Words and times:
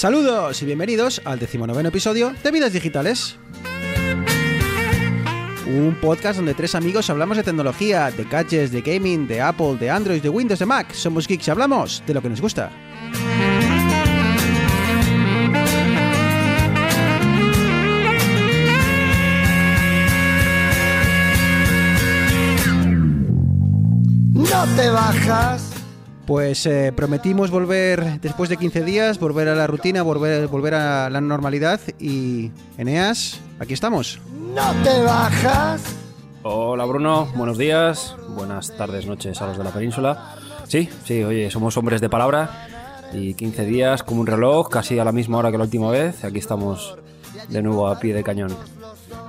Saludos 0.00 0.62
y 0.62 0.64
bienvenidos 0.64 1.20
al 1.26 1.38
decimonoveno 1.38 1.90
episodio 1.90 2.32
de 2.42 2.50
Vidas 2.50 2.72
Digitales. 2.72 3.36
Un 5.66 5.94
podcast 6.00 6.36
donde 6.36 6.54
tres 6.54 6.74
amigos 6.74 7.10
hablamos 7.10 7.36
de 7.36 7.42
tecnología, 7.42 8.10
de 8.10 8.24
gadgets, 8.24 8.72
de 8.72 8.80
gaming, 8.80 9.28
de 9.28 9.42
Apple, 9.42 9.76
de 9.78 9.90
Android, 9.90 10.22
de 10.22 10.30
Windows, 10.30 10.58
de 10.58 10.64
Mac. 10.64 10.90
Somos 10.94 11.28
geeks 11.28 11.48
y 11.48 11.50
hablamos 11.50 12.02
de 12.06 12.14
lo 12.14 12.22
que 12.22 12.30
nos 12.30 12.40
gusta. 12.40 12.70
No 24.32 24.64
te 24.76 24.88
bajas. 24.88 25.69
Pues 26.30 26.64
eh, 26.66 26.92
prometimos 26.94 27.50
volver 27.50 28.20
después 28.20 28.48
de 28.48 28.56
15 28.56 28.84
días, 28.84 29.18
volver 29.18 29.48
a 29.48 29.56
la 29.56 29.66
rutina, 29.66 30.02
volver, 30.02 30.46
volver 30.46 30.74
a 30.74 31.10
la 31.10 31.20
normalidad 31.20 31.80
y 31.98 32.52
Eneas, 32.78 33.40
aquí 33.58 33.74
estamos. 33.74 34.20
No 34.54 34.72
te 34.84 35.02
bajas. 35.02 35.82
Hola 36.44 36.84
Bruno, 36.84 37.26
buenos 37.34 37.58
días, 37.58 38.14
buenas 38.28 38.76
tardes, 38.76 39.06
noches 39.06 39.42
a 39.42 39.48
los 39.48 39.58
de 39.58 39.64
la 39.64 39.70
península. 39.70 40.36
Sí, 40.68 40.88
sí, 41.04 41.24
oye, 41.24 41.50
somos 41.50 41.76
hombres 41.76 42.00
de 42.00 42.08
palabra 42.08 42.68
y 43.12 43.34
15 43.34 43.64
días 43.64 44.04
como 44.04 44.20
un 44.20 44.28
reloj, 44.28 44.68
casi 44.68 45.00
a 45.00 45.04
la 45.04 45.10
misma 45.10 45.38
hora 45.38 45.50
que 45.50 45.58
la 45.58 45.64
última 45.64 45.90
vez. 45.90 46.22
Aquí 46.22 46.38
estamos 46.38 46.96
de 47.48 47.60
nuevo 47.60 47.88
a 47.88 47.98
pie 47.98 48.14
de 48.14 48.22
cañón. 48.22 48.56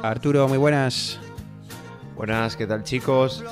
Arturo, 0.04 0.48
muy 0.48 0.60
buenas. 0.60 1.20
Buenas, 2.16 2.56
¿qué 2.56 2.68
tal 2.68 2.84
chicos? 2.84 3.44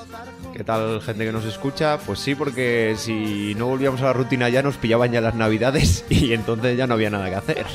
¿Qué 0.53 0.64
tal 0.64 1.02
gente 1.02 1.25
que 1.25 1.31
nos 1.31 1.45
escucha? 1.45 1.97
Pues 2.00 2.19
sí, 2.19 2.36
porque 2.36 2.95
si 2.97 3.55
no 3.55 3.67
volvíamos 3.67 4.02
a 4.02 4.05
la 4.05 4.14
rutina 4.14 4.50
ya 4.50 4.61
nos 4.61 4.78
pillaban 4.78 5.11
ya 5.11 5.22
las 5.22 5.36
navidades 5.36 6.03
y 6.09 6.33
entonces 6.33 6.78
ya 6.78 6.88
no 6.88 6.95
había 6.95 7.09
nada 7.09 7.30
que 7.30 7.36
hacer. 7.36 7.66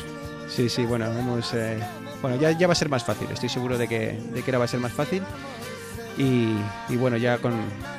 Sí, 0.48 0.68
sí, 0.68 0.84
bueno, 0.84 1.06
hemos, 1.06 1.52
eh, 1.54 1.78
bueno 2.20 2.36
ya, 2.36 2.50
ya 2.52 2.66
va 2.66 2.72
a 2.72 2.76
ser 2.76 2.88
más 2.88 3.04
fácil, 3.04 3.28
estoy 3.32 3.48
seguro 3.48 3.78
de 3.78 3.88
que, 3.88 4.18
de 4.32 4.42
que 4.42 4.50
ahora 4.50 4.58
va 4.58 4.64
a 4.66 4.68
ser 4.68 4.80
más 4.80 4.92
fácil. 4.92 5.22
Y, 6.16 6.54
y 6.88 6.96
bueno, 6.96 7.16
ya 7.16 7.38
con... 7.38 7.54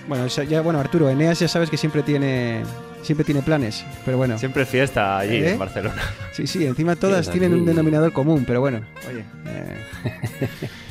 Bueno, 0.07 0.27
ya, 0.27 0.61
bueno, 0.61 0.79
Arturo, 0.79 1.09
Eneas 1.09 1.39
ya 1.39 1.49
sabes 1.49 1.69
que 1.69 1.75
siempre 1.77 2.01
tiene 2.01 2.63
siempre 3.01 3.23
tiene 3.23 3.41
planes, 3.41 3.85
pero 4.03 4.17
bueno. 4.17 4.37
Siempre 4.39 4.65
fiesta 4.65 5.19
allí 5.19 5.35
¿Eh? 5.35 5.51
en 5.51 5.59
Barcelona. 5.59 6.01
Sí, 6.31 6.47
sí, 6.47 6.65
encima 6.65 6.95
todas 6.95 7.25
Fiesta 7.25 7.33
tienen 7.33 7.53
un 7.53 7.65
denominador 7.65 8.11
común, 8.13 8.45
pero 8.47 8.61
bueno, 8.61 8.81
oye. 9.09 9.23
eh, 9.47 10.69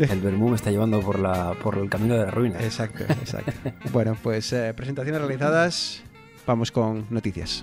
El 0.10 0.20
Bermú 0.20 0.48
me 0.48 0.56
está 0.56 0.70
llevando 0.70 1.00
por, 1.00 1.18
la, 1.18 1.54
por 1.62 1.76
el 1.76 1.90
camino 1.90 2.14
de 2.14 2.24
la 2.24 2.30
ruina. 2.30 2.58
exacto, 2.60 3.04
exacto. 3.04 3.52
bueno, 3.92 4.16
pues 4.22 4.52
eh, 4.52 4.72
presentaciones 4.74 5.20
realizadas, 5.20 6.02
vamos 6.46 6.72
con 6.72 7.06
noticias. 7.10 7.62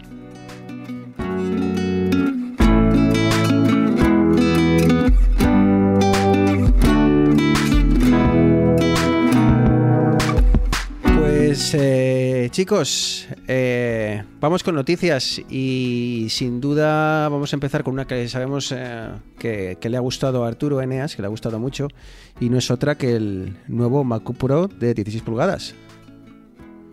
Pues 11.58 11.73
eh, 11.73 12.50
chicos, 12.52 13.27
eh, 13.47 14.23
vamos 14.39 14.61
con 14.61 14.75
noticias 14.75 15.41
y 15.50 16.27
sin 16.30 16.61
duda 16.61 17.27
vamos 17.30 17.52
a 17.52 17.55
empezar 17.55 17.83
con 17.83 17.95
una 17.95 18.05
que 18.05 18.30
sabemos 18.30 18.72
eh, 18.72 19.09
que, 19.39 19.75
le 19.81 19.97
ha 19.97 20.00
gustado 20.00 20.45
a 20.45 20.50
Arturo 20.50 20.80
Eneas, 20.83 21.16
que 21.16 21.23
le 21.23 21.25
ha 21.25 21.30
gustado 21.30 21.58
mucho, 21.58 21.88
y 22.39 22.52
no 22.52 22.59
es 22.59 22.69
otra 22.69 22.94
que 22.94 23.16
el 23.16 23.58
nuevo 23.67 24.03
MacBook 24.03 24.38
Pro 24.38 24.67
de 24.67 24.94
16 24.94 25.23
pulgadas. 25.23 25.73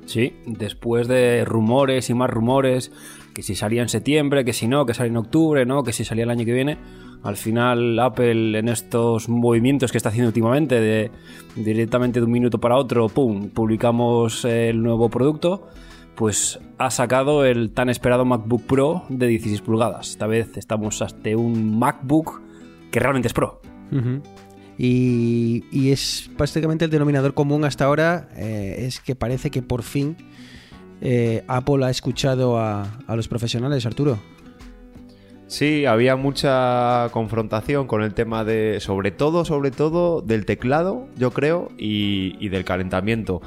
Sí, 0.07 0.35
después 0.47 1.09
de 1.09 1.45
rumores 1.45 2.11
y 2.11 2.15
más 2.15 2.31
rumores, 2.31 2.92
que 3.35 3.42
si 3.42 3.55
salía 3.55 3.83
en 3.83 3.89
septiembre, 3.89 4.45
que 4.45 4.53
si 4.53 4.69
no, 4.69 4.87
que 4.87 4.95
salía 4.95 5.11
en 5.11 5.17
octubre, 5.17 5.67
¿no? 5.67 5.83
que 5.83 5.92
si 5.92 6.05
salía 6.05 6.25
el 6.25 6.31
año 6.31 6.45
que 6.45 6.53
viene, 6.53 6.79
al 7.23 7.37
final 7.37 7.98
Apple 7.98 8.59
en 8.59 8.69
estos 8.69 9.29
movimientos 9.29 9.91
que 9.91 9.97
está 9.97 10.11
haciendo 10.11 10.29
últimamente, 10.29 10.79
de 10.81 11.11
directamente 11.57 12.20
de 12.20 12.27
un 12.27 12.33
minuto 12.33 12.59
para 12.59 12.77
otro, 12.77 13.09
¡pum!, 13.09 13.48
publicamos 13.48 14.45
el 14.45 14.83
nuevo 14.83 15.09
producto, 15.09 15.69
pues 16.14 16.61
ha 16.79 16.91
sacado 16.91 17.45
el 17.45 17.73
tan 17.73 17.89
esperado 17.89 18.25
MacBook 18.25 18.63
Pro 18.64 19.05
de 19.09 19.27
16 19.27 19.63
pulgadas. 19.63 20.11
Esta 20.11 20.27
vez 20.27 20.57
estamos 20.57 21.01
ante 21.03 21.35
un 21.35 21.79
MacBook 21.79 22.43
que 22.91 23.01
realmente 23.01 23.29
es 23.29 23.35
Pro. 23.35 23.61
Y, 24.79 25.90
es 25.90 26.30
prácticamente 26.36 26.85
el 26.85 26.90
denominador 26.90 27.35
común 27.35 27.64
hasta 27.64 27.85
ahora, 27.85 28.29
eh, 28.36 28.85
es 28.86 29.01
que 29.01 29.14
parece 29.14 29.51
que 29.51 29.62
por 29.62 29.83
fin 29.83 30.17
eh, 31.01 31.45
Apple 31.46 31.85
ha 31.85 31.90
escuchado 31.90 32.58
a, 32.58 32.98
los 33.08 33.29
profesionales, 33.29 33.86
Arturo. 33.86 34.18
Sí, 35.46 35.86
había 35.86 36.17
mucha 36.17 37.08
confrontación 37.13 37.86
con 37.86 38.02
el 38.02 38.14
tema 38.14 38.45
de, 38.45 38.80
sobre 38.80 39.11
todo, 39.13 39.45
sobre 39.45 39.70
todo, 39.70 40.23
del 40.23 40.46
teclado, 40.46 41.07
yo 41.17 41.30
creo, 41.30 41.68
y 41.79 42.48
del 42.48 42.64
calentamiento. 42.64 43.40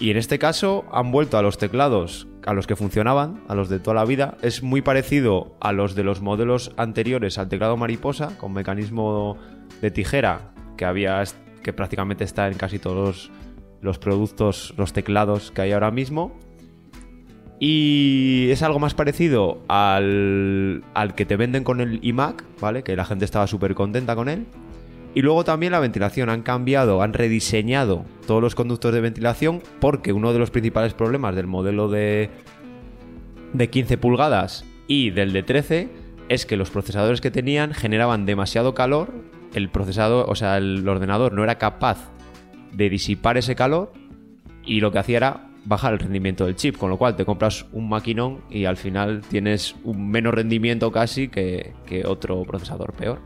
Y 0.00 0.10
en 0.10 0.16
este 0.16 0.38
caso 0.38 0.84
han 0.92 1.12
vuelto 1.12 1.38
a 1.38 1.42
los 1.42 1.56
teclados 1.56 2.26
a 2.46 2.54
los 2.54 2.66
que 2.66 2.76
funcionaban, 2.76 3.42
a 3.48 3.54
los 3.54 3.68
de 3.68 3.78
toda 3.78 3.94
la 3.94 4.04
vida. 4.04 4.36
Es 4.42 4.62
muy 4.62 4.82
parecido 4.82 5.54
a 5.60 5.72
los 5.72 5.94
de 5.94 6.04
los 6.04 6.20
modelos 6.20 6.72
anteriores 6.76 7.38
al 7.38 7.48
teclado 7.48 7.76
mariposa, 7.76 8.36
con 8.38 8.52
mecanismo 8.52 9.36
de 9.80 9.90
tijera, 9.90 10.52
que 10.76 10.84
había 10.84 11.22
que 11.62 11.72
prácticamente 11.72 12.24
está 12.24 12.48
en 12.48 12.54
casi 12.54 12.78
todos 12.78 13.30
los, 13.80 13.98
productos, 13.98 14.74
los 14.76 14.92
teclados 14.92 15.50
que 15.50 15.62
hay 15.62 15.72
ahora 15.72 15.90
mismo. 15.90 16.32
Y 17.58 18.48
es 18.50 18.62
algo 18.62 18.78
más 18.78 18.94
parecido 18.94 19.62
al, 19.68 20.82
al 20.94 21.14
que 21.14 21.26
te 21.26 21.36
venden 21.36 21.62
con 21.62 21.80
el 21.82 22.00
iMac, 22.02 22.42
¿vale? 22.58 22.82
Que 22.82 22.96
la 22.96 23.04
gente 23.04 23.26
estaba 23.26 23.46
súper 23.46 23.74
contenta 23.74 24.16
con 24.16 24.30
él. 24.30 24.46
Y 25.14 25.22
luego 25.22 25.44
también 25.44 25.72
la 25.72 25.80
ventilación. 25.80 26.30
Han 26.30 26.42
cambiado, 26.42 27.02
han 27.02 27.12
rediseñado 27.12 28.04
todos 28.26 28.40
los 28.40 28.54
conductos 28.54 28.94
de 28.94 29.00
ventilación 29.00 29.60
porque 29.80 30.12
uno 30.12 30.32
de 30.32 30.38
los 30.38 30.50
principales 30.50 30.94
problemas 30.94 31.34
del 31.34 31.46
modelo 31.46 31.88
de, 31.88 32.30
de 33.52 33.70
15 33.70 33.98
pulgadas 33.98 34.64
y 34.86 35.10
del 35.10 35.32
de 35.32 35.42
13 35.42 35.88
es 36.28 36.46
que 36.46 36.56
los 36.56 36.70
procesadores 36.70 37.20
que 37.20 37.30
tenían 37.30 37.74
generaban 37.74 38.24
demasiado 38.24 38.72
calor. 38.72 39.12
El 39.54 39.68
procesador, 39.68 40.26
o 40.28 40.34
sea, 40.34 40.56
el 40.58 40.88
ordenador 40.88 41.32
no 41.32 41.42
era 41.42 41.56
capaz 41.58 42.10
de 42.72 42.88
disipar 42.88 43.36
ese 43.36 43.54
calor 43.56 43.92
y 44.64 44.80
lo 44.80 44.92
que 44.92 44.98
hacía 45.00 45.16
era 45.16 45.46
bajar 45.64 45.92
el 45.92 45.98
rendimiento 45.98 46.46
del 46.46 46.56
chip, 46.56 46.76
con 46.76 46.88
lo 46.88 46.96
cual 46.96 47.16
te 47.16 47.24
compras 47.24 47.66
un 47.72 47.88
maquinón 47.88 48.40
y 48.48 48.64
al 48.64 48.76
final 48.76 49.22
tienes 49.28 49.74
un 49.84 50.08
menos 50.10 50.32
rendimiento 50.32 50.90
casi 50.92 51.28
que, 51.28 51.74
que 51.86 52.06
otro 52.06 52.42
procesador 52.44 52.92
peor. 52.92 53.18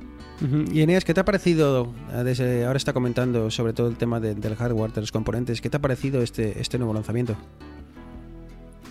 Y 0.73 0.81
Eneas, 0.83 1.05
¿qué 1.05 1.15
te 1.15 1.21
ha 1.21 1.25
parecido? 1.25 1.93
Desde 2.25 2.65
ahora 2.67 2.77
está 2.77 2.93
comentando 2.93 3.51
sobre 3.51 3.73
todo 3.73 3.87
el 3.89 3.97
tema 3.97 4.19
de- 4.19 4.35
del 4.35 4.57
hardware, 4.57 4.93
de 4.93 5.01
los 5.03 5.13
componentes. 5.13 5.61
¿Qué 5.61 5.71
te 5.71 5.77
ha 5.77 5.81
parecido 5.81 6.23
este, 6.23 6.61
este 6.61 6.77
nuevo 6.77 6.93
lanzamiento? 6.93 7.37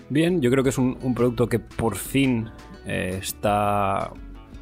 Bien, 0.09 0.41
yo 0.41 0.49
creo 0.51 0.63
que 0.63 0.69
es 0.69 0.77
un, 0.77 0.97
un 1.01 1.13
producto 1.13 1.47
que 1.47 1.59
por 1.59 1.95
fin 1.95 2.49
eh, 2.85 3.17
está 3.21 4.11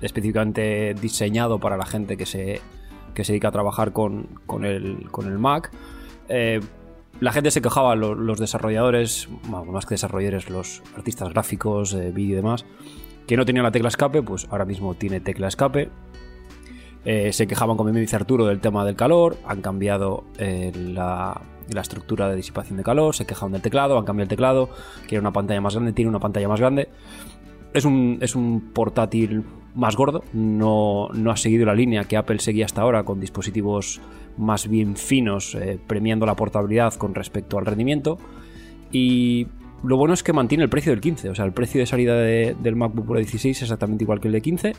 específicamente 0.02 0.94
diseñado 0.94 1.60
para 1.60 1.78
la 1.78 1.86
gente 1.86 2.18
que 2.18 2.26
se, 2.26 2.62
que 3.14 3.24
se 3.24 3.34
dedica 3.34 3.50
a 3.50 3.52
trabajar 3.52 3.92
con, 3.92 4.28
con 4.46 4.66
el, 4.66 5.10
con 5.12 5.28
el 5.28 5.38
Mac. 5.38 5.72
Eh, 6.30 6.60
la 7.20 7.32
gente 7.32 7.52
se 7.52 7.62
quejaba, 7.62 7.96
lo- 7.96 8.16
los 8.16 8.40
desarrolladores, 8.40 9.30
bueno, 9.48 9.72
más 9.72 9.86
que 9.86 9.94
desarrolladores, 9.94 10.50
los 10.50 10.82
artistas 10.96 11.30
gráficos, 11.30 11.94
eh, 11.94 12.12
vídeo 12.12 12.34
y 12.34 12.36
demás, 12.38 12.66
que 13.28 13.38
no 13.38 13.46
tenían 13.46 13.64
la 13.64 13.72
tecla 13.72 13.90
escape, 13.90 14.24
pues 14.24 14.48
ahora 14.50 14.66
mismo 14.66 14.96
tiene 14.96 15.20
tecla 15.20 15.48
escape. 15.48 15.90
Eh, 17.04 17.34
se 17.34 17.48
quejaban, 17.48 17.78
como 17.78 17.92
me 17.92 18.00
dice 18.00 18.16
Arturo, 18.16 18.46
del 18.46 18.59
tema 18.59 18.86
del 18.86 18.96
calor. 18.96 19.38
Han 19.46 19.62
cambiado 19.62 20.24
la, 20.38 21.42
la 21.70 21.82
estructura 21.82 22.30
de 22.30 22.36
disipación 22.36 22.78
de 22.78 22.84
calor. 22.84 23.16
Se 23.16 23.26
quejaban 23.26 23.54
del 23.54 23.62
teclado, 23.62 23.97
han 23.97 24.06
cambiado 24.06 24.26
el 24.26 24.30
teclado. 24.30 24.70
Quiere 25.08 25.20
una 25.20 25.32
pantalla 25.34 25.62
más 25.62 25.74
grande, 25.74 25.94
tiene 25.94 26.09
una 26.09 26.20
pantalla 26.20 26.47
más 26.47 26.59
grande. 26.59 26.90
Es 27.74 27.86
un, 27.86 28.20
es 28.22 28.36
un 28.36 28.72
portátil 28.74 29.44
más 29.76 29.96
gordo. 29.96 30.23
No, 30.34 31.09
no 31.14 31.32
ha 31.32 31.38
seguido 31.38 31.66
la 31.66 31.76
línea 31.76 32.03
que 32.06 32.18
Apple 32.18 32.40
seguía 32.40 32.66
hasta 32.66 32.82
ahora 32.82 33.03
con 33.03 33.20
dispositivos 33.20 34.02
más 34.38 34.68
bien 34.68 34.96
finos, 34.96 35.56
eh, 35.56 35.78
premiando 35.88 36.26
la 36.26 36.35
portabilidad 36.35 36.94
con 36.96 37.14
respecto 37.16 37.58
al 37.58 37.66
rendimiento. 37.66 38.18
Y 38.91 39.47
lo 39.84 39.97
bueno 39.97 40.14
es 40.14 40.23
que 40.23 40.34
mantiene 40.34 40.64
el 40.64 40.70
precio 40.70 40.91
del 40.91 41.02
15. 41.02 41.29
O 41.29 41.35
sea, 41.35 41.46
el 41.46 41.53
precio 41.53 41.79
de 41.79 41.85
salida 41.85 42.16
de- 42.16 42.56
del 42.62 42.76
MacBook 42.76 43.06
Pro 43.08 43.18
16 43.18 43.58
es 43.58 43.64
exactamente 43.64 44.03
igual 44.03 44.20
que 44.20 44.28
el 44.28 44.34
de 44.34 44.41
15 44.41 44.73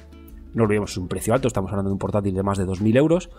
no 0.54 0.64
olvidemos, 0.64 0.90
es 0.90 0.98
un 0.98 1.08
precio 1.08 1.32
alto, 1.32 1.48
estamos 1.48 1.70
hablando 1.70 1.88
de 1.88 1.94
un 1.94 1.98
portátil 1.98 2.34
de 2.34 2.42
más 2.42 2.58
de 2.58 2.66
2.000 2.66 2.94
euros. 2.98 3.30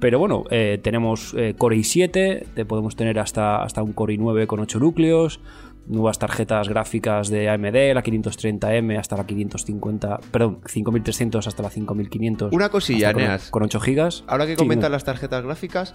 Pero 0.00 0.18
bueno, 0.18 0.44
eh, 0.50 0.78
tenemos 0.82 1.32
eh, 1.34 1.54
Core 1.56 1.76
i7, 1.78 2.44
te 2.54 2.64
podemos 2.66 2.94
tener 2.94 3.18
hasta, 3.18 3.62
hasta 3.62 3.82
un 3.82 3.94
Core 3.94 4.18
i9 4.18 4.46
con 4.46 4.60
8 4.60 4.78
núcleos, 4.78 5.40
nuevas 5.88 6.18
tarjetas 6.18 6.68
gráficas 6.68 7.28
de 7.28 7.48
AMD, 7.48 7.94
la 7.94 8.02
530M 8.02 8.98
hasta 8.98 9.16
la 9.16 9.26
550, 9.26 10.20
perdón, 10.30 10.60
5300 10.66 11.46
hasta 11.46 11.62
la 11.62 11.70
5500. 11.70 12.52
Una 12.52 12.68
cosilla, 12.68 13.12
con- 13.12 13.22
Eneas. 13.22 13.50
Con 13.50 13.62
8 13.62 13.80
gigas. 13.80 14.24
Ahora 14.26 14.46
que 14.46 14.56
comentas 14.56 14.90
las 14.90 15.04
tarjetas 15.04 15.42
gráficas, 15.44 15.94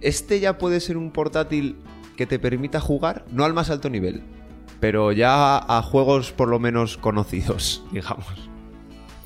este 0.00 0.40
ya 0.40 0.58
puede 0.58 0.80
ser 0.80 0.96
un 0.96 1.10
portátil 1.12 1.76
que 2.16 2.26
te 2.26 2.38
permita 2.38 2.80
jugar, 2.80 3.24
no 3.30 3.44
al 3.44 3.54
más 3.54 3.70
alto 3.70 3.88
nivel, 3.88 4.22
pero 4.80 5.12
ya 5.12 5.56
a 5.58 5.82
juegos 5.82 6.32
por 6.32 6.48
lo 6.48 6.58
menos 6.58 6.96
conocidos, 6.98 7.84
digamos. 7.92 8.50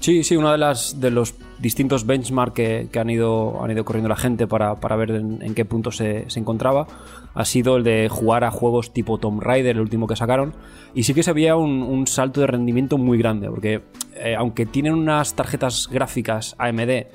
Sí, 0.07 0.23
sí, 0.23 0.37
uno 0.37 0.53
de 0.53 0.59
las 0.59 1.01
de 1.01 1.11
los 1.11 1.35
distintos 1.59 2.07
benchmarks 2.07 2.55
que, 2.55 2.89
que 2.93 3.01
han 3.01 3.11
ido 3.11 3.61
han 3.61 3.73
ido 3.73 3.85
corriendo 3.85 4.09
la 4.09 4.15
gente 4.15 4.47
para, 4.47 4.77
para 4.77 4.95
ver 4.95 5.11
en, 5.11 5.53
qué 5.53 5.65
punto 5.65 5.91
se, 5.91 6.31
se 6.31 6.39
encontraba 6.39 6.87
ha 7.35 7.45
sido 7.45 7.77
el 7.77 7.83
de 7.83 8.09
jugar 8.09 8.45
a 8.45 8.53
juegos 8.53 8.93
tipo 8.93 9.19
Tomb 9.19 9.43
Raider, 9.43 9.75
el 9.75 9.83
último 9.83 10.07
que 10.07 10.15
sacaron, 10.15 10.55
y 10.95 11.03
sí 11.03 11.13
que 11.13 11.25
se 11.25 11.33
veía 11.33 11.57
un, 11.57 11.83
un 11.83 12.07
salto 12.07 12.41
de 12.41 12.47
rendimiento 12.47 12.99
muy 12.99 13.19
grande, 13.19 13.49
porque 13.49 13.83
eh, 14.15 14.37
aunque 14.39 14.65
tienen 14.65 14.95
unas 14.95 15.35
tarjetas 15.35 15.89
gráficas 15.91 16.55
AMD 16.57 17.09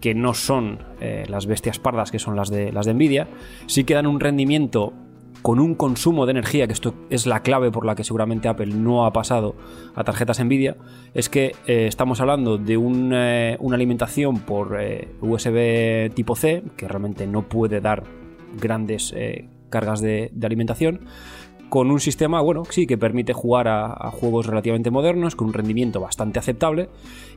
que 0.00 0.14
no 0.14 0.32
son 0.32 0.78
eh, 1.02 1.26
las 1.28 1.44
bestias 1.44 1.78
pardas 1.78 2.10
que 2.10 2.18
son 2.18 2.34
las 2.34 2.48
de 2.48 2.72
las 2.72 2.86
de 2.86 2.94
Nvidia, 2.94 3.28
sí 3.66 3.84
que 3.84 3.92
dan 3.92 4.06
un 4.06 4.20
rendimiento 4.20 4.94
con 5.42 5.58
un 5.58 5.74
consumo 5.74 6.24
de 6.24 6.30
energía, 6.30 6.66
que 6.66 6.72
esto 6.72 6.94
es 7.10 7.26
la 7.26 7.42
clave 7.42 7.70
por 7.70 7.84
la 7.84 7.96
que 7.96 8.04
seguramente 8.04 8.48
Apple 8.48 8.74
no 8.74 9.04
ha 9.04 9.12
pasado 9.12 9.56
a 9.94 10.04
tarjetas 10.04 10.42
Nvidia, 10.42 10.76
es 11.14 11.28
que 11.28 11.56
eh, 11.66 11.86
estamos 11.88 12.20
hablando 12.20 12.58
de 12.58 12.74
eh, 12.74 13.56
una 13.60 13.74
alimentación 13.74 14.38
por 14.40 14.80
eh, 14.80 15.08
USB 15.20 16.14
tipo 16.14 16.36
C, 16.36 16.62
que 16.76 16.86
realmente 16.86 17.26
no 17.26 17.42
puede 17.48 17.80
dar 17.80 18.04
grandes 18.58 19.14
cargas 19.70 20.00
de 20.02 20.30
alimentación, 20.42 21.00
con 21.72 21.90
un 21.90 22.00
sistema, 22.00 22.42
bueno, 22.42 22.64
sí, 22.68 22.86
que 22.86 22.98
permite 22.98 23.32
jugar 23.32 23.66
a, 23.66 24.10
juegos 24.10 24.44
relativamente 24.44 24.90
modernos, 24.90 25.34
con 25.34 25.46
un 25.48 25.54
rendimiento 25.54 26.00
bastante 26.00 26.38
aceptable, 26.38 26.90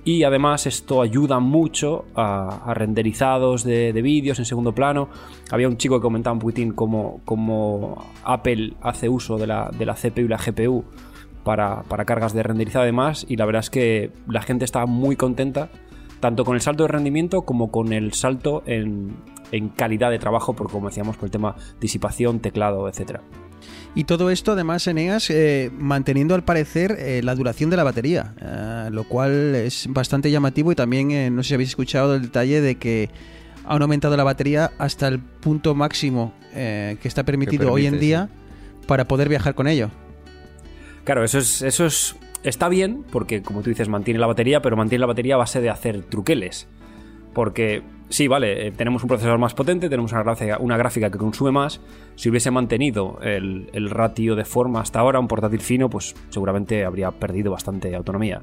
y 0.04 0.24
además 0.24 0.68
esto 0.68 1.02
ayuda 1.02 1.40
mucho 1.40 2.04
a, 2.18 2.74
renderizados 2.74 3.64
de, 3.64 3.94
de 3.94 4.02
vídeos 4.02 4.38
en 4.40 4.44
segundo 4.44 4.74
plano. 4.74 5.08
Había 5.52 5.70
un 5.70 5.78
chico 5.78 6.00
que 6.00 6.02
comentaba 6.02 6.34
un 6.34 6.40
poquitín 6.40 6.74
cómo, 6.74 8.04
Apple 8.26 8.74
hace 8.82 9.08
uso 9.08 9.38
de 9.38 9.48
la, 9.48 9.72
CPU 9.72 10.26
y 10.26 10.28
la 10.28 10.38
GPU 10.38 10.84
para, 11.46 11.86
cargas 12.06 12.34
de 12.34 12.44
renderizado 12.44 12.84
además, 12.84 13.26
y 13.30 13.38
la 13.38 13.46
verdad 13.46 13.62
es 13.62 13.70
que 13.70 14.12
la 14.28 14.42
gente 14.42 14.66
está 14.66 14.86
muy 14.86 15.16
contenta, 15.16 15.70
tanto 16.20 16.44
con 16.44 16.56
el 16.56 16.62
salto 16.62 16.84
de 16.84 16.90
rendimiento 16.90 17.44
como 17.44 17.72
con 17.72 17.94
el 17.94 18.12
salto 18.12 18.64
en, 18.66 19.16
en 19.54 19.70
calidad 19.70 20.12
de 20.12 20.20
trabajo, 20.20 20.52
porque 20.52 20.74
como 20.74 20.90
decíamos, 20.90 21.16
por 21.16 21.28
el 21.28 21.31
tema 21.31 21.56
disipación, 21.80 22.42
teclado, 22.42 22.90
etcétera. 22.90 23.22
Y 23.96 24.04
todo 24.04 24.30
esto, 24.30 24.52
además, 24.52 24.86
Eneas, 24.88 25.30
eh, 25.30 25.72
manteniendo 25.78 26.36
al 26.36 26.44
parecer 26.44 26.98
eh, 27.00 27.22
la 27.24 27.34
duración 27.34 27.70
de 27.70 27.78
la 27.78 27.84
batería, 27.86 28.34
eh, 28.42 28.90
lo 28.92 29.06
cual 29.06 29.56
es 29.56 29.88
bastante 29.90 30.30
llamativo 30.30 30.72
y 30.72 30.76
también, 30.76 31.12
eh, 31.12 31.30
no 31.30 31.44
sé 31.44 31.50
si 31.50 31.54
habéis 31.54 31.70
escuchado 31.70 32.16
el 32.16 32.24
detalle 32.24 32.60
de 32.60 32.76
que 32.76 33.10
han 33.66 33.82
aumentado 33.82 34.18
la 34.18 34.26
batería 34.26 34.72
hasta 34.78 35.08
el 35.08 35.20
punto 35.20 35.76
máximo 35.76 36.34
que 36.54 36.98
está 37.04 37.24
permitido 37.24 37.66
permite, 37.66 37.74
hoy 37.74 37.86
en 37.86 38.00
día 38.00 38.30
sí. 38.32 38.86
para 38.88 39.10
poder 39.10 39.28
viajar 39.28 39.56
con 39.56 39.68
ello. 39.68 39.90
Claro, 41.04 41.24
eso 41.24 41.38
es, 41.38 41.62
eso 41.62 41.86
es. 41.86 42.16
Está 42.44 42.70
bien, 42.70 43.04
porque 43.12 43.42
como 43.42 43.62
tú 43.62 43.70
dices, 43.70 43.90
mantiene 43.90 44.20
la 44.20 44.28
batería, 44.28 44.62
pero 44.62 44.78
mantiene 44.78 45.02
la 45.02 45.08
batería 45.08 45.36
a 45.36 45.38
base 45.38 45.60
de 45.60 45.70
hacer 45.70 46.04
truqueles. 46.04 46.68
Porque, 47.34 47.82
sí, 48.10 48.28
vale, 48.28 48.68
eh, 48.68 48.72
tenemos 48.72 49.04
un 49.04 49.10
procesador 49.10 49.40
más 49.40 49.54
potente, 49.54 49.90
tenemos 49.90 50.12
una 50.12 50.24
gráfica, 50.24 50.57
una 50.60 50.78
gráfica 50.78 51.10
que 51.10 51.18
consume 51.18 51.52
más. 51.52 51.81
Si 52.16 52.30
hubiese 52.30 52.52
mantenido 52.52 53.19
el, 53.22 53.69
el 53.74 53.90
ratio 53.90 54.36
de 54.36 54.46
forma 54.46 54.81
hasta 54.81 55.00
ahora, 55.00 55.19
un 55.19 55.28
portátil 55.28 55.60
fino, 55.60 55.90
pues 55.90 56.16
seguramente 56.30 56.86
habría 56.86 57.12
perdido 57.12 57.52
bastante 57.52 57.96
autonomía. 57.96 58.42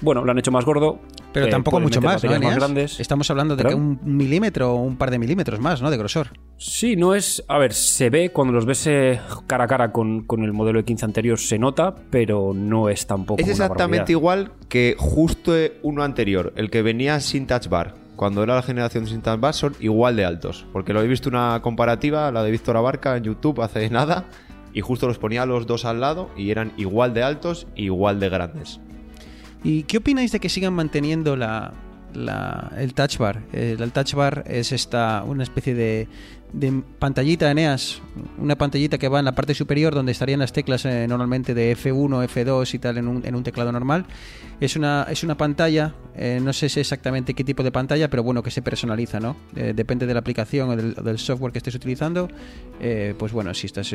Bueno, 0.00 0.24
lo 0.24 0.30
han 0.30 0.38
hecho 0.38 0.50
más 0.50 0.64
gordo. 0.64 0.98
Pero 1.32 1.46
eh, 1.46 1.50
tampoco 1.50 1.80
mucho 1.80 2.00
más, 2.00 2.22
grandes. 2.22 3.00
Estamos 3.00 3.28
hablando 3.30 3.56
de 3.56 3.64
que 3.64 3.74
un 3.74 3.98
milímetro 4.04 4.74
o 4.74 4.76
un 4.76 4.96
par 4.96 5.10
de 5.10 5.18
milímetros 5.18 5.60
más, 5.60 5.82
¿no? 5.82 5.90
De 5.90 5.96
grosor. 5.96 6.28
Sí, 6.58 6.94
no 6.94 7.14
es. 7.14 7.42
A 7.48 7.58
ver, 7.58 7.72
se 7.72 8.10
ve 8.10 8.30
cuando 8.30 8.52
los 8.52 8.66
ves 8.66 8.86
eh, 8.86 9.20
cara 9.46 9.64
a 9.64 9.66
cara 9.66 9.92
con, 9.92 10.24
con 10.24 10.44
el 10.44 10.52
modelo 10.52 10.78
de 10.78 10.84
15 10.84 11.06
anterior, 11.06 11.38
se 11.38 11.58
nota, 11.58 11.94
pero 12.10 12.52
no 12.54 12.88
es 12.88 13.06
tampoco. 13.06 13.40
Es 13.40 13.48
exactamente 13.48 14.12
igual 14.12 14.52
que 14.68 14.94
justo 14.96 15.52
uno 15.82 16.04
anterior, 16.04 16.52
el 16.56 16.70
que 16.70 16.82
venía 16.82 17.18
sin 17.20 17.46
touch 17.46 17.68
bar. 17.68 18.03
Cuando 18.16 18.42
era 18.42 18.54
la 18.54 18.62
generación 18.62 19.06
sin 19.06 19.22
touch 19.22 19.40
bar 19.40 19.54
son 19.54 19.74
igual 19.80 20.16
de 20.16 20.24
altos. 20.24 20.66
Porque 20.72 20.92
lo 20.92 21.02
he 21.02 21.06
visto 21.08 21.28
una 21.28 21.60
comparativa, 21.62 22.30
la 22.30 22.42
de 22.42 22.50
Víctor 22.50 22.76
Abarca 22.76 23.16
en 23.16 23.24
YouTube 23.24 23.60
hace 23.62 23.88
nada, 23.90 24.24
y 24.72 24.80
justo 24.80 25.06
los 25.06 25.18
ponía 25.18 25.46
los 25.46 25.66
dos 25.66 25.84
al 25.84 26.00
lado 26.00 26.30
y 26.36 26.50
eran 26.50 26.72
igual 26.76 27.14
de 27.14 27.22
altos 27.22 27.66
igual 27.76 28.18
de 28.20 28.28
grandes. 28.28 28.80
¿Y 29.62 29.84
qué 29.84 29.98
opináis 29.98 30.32
de 30.32 30.40
que 30.40 30.48
sigan 30.48 30.74
manteniendo 30.74 31.36
la, 31.36 31.72
la- 32.12 32.72
el 32.76 32.92
touch 32.94 33.18
bar? 33.18 33.42
El, 33.52 33.80
el 33.80 33.92
touch 33.92 34.14
bar 34.14 34.44
es 34.46 34.72
esta 34.72 35.22
una 35.26 35.42
especie 35.42 35.74
de, 35.74 36.08
de 36.54 36.82
pantallita 37.00 37.50
Eneas, 37.50 38.00
una 38.38 38.56
pantallita 38.56 38.96
que 38.96 39.08
va 39.08 39.18
en 39.18 39.24
la 39.24 39.34
parte 39.34 39.54
superior 39.54 39.92
donde 39.92 40.12
estarían 40.12 40.38
las 40.38 40.52
teclas 40.52 40.84
eh, 40.84 41.06
normalmente 41.08 41.52
de 41.52 41.76
F1, 41.76 42.28
F2 42.28 42.74
y 42.74 42.78
tal 42.78 42.98
en 42.98 43.08
un, 43.08 43.26
en 43.26 43.34
un 43.34 43.42
teclado 43.42 43.72
normal. 43.72 44.06
Es 44.60 44.76
una, 44.76 45.04
es 45.10 45.24
una 45.24 45.36
pantalla, 45.36 45.94
eh, 46.14 46.38
no 46.40 46.52
sé 46.52 46.66
exactamente 46.66 47.34
qué 47.34 47.42
tipo 47.42 47.64
de 47.64 47.72
pantalla, 47.72 48.08
pero 48.08 48.22
bueno, 48.22 48.40
que 48.42 48.52
se 48.52 48.62
personaliza, 48.62 49.18
¿no? 49.18 49.36
Eh, 49.56 49.72
depende 49.74 50.06
de 50.06 50.14
la 50.14 50.20
aplicación 50.20 50.70
o 50.70 50.76
del, 50.76 51.18
software 51.18 51.52
que 51.52 51.58
estés 51.58 51.74
utilizando. 51.74 52.28
Pues 53.18 53.32
bueno, 53.32 53.52
si 53.54 53.66
estás 53.66 53.94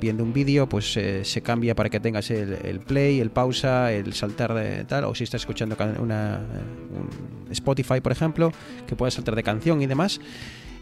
viendo 0.00 0.22
un 0.22 0.32
vídeo, 0.32 0.68
pues 0.68 0.92
se 0.92 1.42
cambia 1.42 1.74
para 1.74 1.90
que 1.90 2.00
tengas 2.00 2.30
el, 2.30 2.54
el 2.64 2.80
play, 2.80 3.20
el 3.20 3.30
pausa, 3.30 3.92
el 3.92 4.14
saltar 4.14 4.54
de 4.54 4.84
tal, 4.84 5.04
o 5.04 5.14
si 5.14 5.24
estás 5.24 5.42
escuchando 5.42 5.76
una, 6.00 6.40
un 6.90 7.52
Spotify, 7.52 8.00
por 8.00 8.12
ejemplo, 8.12 8.52
que 8.86 8.96
puedas 8.96 9.14
saltar 9.14 9.36
de 9.36 9.42
canción 9.42 9.82
y 9.82 9.86
demás. 9.86 10.20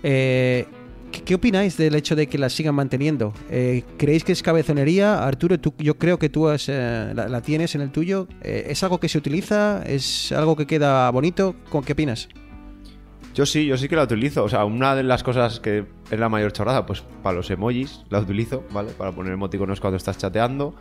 Eh, 0.03 0.67
¿qué, 1.11 1.35
opináis 1.35 1.77
del 1.77 1.95
hecho 1.95 2.15
de 2.17 2.27
que 2.27 2.39
la 2.39 2.49
sigan 2.49 2.75
manteniendo? 2.75 3.33
Eh, 3.51 3.83
¿Creéis 3.99 4.25
que 4.25 4.33
es 4.33 4.43
cabezonería? 4.43 5.25
Arturo, 5.27 5.59
tú- 5.59 5.75
yo 5.79 5.97
creo 5.99 6.19
que 6.19 6.29
tú 6.29 6.49
eh, 6.51 7.13
la, 7.15 7.29
la 7.29 7.41
tienes 7.43 7.75
en 7.75 7.81
el 7.81 7.91
tuyo. 7.91 8.29
Eh, 8.43 8.67
¿Es 8.69 8.83
algo 8.83 8.99
que 9.01 9.09
se 9.09 9.19
utiliza? 9.19 9.83
¿Es 9.87 10.33
algo 10.33 10.57
que 10.57 10.67
queda 10.67 11.11
bonito? 11.11 11.57
¿Con 11.71 11.83
qué 11.85 11.93
opinas? 11.93 12.29
Yo 13.35 13.45
sí, 13.45 13.67
yo 13.67 13.77
sí 13.77 13.89
que 13.89 13.97
la 13.97 14.05
utilizo. 14.05 14.45
O 14.45 14.49
sea, 14.49 14.65
una 14.65 14.95
de 14.95 15.03
las 15.03 15.23
cosas 15.23 15.61
que 15.61 15.85
es 16.11 16.19
la 16.19 16.29
mayor 16.29 16.53
chorrada, 16.53 16.87
pues 16.87 17.03
para 17.23 17.37
los 17.37 17.51
emojis 17.51 18.03
la 18.09 18.21
utilizo, 18.21 18.65
¿vale? 18.73 18.93
Para 18.93 19.13
poner 19.13 19.33
emoticonos 19.33 19.81
cuando 19.81 19.97
estás 19.99 20.17
chateando. 20.19 20.75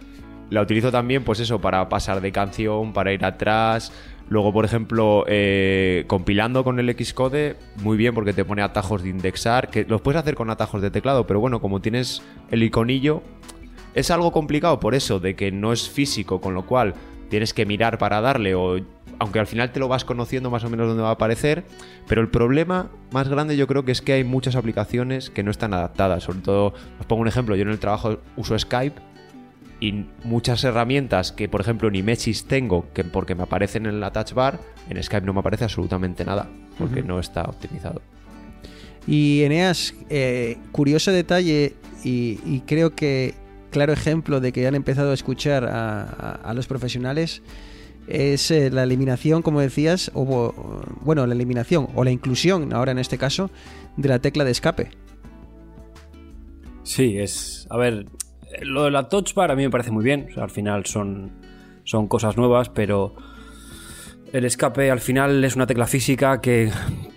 La 0.51 0.61
utilizo 0.61 0.91
también, 0.91 1.23
pues 1.23 1.39
eso, 1.39 1.59
para 1.59 1.89
pasar 1.89 2.21
de 2.21 2.31
canción, 2.31 2.93
para 2.93 3.11
ir 3.11 3.25
atrás. 3.25 3.91
Luego, 4.27 4.51
por 4.51 4.65
ejemplo, 4.65 5.23
eh, 5.27 6.05
compilando 6.07 6.63
con 6.63 6.79
el 6.79 6.95
Xcode, 6.95 7.57
muy 7.83 7.95
bien 7.95 8.15
porque 8.15 8.33
te 8.33 8.43
pone 8.43 8.63
atajos 8.63 9.03
de 9.03 9.09
indexar, 9.09 9.69
que 9.69 9.85
los 9.85 10.01
puedes 10.01 10.19
hacer 10.19 10.35
con 10.35 10.49
atajos 10.49 10.81
de 10.81 10.89
teclado, 10.89 11.27
pero 11.27 11.39
bueno, 11.39 11.61
como 11.61 11.79
tienes 11.79 12.23
el 12.49 12.63
iconillo, 12.63 13.21
es 13.93 14.09
algo 14.09 14.31
complicado 14.31 14.79
por 14.79 14.95
eso, 14.95 15.19
de 15.19 15.35
que 15.35 15.51
no 15.51 15.71
es 15.71 15.87
físico, 15.89 16.41
con 16.41 16.55
lo 16.55 16.65
cual 16.65 16.95
tienes 17.29 17.53
que 17.53 17.65
mirar 17.65 17.97
para 17.97 18.19
darle 18.21 18.55
o 18.55 18.79
aunque 19.19 19.39
al 19.39 19.47
final 19.47 19.71
te 19.71 19.79
lo 19.79 19.87
vas 19.87 20.03
conociendo 20.03 20.49
más 20.49 20.63
o 20.65 20.69
menos 20.69 20.87
dónde 20.87 21.03
va 21.03 21.09
a 21.09 21.13
aparecer, 21.13 21.63
pero 22.07 22.21
el 22.21 22.27
problema 22.27 22.89
más 23.11 23.29
grande 23.29 23.55
yo 23.55 23.67
creo 23.67 23.85
que 23.85 23.93
es 23.93 24.01
que 24.01 24.13
hay 24.13 24.23
muchas 24.23 24.55
aplicaciones 24.55 25.29
que 25.29 25.43
no 25.43 25.51
están 25.51 25.73
adaptadas, 25.73 26.23
sobre 26.23 26.39
todo, 26.39 26.73
os 26.99 27.05
pongo 27.05 27.21
un 27.21 27.27
ejemplo, 27.27 27.55
yo 27.55 27.61
en 27.61 27.69
el 27.69 27.79
trabajo 27.79 28.19
uso 28.35 28.57
Skype 28.59 28.99
y 29.79 30.05
muchas 30.23 30.63
herramientas 30.63 31.31
que 31.31 31.49
por 31.49 31.61
ejemplo 31.61 31.87
en 31.89 31.95
Images 31.95 32.45
tengo 32.45 32.85
que 32.93 33.03
porque 33.03 33.35
me 33.35 33.43
aparecen 33.43 33.85
en 33.85 33.99
la 33.99 34.11
touch 34.11 34.33
bar, 34.33 34.59
en 34.89 35.01
Skype 35.01 35.25
no 35.25 35.33
me 35.33 35.39
aparece 35.41 35.65
absolutamente 35.65 36.23
nada, 36.25 36.49
porque 36.77 37.03
no 37.03 37.19
está 37.19 37.43
optimizado. 37.43 38.01
Y 39.07 39.43
Eneas, 39.43 39.93
eh, 40.09 40.57
curioso 40.71 41.11
detalle 41.11 41.73
y, 42.03 42.39
y 42.45 42.63
creo 42.65 42.95
que 42.95 43.33
claro 43.69 43.93
ejemplo 43.93 44.39
de 44.39 44.51
que 44.51 44.65
han 44.65 44.75
empezado 44.75 45.11
a 45.11 45.13
escuchar 45.13 45.65
a, 45.65 46.03
a- 46.03 46.31
a 46.43 46.53
los 46.53 46.65
profesionales 46.67 47.41
es 48.07 48.49
eh, 48.51 48.69
la 48.71 48.83
eliminación, 48.83 49.41
como 49.41 49.59
decías, 49.61 50.09
o- 50.13 50.53
bueno, 51.01 51.27
la 51.27 51.33
eliminación 51.35 51.87
o 51.95 52.03
la 52.03 52.11
inclusión, 52.11 52.71
ahora 52.73 52.91
en 52.93 52.99
este 52.99 53.17
caso, 53.17 53.51
de 53.97 54.09
la 54.09 54.19
tecla 54.19 54.43
de 54.45 54.51
escape. 54.51 54.89
Sí, 56.83 57.17
es. 57.17 57.67
A 57.69 57.77
ver, 57.77 58.05
lo 58.63 58.83
de 58.83 58.91
la 58.91 59.07
touch 59.09 59.33
bar 59.33 59.51
a 59.51 59.55
mí 59.55 59.63
me 59.63 59.69
parece 59.69 59.91
muy 59.91 60.03
bien. 60.03 60.27
Al 60.37 60.49
final 60.49 60.85
son, 60.85 61.31
son 61.83 62.07
cosas 62.07 62.37
nuevas, 62.37 62.69
pero 62.69 63.15
el 64.33 64.45
escape 64.45 64.91
al 64.91 64.99
final 64.99 65.43
es 65.43 65.55
una 65.55 65.67
tecla 65.67 65.87
física 65.87 66.41
que, 66.41 66.71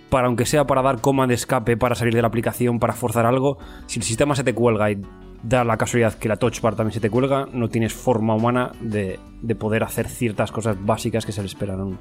para 0.09 0.27
aunque 0.27 0.45
sea 0.45 0.65
para 0.65 0.81
dar 0.81 1.01
coma 1.01 1.27
de 1.27 1.33
escape, 1.33 1.77
para 1.77 1.95
salir 1.95 2.13
de 2.13 2.21
la 2.21 2.27
aplicación, 2.27 2.79
para 2.79 2.93
forzar 2.93 3.25
algo, 3.25 3.57
si 3.87 3.99
el 3.99 4.05
sistema 4.05 4.35
se 4.35 4.43
te 4.43 4.53
cuelga 4.53 4.91
y 4.91 5.01
da 5.41 5.63
la 5.63 5.77
casualidad 5.77 6.15
que 6.15 6.27
la 6.27 6.35
touch 6.35 6.59
bar 6.61 6.75
también 6.75 6.93
se 6.93 6.99
te 6.99 7.09
cuelga, 7.09 7.47
no 7.53 7.69
tienes 7.69 7.93
forma 7.93 8.35
humana 8.35 8.73
de, 8.81 9.19
de 9.41 9.55
poder 9.55 9.83
hacer 9.83 10.07
ciertas 10.09 10.51
cosas 10.51 10.75
básicas 10.85 11.25
que 11.25 11.31
se 11.31 11.41
le 11.41 11.47
esperan 11.47 11.79
a 11.79 11.85
un, 11.85 11.97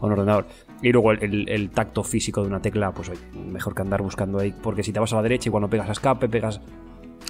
ordenador. 0.00 0.46
Y 0.82 0.92
luego 0.92 1.12
el, 1.12 1.48
el- 1.48 1.70
tacto 1.70 2.02
físico 2.02 2.42
de 2.42 2.48
una 2.48 2.60
tecla, 2.60 2.92
pues 2.92 3.10
mejor 3.34 3.74
que 3.74 3.80
andar 3.82 4.02
buscando 4.02 4.38
ahí, 4.40 4.52
porque 4.62 4.82
si 4.82 4.92
te 4.92 5.00
vas 5.00 5.12
a 5.12 5.16
la 5.16 5.22
derecha 5.22 5.48
y 5.48 5.50
cuando 5.50 5.70
pegas 5.70 5.88
a 5.88 5.92
escape, 5.92 6.28
pegas 6.28 6.60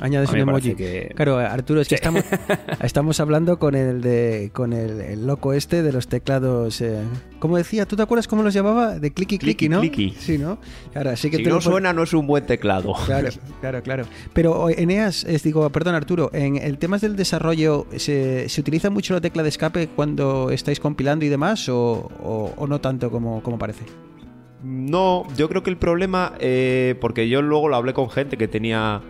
Añades 0.00 0.30
un 0.30 0.38
emoji. 0.38 0.74
que- 0.74 1.12
Claro, 1.14 1.38
Arturo, 1.38 1.80
es 1.80 1.88
que 1.88 1.94
estamos, 1.94 2.24
estamos 2.82 3.20
hablando 3.20 3.58
con 3.58 3.74
el 3.74 4.00
de 4.00 4.50
con 4.52 4.72
el, 4.72 5.00
el 5.00 5.26
loco 5.26 5.52
este 5.52 5.82
de 5.82 5.92
los 5.92 6.08
teclados. 6.08 6.80
eh, 6.80 6.98
¿Cómo 7.38 7.56
decía? 7.56 7.86
¿Tú 7.86 7.96
te 7.96 8.02
acuerdas 8.02 8.26
cómo 8.28 8.42
los 8.42 8.54
llamaba? 8.54 8.98
De 8.98 9.12
clicky 9.12 9.38
clicky, 9.38 9.68
¿no? 9.68 9.80
clicky. 9.80 10.14
Sí, 10.18 10.38
¿no? 10.38 10.58
Claro, 10.92 11.10
así 11.10 11.30
que 11.30 11.38
Si 11.38 11.42
no 11.44 11.60
suena, 11.60 11.92
no 11.92 12.02
es 12.04 12.12
un 12.14 12.26
buen 12.26 12.46
teclado. 12.46 12.94
Claro, 13.06 13.28
claro, 13.60 13.82
claro. 13.82 14.04
Pero 14.32 14.52
o, 14.52 14.70
Eneas, 14.70 15.24
es, 15.24 15.42
digo, 15.42 15.68
perdón 15.70 15.94
Arturo, 15.94 16.30
en 16.32 16.56
el 16.56 16.78
tema 16.78 16.98
del 16.98 17.14
desarrollo, 17.16 17.86
¿se, 17.96 18.48
se 18.48 18.60
utiliza 18.60 18.90
mucho 18.90 19.14
la 19.14 19.20
tecla 19.20 19.42
de 19.42 19.48
escape 19.50 19.88
cuando 19.88 20.50
estáis 20.50 20.80
compilando 20.80 21.24
y 21.24 21.28
demás 21.28 21.68
o, 21.68 22.10
o- 22.22 22.52
o 22.56 22.66
no 22.66 22.80
tanto 22.80 23.10
como, 23.10 23.42
como 23.42 23.58
parece? 23.58 23.84
No, 24.62 25.24
yo 25.36 25.48
creo 25.48 25.64
que 25.64 25.70
el 25.70 25.76
problema, 25.76 26.34
eh, 26.38 26.94
porque 27.00 27.28
yo 27.28 27.42
luego 27.42 27.68
lo 27.68 27.74
hablé 27.76 27.92
con 27.94 28.08
gente 28.10 28.36
que 28.36 28.46
tenía 28.46 29.00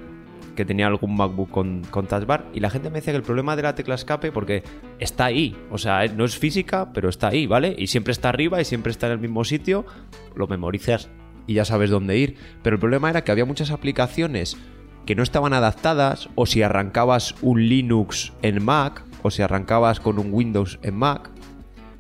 que 0.55 0.65
tenía 0.65 0.87
algún 0.87 1.17
MacBook 1.17 1.51
con, 1.51 1.83
con 1.91 2.07
Touch 2.07 2.27
Bar 2.27 2.47
y 2.53 2.61
la 2.61 2.71
gente 2.71 2.91
me 2.91 2.97
decía 2.97 3.13
que 3.13 3.19
el 3.19 3.23
problema 3.23 3.57
de 3.57 3.63
la 3.63 3.75
tecla 3.75 3.95
escape 3.95 4.33
porque 4.33 4.63
está 4.99 5.27
ahí, 5.27 5.57
o 5.71 5.79
sea, 5.79 6.07
no 6.09 6.25
es 6.25 6.37
física, 6.37 6.93
pero 6.93 7.09
está 7.09 7.29
ahí, 7.29 7.47
¿vale? 7.47 7.75
Y 7.79 7.87
siempre 7.87 8.13
está 8.13 8.29
arriba 8.29 8.61
y 8.61 8.65
siempre 8.65 8.91
está 8.91 9.07
en 9.07 9.13
el 9.13 9.19
mismo 9.19 9.45
sitio, 9.45 9.87
lo 10.35 10.47
memorizas 10.47 11.09
y 11.47 11.55
ya 11.55 11.65
sabes 11.65 11.91
dónde 11.91 12.19
ir. 12.19 12.37
Pero 12.63 12.77
el 12.77 12.81
problema 12.81 13.11
era 13.11 13.25
que 13.25 13.33
había 13.33 13.45
muchas 13.45 13.71
aplicaciones 13.71 14.57
que 15.07 15.15
no 15.15 15.23
estaban 15.23 15.53
adaptadas 15.53 16.29
o 16.35 16.47
si 16.47 16.63
arrancabas 16.63 17.35
un 17.43 17.69
Linux 17.69 18.33
en 18.43 18.65
Mac 18.65 19.05
o 19.23 19.31
si 19.31 19.43
arrancabas 19.43 20.01
con 20.01 20.19
un 20.19 20.33
Windows 20.33 20.79
en 20.83 20.97
Mac, 20.97 21.31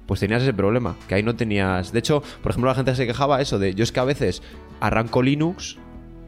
pues 0.06 0.21
tenías 0.21 0.42
ese 0.42 0.52
problema, 0.52 0.97
que 1.09 1.14
ahí 1.14 1.23
no 1.23 1.37
tenías... 1.37 1.92
De 1.92 2.00
hecho, 2.00 2.23
por 2.42 2.50
ejemplo, 2.50 2.71
la 2.71 2.75
gente 2.75 2.94
se 2.94 3.06
quejaba 3.06 3.40
eso 3.40 3.59
de, 3.59 3.75
yo 3.75 3.85
es 3.85 3.92
que 3.92 4.00
a 4.00 4.04
veces 4.04 4.42
arranco 4.80 5.23
Linux 5.23 5.78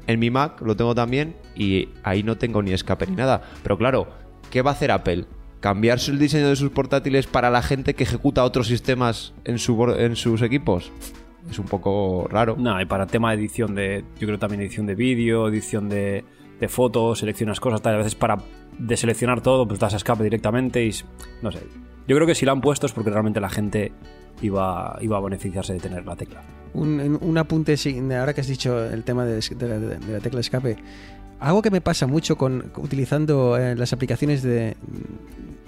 en 0.07 0.21
mi 0.21 0.31
Mac, 0.31 0.61
lo 0.61 0.77
tengo 0.77 0.95
también, 0.95 1.37
y 1.55 1.89
ahí 2.03 2.23
no 2.23 2.37
tengo 2.37 2.63
ni 2.63 2.73
escape 2.73 3.07
ni 3.07 3.17
nada. 3.17 3.43
Pero 3.63 3.79
claro, 3.79 4.09
¿qué 4.51 4.63
va 4.63 4.71
a 4.71 4.75
hacer 4.75 4.91
Apple? 4.91 5.25
¿Cambiar 5.61 5.99
el 6.09 6.19
diseño 6.19 6.49
de 6.49 6.57
sus 6.57 6.71
portátiles 6.71 7.27
para 7.27 7.51
la 7.51 7.63
gente 7.63 7.95
que 7.95 8.05
ejecuta 8.05 8.45
otros 8.45 8.67
sistemas 8.67 9.33
en, 9.45 9.59
sus 9.59 10.43
equipos? 10.43 10.93
Es 11.51 11.59
un 11.59 11.67
poco 11.67 12.27
raro. 12.31 12.57
No, 12.59 12.79
y 12.81 12.85
para 12.85 13.07
tema 13.07 13.31
de 13.31 13.39
edición 13.39 13.75
de. 13.75 14.05
Yo 14.19 14.27
creo 14.27 14.39
también 14.39 14.61
edición 14.61 14.87
de 14.87 14.95
vídeo, 14.95 15.49
edición 15.49 15.89
de, 15.89 16.25
fotos, 16.69 17.21
seleccionas 17.21 17.61
cosas, 17.61 17.81
tal. 17.81 17.95
A 17.95 17.99
veces 17.99 18.15
para 18.15 18.39
deseleccionar 18.79 19.41
todo, 19.41 19.67
pues 19.67 19.81
das 19.81 19.95
a 19.95 19.97
escape 19.97 20.23
directamente 20.23 20.85
y. 20.85 20.91
No 21.41 21.51
sé. 21.51 21.61
Yo 22.07 22.15
creo 22.17 22.27
que 22.27 22.35
si 22.35 22.45
la 22.45 22.53
han 22.53 22.61
puesto 22.61 22.87
es 22.87 22.93
porque 22.93 23.11
realmente 23.11 23.41
la 23.41 23.49
gente 23.49 23.93
iba, 24.45 24.97
iba 25.01 25.17
a 25.17 25.21
beneficiarse 25.21 25.73
de 25.73 25.81
tener 25.81 26.05
la 26.07 26.17
tecla. 26.17 26.43
Un, 26.75 27.01
un- 27.01 27.19
un 27.21 27.39
apunte, 27.39 27.75
ahora 28.19 28.33
que 28.35 28.41
has 28.41 28.49
dicho 28.49 28.85
el 28.85 29.03
tema 29.05 29.25
de, 29.25 29.41
la, 30.11 30.21
tecla 30.21 30.41
escape. 30.41 30.77
Algo 31.41 31.63
que 31.63 31.71
me 31.71 31.81
pasa 31.81 32.07
mucho 32.07 32.37
con 32.37 32.71
utilizando 32.77 33.57
eh, 33.59 33.75
las 33.77 33.93
aplicaciones 33.93 34.43
de. 34.43 34.77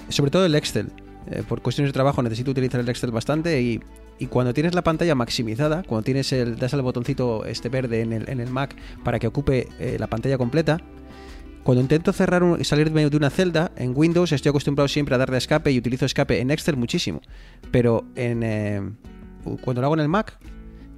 Sobre 0.08 0.30
todo 0.30 0.46
el 0.46 0.54
Excel. 0.54 0.88
eh, 1.30 1.42
por 1.48 1.60
cuestiones 1.60 1.90
de 1.90 1.92
trabajo 1.92 2.22
necesito 2.22 2.50
utilizar 2.52 2.80
el 2.80 2.88
Excel 2.88 3.10
bastante 3.10 3.60
y, 3.60 3.80
y 4.18 4.26
cuando 4.26 4.54
tienes 4.54 4.74
la 4.74 4.82
pantalla 4.82 5.14
maximizada, 5.14 5.82
cuando 5.82 6.04
tienes 6.04 6.32
el, 6.32 6.56
das 6.56 6.72
al 6.74 6.82
botoncito 6.82 7.44
este 7.44 7.68
verde 7.68 8.00
en 8.02 8.12
el, 8.12 8.28
en 8.28 8.40
el 8.40 8.48
Mac 8.50 8.74
para 9.04 9.18
que 9.18 9.26
ocupe 9.26 9.68
eh, 9.80 9.96
la 9.98 10.06
pantalla 10.06 10.38
completa, 10.38 10.80
cuando 11.66 11.82
intento 11.82 12.12
cerrar 12.12 12.44
un- 12.44 12.64
salir 12.64 12.92
de 12.92 13.16
una 13.16 13.28
celda, 13.28 13.72
en 13.76 13.92
Windows 13.94 14.30
estoy 14.30 14.50
acostumbrado 14.50 14.86
siempre 14.86 15.16
a 15.16 15.18
darle 15.18 15.34
a 15.34 15.38
escape 15.38 15.72
y 15.72 15.78
utilizo 15.78 16.06
escape 16.06 16.40
en 16.40 16.52
Excel 16.52 16.76
muchísimo. 16.76 17.20
Pero 17.72 18.04
en, 18.14 18.42
eh, 18.44 18.80
cuando 19.62 19.80
lo 19.80 19.88
hago 19.88 19.94
en 19.94 20.00
el 20.00 20.08
Mac, 20.08 20.38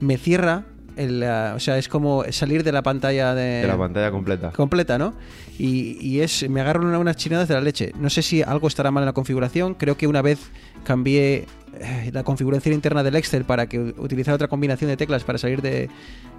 me 0.00 0.18
cierra, 0.18 0.64
el, 0.96 1.22
ah, 1.22 1.54
o 1.56 1.58
sea, 1.58 1.78
es 1.78 1.88
como 1.88 2.22
salir 2.32 2.64
de 2.64 2.72
la 2.72 2.82
pantalla 2.82 3.34
de, 3.34 3.62
De 3.62 3.66
la 3.66 3.78
pantalla 3.78 4.10
completa. 4.10 4.50
completa, 4.50 4.98
¿no? 4.98 5.14
Y, 5.58 5.96
y 6.06 6.20
es, 6.20 6.46
me 6.50 6.60
agarro 6.60 6.82
una- 6.86 6.98
unas 6.98 7.16
chinadas 7.16 7.48
de 7.48 7.54
la 7.54 7.62
leche. 7.62 7.92
No 7.98 8.10
sé 8.10 8.20
si 8.20 8.42
algo 8.42 8.68
estará 8.68 8.90
mal 8.90 9.02
en 9.04 9.06
la 9.06 9.12
configuración. 9.14 9.72
Creo 9.74 9.96
que 9.96 10.06
una 10.06 10.20
vez 10.20 10.38
cambié 10.84 11.46
eh, 11.80 12.10
la 12.12 12.24
configuración 12.24 12.74
interna 12.74 13.02
del 13.02 13.16
Excel 13.16 13.44
para 13.44 13.68
que 13.68 13.78
utilizara 13.78 14.34
otra 14.34 14.48
combinación 14.48 14.90
de 14.90 14.96
teclas 14.98 15.24
para 15.24 15.38
salir 15.38 15.62
de 15.62 15.88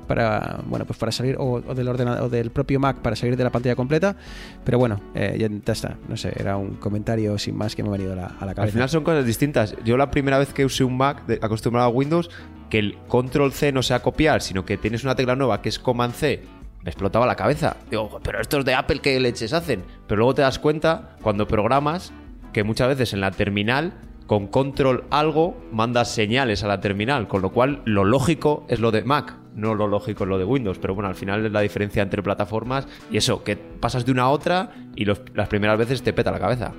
para 0.10 0.60
bueno 0.66 0.84
pues 0.86 1.00
para 1.00 1.14
salir 1.14 1.38
o, 1.40 1.62
o 1.66 1.74
del 1.74 1.88
ordenador 1.88 2.24
o 2.24 2.30
del 2.30 2.52
propio 2.52 2.80
Mac 2.82 2.98
para 2.98 3.16
salir 3.16 3.38
de 3.38 3.44
la 3.46 3.50
pantalla 3.52 3.76
completa 3.78 4.18
pero 4.66 4.78
bueno 4.78 5.00
eh, 5.16 5.38
ya, 5.40 5.72
está 5.72 5.96
no 6.10 6.18
sé 6.18 6.34
era 6.36 6.58
un 6.58 6.72
comentario 6.76 7.38
sin 7.38 7.56
más 7.56 7.76
que 7.76 7.84
me 7.84 7.88
ha 7.90 7.92
venido 7.94 8.12
a 8.14 8.16
la, 8.18 8.26
a 8.26 8.46
la 8.46 8.54
cabeza 8.54 8.64
Al 8.64 8.72
final 8.72 8.90
son 8.90 9.04
cosas 9.06 9.26
distintas. 9.26 9.76
Yo 9.86 9.96
la 9.96 10.12
primera 10.12 10.38
vez 10.38 10.52
que 10.54 10.66
usé 10.66 10.84
un 10.84 10.98
Mac 10.98 11.26
de- 11.28 11.40
acostumbrado 11.42 11.88
a 11.88 11.92
Windows, 11.92 12.30
que 12.70 12.80
el 12.80 12.98
control 13.08 13.54
C 13.54 13.72
no 13.72 13.84
sea 13.84 14.02
copiar, 14.02 14.42
sino 14.42 14.66
que 14.66 14.78
tienes 14.78 15.04
una 15.04 15.16
tecla 15.16 15.36
nueva 15.36 15.62
que 15.62 15.70
es 15.70 15.80
command 15.80 16.14
C, 16.14 16.44
me 16.84 16.90
explotaba 16.90 17.26
la 17.28 17.36
cabeza. 17.36 17.78
Digo, 17.92 18.20
pero 18.24 18.42
estos 18.42 18.66
de 18.66 18.74
Apple, 18.74 19.00
¿qué 19.02 19.20
leches 19.20 19.54
hacen? 19.54 19.84
Pero 20.08 20.18
luego 20.20 20.34
te 20.34 20.42
das 20.42 20.58
cuenta, 20.60 21.16
cuando 21.22 21.48
programas, 21.48 22.12
que 22.54 22.64
muchas 22.64 22.88
veces 22.88 23.14
en 23.14 23.22
la 23.22 23.32
terminal, 23.32 23.94
con 24.28 24.48
control 24.48 25.04
algo, 25.12 25.58
mandas 25.72 26.10
señales 26.12 26.64
a 26.64 26.68
la 26.68 26.80
terminal, 26.82 27.28
con 27.28 27.42
lo 27.42 27.52
cual 27.52 27.82
lo 27.86 28.04
lógico 28.06 28.66
es 28.70 28.80
lo 28.80 28.92
de 28.92 29.04
Mac. 29.04 29.36
No 29.60 29.76
lo 29.76 29.88
lógico 29.88 30.24
es 30.24 30.30
lo 30.30 30.38
de 30.38 30.46
Windows, 30.46 30.78
pero 30.80 30.96
bueno, 30.96 31.10
al 31.10 31.16
final 31.16 31.46
es 31.46 31.52
la 31.52 31.62
diferencia 31.62 32.02
entre 32.04 32.24
plataformas 32.24 32.88
y 33.12 33.18
eso, 33.18 33.44
que 33.44 33.56
pasas 33.58 34.06
de 34.06 34.12
una 34.12 34.24
a 34.24 34.30
otra 34.30 34.72
y 34.96 35.06
las 35.06 35.48
primeras 35.50 35.78
veces 35.78 36.02
te 36.02 36.14
peta 36.14 36.32
la 36.32 36.40
cabeza. 36.40 36.72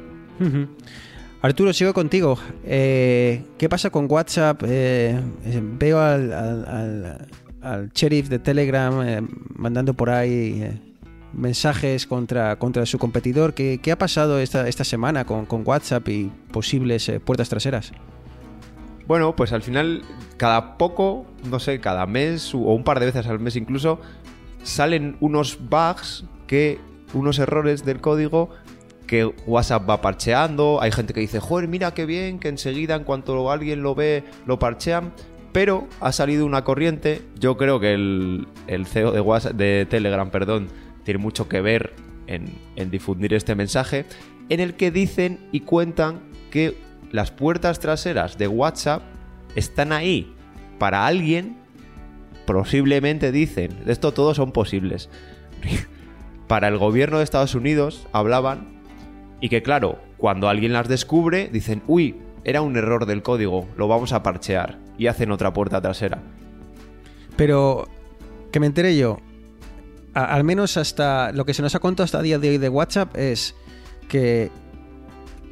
Arturo, 1.43 1.73
sigo 1.73 1.95
contigo. 1.95 2.39
Eh, 2.65 3.43
¿Qué 3.59 3.69
pasa 3.69 3.91
con 3.91 4.07
WhatsApp? 4.11 4.63
Eh, 4.67 5.19
eh, 5.45 5.63
veo 5.79 5.99
al, 6.01 6.33
al- 6.33 7.29
al- 7.63 7.91
sheriff 7.95 8.29
de 8.29 8.39
Telegram 8.39 9.03
eh, 9.07 9.23
mandando 9.57 9.95
por 9.95 10.11
ahí 10.11 10.81
mensajes 11.33 12.07
contra, 12.07 12.57
contra 12.57 12.85
su 12.87 12.99
competidor. 12.99 13.55
¿Qué, 13.55 13.81
qué 13.83 13.93
ha 13.93 13.99
pasado 13.99 14.39
esta, 14.39 14.69
esta 14.69 14.85
semana 14.85 15.25
con, 15.25 15.47
con 15.47 15.63
WhatsApp 15.67 16.07
y 16.09 16.31
posibles 16.53 17.11
puertas 17.25 17.49
traseras? 17.49 17.93
Bueno, 19.11 19.35
pues 19.35 19.53
al 19.53 19.63
final, 19.63 20.03
cada 20.37 20.79
poco, 20.79 21.27
no 21.51 21.59
sé, 21.59 21.81
cada 21.81 22.07
mes 22.07 22.55
o 22.55 22.59
un 22.59 22.85
par 22.85 23.01
de 23.01 23.07
veces 23.07 23.27
al 23.27 23.41
mes 23.41 23.57
incluso, 23.57 24.01
salen 24.63 25.17
unos 25.19 25.59
bugs 25.69 26.27
que, 26.47 26.79
unos 27.13 27.41
errores 27.41 27.85
del 27.85 28.01
código 28.01 28.51
que 29.09 29.25
WhatsApp 29.25 29.91
va 29.91 30.01
parcheando. 30.01 30.81
Hay 30.81 30.93
gente 30.93 31.13
que 31.13 31.19
dice, 31.19 31.41
joder, 31.41 31.67
mira 31.67 31.93
qué 31.93 32.07
bien, 32.07 32.39
que 32.39 32.47
enseguida 32.47 32.95
en 32.95 33.03
cuanto 33.03 33.51
alguien 33.51 33.83
lo 33.83 33.97
ve, 33.97 34.23
lo 34.47 34.61
parchean. 34.61 35.13
Pero 35.51 35.89
ha 35.99 36.13
salido 36.13 36.47
una 36.47 36.63
corriente, 36.63 37.21
yo 37.37 37.57
creo 37.57 37.81
que 37.81 37.95
el, 37.95 38.47
CEO 38.87 39.11
de, 39.11 39.21
WhatsApp, 39.21 39.55
de 39.55 39.89
Telegram, 39.91 40.31
perdón, 40.31 40.69
tiene 41.03 41.19
mucho 41.19 41.49
que 41.49 41.61
ver 41.61 41.95
en 42.29 42.91
difundir 42.93 43.35
este 43.35 43.57
mensaje, 43.57 44.05
en 44.51 44.61
el 44.61 44.75
que 44.75 44.93
dicen 44.93 45.41
y 45.51 45.63
cuentan 45.63 46.21
que 46.53 46.90
las 47.11 47.31
puertas 47.31 47.81
traseras 47.81 48.39
de 48.39 48.49
WhatsApp 48.49 49.03
están 49.55 49.93
ahí 49.93 50.35
para 50.79 51.07
alguien, 51.07 51.57
posiblemente 52.47 53.33
dicen, 53.33 53.85
de 53.85 53.93
esto 53.93 54.13
todos 54.13 54.37
son 54.37 54.53
posibles, 54.53 55.09
para 56.49 56.69
el 56.69 56.79
gobierno 56.79 57.19
de 57.19 57.25
Estados 57.25 57.55
Unidos 57.55 58.07
hablaban 58.13 58.81
y 59.41 59.49
que 59.49 59.63
claro, 59.63 59.99
cuando 60.17 60.49
alguien 60.49 60.73
las 60.73 60.89
descubre, 60.89 61.49
dicen, 61.53 61.83
uy, 61.87 62.17
era 62.45 62.63
un 62.63 62.77
error 62.77 63.07
del 63.07 63.23
código, 63.23 63.69
lo 63.77 63.89
vamos 63.89 64.13
a 64.13 64.23
parchear 64.23 64.79
y 64.99 65.07
hacen 65.07 65.31
otra 65.31 65.53
puerta 65.53 65.81
trasera. 65.81 66.23
Pero 67.37 67.89
que 68.51 68.61
me 68.61 68.67
enteré 68.67 68.97
yo, 68.97 69.19
al 70.15 70.45
menos 70.45 70.77
hasta 70.77 71.33
lo 71.33 71.45
que 71.45 71.55
se 71.55 71.63
nos 71.63 71.75
ha 71.75 71.79
contado 71.79 72.05
hasta 72.05 72.19
el 72.19 72.25
día 72.25 72.39
de 72.39 72.51
hoy 72.51 72.59
de 72.59 72.69
WhatsApp 72.69 73.17
es 73.17 73.55
que 74.09 74.51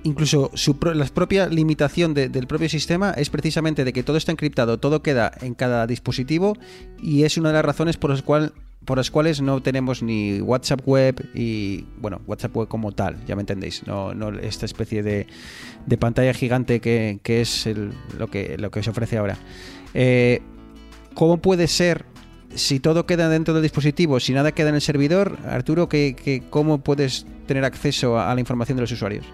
incluso 0.04 0.50
su 0.54 0.78
pro- 0.78 0.94
la 0.94 1.04
propia 1.06 1.46
limitación 1.48 2.14
de- 2.14 2.28
del 2.28 2.46
propio 2.46 2.68
sistema 2.68 3.10
es 3.12 3.30
precisamente 3.30 3.84
de 3.84 3.92
que 3.92 4.02
todo 4.02 4.16
está 4.16 4.32
encriptado, 4.32 4.78
todo 4.78 5.02
queda 5.02 5.32
en 5.42 5.54
cada 5.54 5.86
dispositivo 5.86 6.56
y 7.02 7.24
es 7.24 7.36
una 7.36 7.48
de 7.50 7.54
las 7.54 7.64
razones 7.64 7.96
por 7.96 8.10
las, 8.10 8.22
por 8.22 8.96
las 8.96 9.10
cuales 9.10 9.40
no 9.42 9.60
tenemos 9.62 10.02
ni 10.02 10.40
WhatsApp 10.40 10.80
web 10.86 11.28
y, 11.34 11.84
bueno, 12.00 12.20
WhatsApp 12.26 12.56
web 12.56 12.68
como 12.68 12.92
tal, 12.92 13.16
ya 13.26 13.34
me 13.36 13.42
entendéis, 13.42 13.86
no, 13.86 14.12
esta 14.38 14.66
especie 14.66 15.02
de, 15.02 15.26
pantalla 15.98 16.32
gigante 16.32 16.80
que, 16.80 17.18
es 17.24 17.66
el- 17.66 17.92
lo, 18.18 18.28
que, 18.28 18.56
lo 18.58 18.70
que 18.70 18.82
se 18.82 18.90
ofrece 18.90 19.18
ahora. 19.18 19.36
Eh, 19.94 20.40
¿Cómo 21.14 21.38
puede 21.38 21.66
ser 21.66 22.04
si 22.54 22.80
todo 22.80 23.04
queda 23.04 23.28
dentro 23.28 23.52
del 23.52 23.62
dispositivo, 23.62 24.20
si 24.20 24.32
nada 24.32 24.52
queda 24.52 24.68
en 24.70 24.76
el 24.76 24.80
servidor, 24.80 25.36
Arturo, 25.46 25.88
que, 25.88 26.14
que- 26.14 26.42
¿cómo 26.48 26.78
puedes 26.78 27.26
tener 27.46 27.64
acceso 27.64 28.18
a 28.18 28.32
la 28.34 28.40
información 28.40 28.76
de 28.76 28.82
los 28.82 28.92
usuarios? 28.92 29.26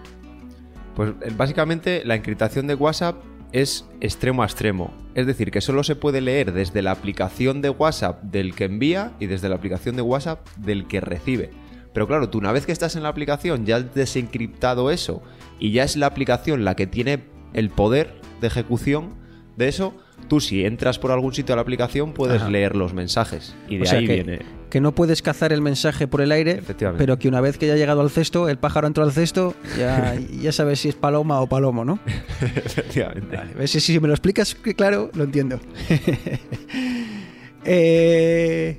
Pues 0.95 1.11
eh, 1.21 1.33
básicamente 1.37 2.03
la 2.05 2.15
encriptación 2.15 2.67
de 2.67 2.75
WhatsApp 2.75 3.17
es 3.53 3.89
extremo 4.01 4.43
a 4.43 4.47
extremo. 4.47 4.93
Es 5.15 5.27
decir, 5.27 5.51
que 5.51 5.61
solo 5.61 5.85
se 5.85 5.95
puede 5.95 6.21
leer 6.21 6.53
desde 6.53 6.83
la 6.83 6.91
aplicación 6.91 7.63
de 7.63 7.71
WhatsApp 7.71 8.23
del 8.23 8.55
que 8.55 8.65
envía 8.65 9.13
y 9.21 9.27
desde 9.27 9.49
la 9.49 9.55
aplicación 9.55 9.95
de 9.97 10.03
WhatsApp 10.03 10.47
del 10.57 10.89
que 10.89 11.01
recibe. 11.01 11.51
Pero 11.93 12.09
claro, 12.09 12.29
tú 12.29 12.39
una 12.39 12.51
vez 12.51 12.67
que 12.67 12.73
estás 12.73 12.97
en 12.97 13.05
la 13.05 13.09
aplicación 13.09 13.65
ya 13.65 13.77
has 13.77 13.95
desencriptado 13.95 14.91
eso 14.91 15.23
y 15.61 15.71
ya 15.71 15.85
es 15.85 15.97
la 15.97 16.07
aplicación 16.07 16.65
la 16.65 16.75
que 16.75 16.89
tiene 16.89 17.25
el 17.53 17.71
poder 17.71 18.21
de 18.41 18.49
ejecución, 18.49 19.15
de 19.57 19.69
eso, 19.69 19.95
tú 20.29 20.41
si 20.41 20.65
entras 20.65 20.99
por 20.99 21.13
algún 21.13 21.33
sitio 21.35 21.53
a 21.53 21.57
la 21.57 21.63
aplicación 21.63 22.13
puedes 22.13 22.43
Ajá. 22.43 22.51
leer 22.51 22.75
los 22.77 22.93
mensajes. 22.95 23.55
Y 23.69 23.77
de 23.77 23.83
O 23.83 23.87
sea 23.87 23.99
ahí 23.99 24.07
que, 24.07 24.15
viene. 24.15 24.39
que 24.71 24.81
no 24.81 24.95
puedes 24.95 25.23
cazar 25.23 25.53
el 25.53 25.61
mensaje 25.61 26.09
por 26.09 26.21
el 26.21 26.33
aire, 26.33 26.61
pero 26.99 27.19
que 27.19 27.29
una 27.29 27.41
vez 27.41 27.57
que 27.59 27.67
ya 27.69 27.75
ha 27.75 27.77
llegado 27.77 28.01
al 28.01 28.11
cesto, 28.11 28.49
el 28.49 28.59
pájaro 28.59 28.87
entró 28.87 29.05
al 29.05 29.13
cesto, 29.13 29.55
ya, 29.79 30.17
ya 30.43 30.51
sabes 30.53 30.81
si 30.81 30.89
es 30.89 30.95
paloma 30.97 31.41
o 31.41 31.47
palomo, 31.49 31.85
¿no? 31.85 31.99
Efectivamente. 32.41 33.37
Vale, 33.37 33.55
ves, 33.55 33.71
si, 33.71 33.81
si 33.81 34.01
me 34.01 34.09
lo 34.09 34.15
explicas 34.15 34.55
claro, 34.77 35.11
lo 35.15 35.25
entiendo. 35.25 35.61
Eh, 37.67 38.79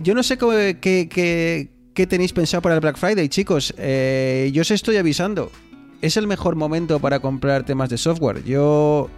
yo 0.00 0.14
no 0.14 0.22
sé 0.22 0.38
cómo- 0.38 0.52
qué, 0.52 1.08
qué- 1.10 1.68
qué 1.94 2.06
tenéis 2.06 2.32
pensado 2.32 2.62
para 2.62 2.74
el 2.74 2.80
Black 2.80 2.96
Friday, 2.96 3.28
chicos. 3.28 3.74
Eh, 3.78 4.50
yo 4.52 4.62
os 4.62 4.70
estoy 4.70 4.96
avisando. 4.96 5.50
Es 6.02 6.16
el 6.16 6.26
mejor 6.26 6.56
momento 6.56 6.98
para 6.98 7.20
comprar 7.20 7.64
temas 7.64 7.88
de 7.90 7.98
software. 7.98 8.42
Yo 8.44 9.08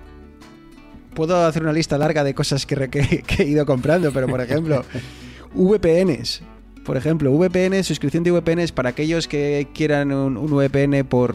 puedo 1.19 1.45
hacer 1.45 1.63
una 1.65 1.73
lista 1.73 1.99
larga 1.99 2.23
de 2.23 2.33
cosas 2.33 2.65
que, 2.65 2.77
re- 2.77 2.89
que- 2.89 3.23
que 3.27 3.43
he 3.43 3.47
ido 3.49 3.67
comprando, 3.67 4.13
pero 4.13 4.29
por 4.29 4.41
ejemplo, 4.41 4.85
VPNs. 5.55 6.43
Por 6.85 6.97
ejemplo, 6.97 7.33
VPN, 7.33 7.83
suscripción 7.83 8.23
de 8.23 8.31
VPNs 8.31 8.71
para 8.71 8.91
aquellos 8.91 9.27
que 9.27 9.67
quieran 9.75 10.13
un, 10.13 10.37
un 10.37 10.51
VPN 10.57 11.05
por. 11.05 11.35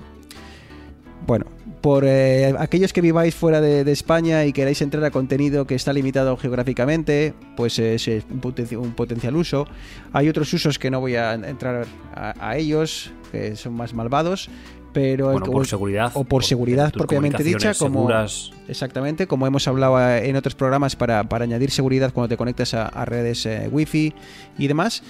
Bueno, 1.27 1.45
por 1.81 2.05
eh, 2.07 2.55
aquellos 2.57 2.91
que 2.93 3.01
viváis 3.01 3.35
fuera 3.35 3.59
de, 3.61 3.83
de 3.83 3.91
España 3.91 4.45
y 4.45 4.53
queráis 4.53 4.81
entrar 4.81 5.03
a 5.03 5.11
contenido 5.11 5.67
que 5.67 5.75
está 5.75 5.91
limitado 5.93 6.35
geográficamente, 6.37 7.33
pues 7.57 7.77
es 7.77 8.07
un, 8.07 8.41
poten- 8.41 8.77
un 8.77 8.93
potencial 8.93 9.35
uso. 9.35 9.67
Hay 10.13 10.29
otros 10.29 10.51
usos 10.53 10.79
que 10.79 10.89
no 10.89 11.01
voy 11.01 11.15
a 11.17 11.33
entrar 11.33 11.85
a, 12.15 12.33
a 12.39 12.57
ellos, 12.57 13.11
que 13.31 13.55
son 13.57 13.73
más 13.73 13.93
malvados, 13.93 14.49
pero 14.93 15.31
Bueno, 15.31 15.45
por 15.47 15.67
seguridad. 15.67 16.11
o 16.13 16.23
por 16.23 16.43
seguridad 16.43 16.93
propiamente 16.93 17.43
dicha, 17.43 17.73
como 17.73 18.01
seguras. 18.01 18.51
exactamente, 18.67 19.27
como 19.27 19.47
hemos 19.47 19.67
hablado 19.67 19.99
eh, 19.99 20.29
en 20.29 20.35
otros 20.35 20.55
programas 20.55 20.95
para, 20.95 21.23
para 21.27 21.43
añadir 21.43 21.71
seguridad 21.71 22.13
cuando 22.13 22.29
te 22.29 22.37
conectas 22.37 22.73
a, 22.73 22.85
a 22.87 23.05
redes 23.05 23.45
eh, 23.45 23.67
wifi 23.71 24.13
y 24.57 24.67
demás, 24.67 25.03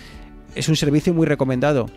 es 0.55 0.69
un 0.69 0.75
servicio 0.75 1.13
muy 1.13 1.27
recomendado. 1.27 1.87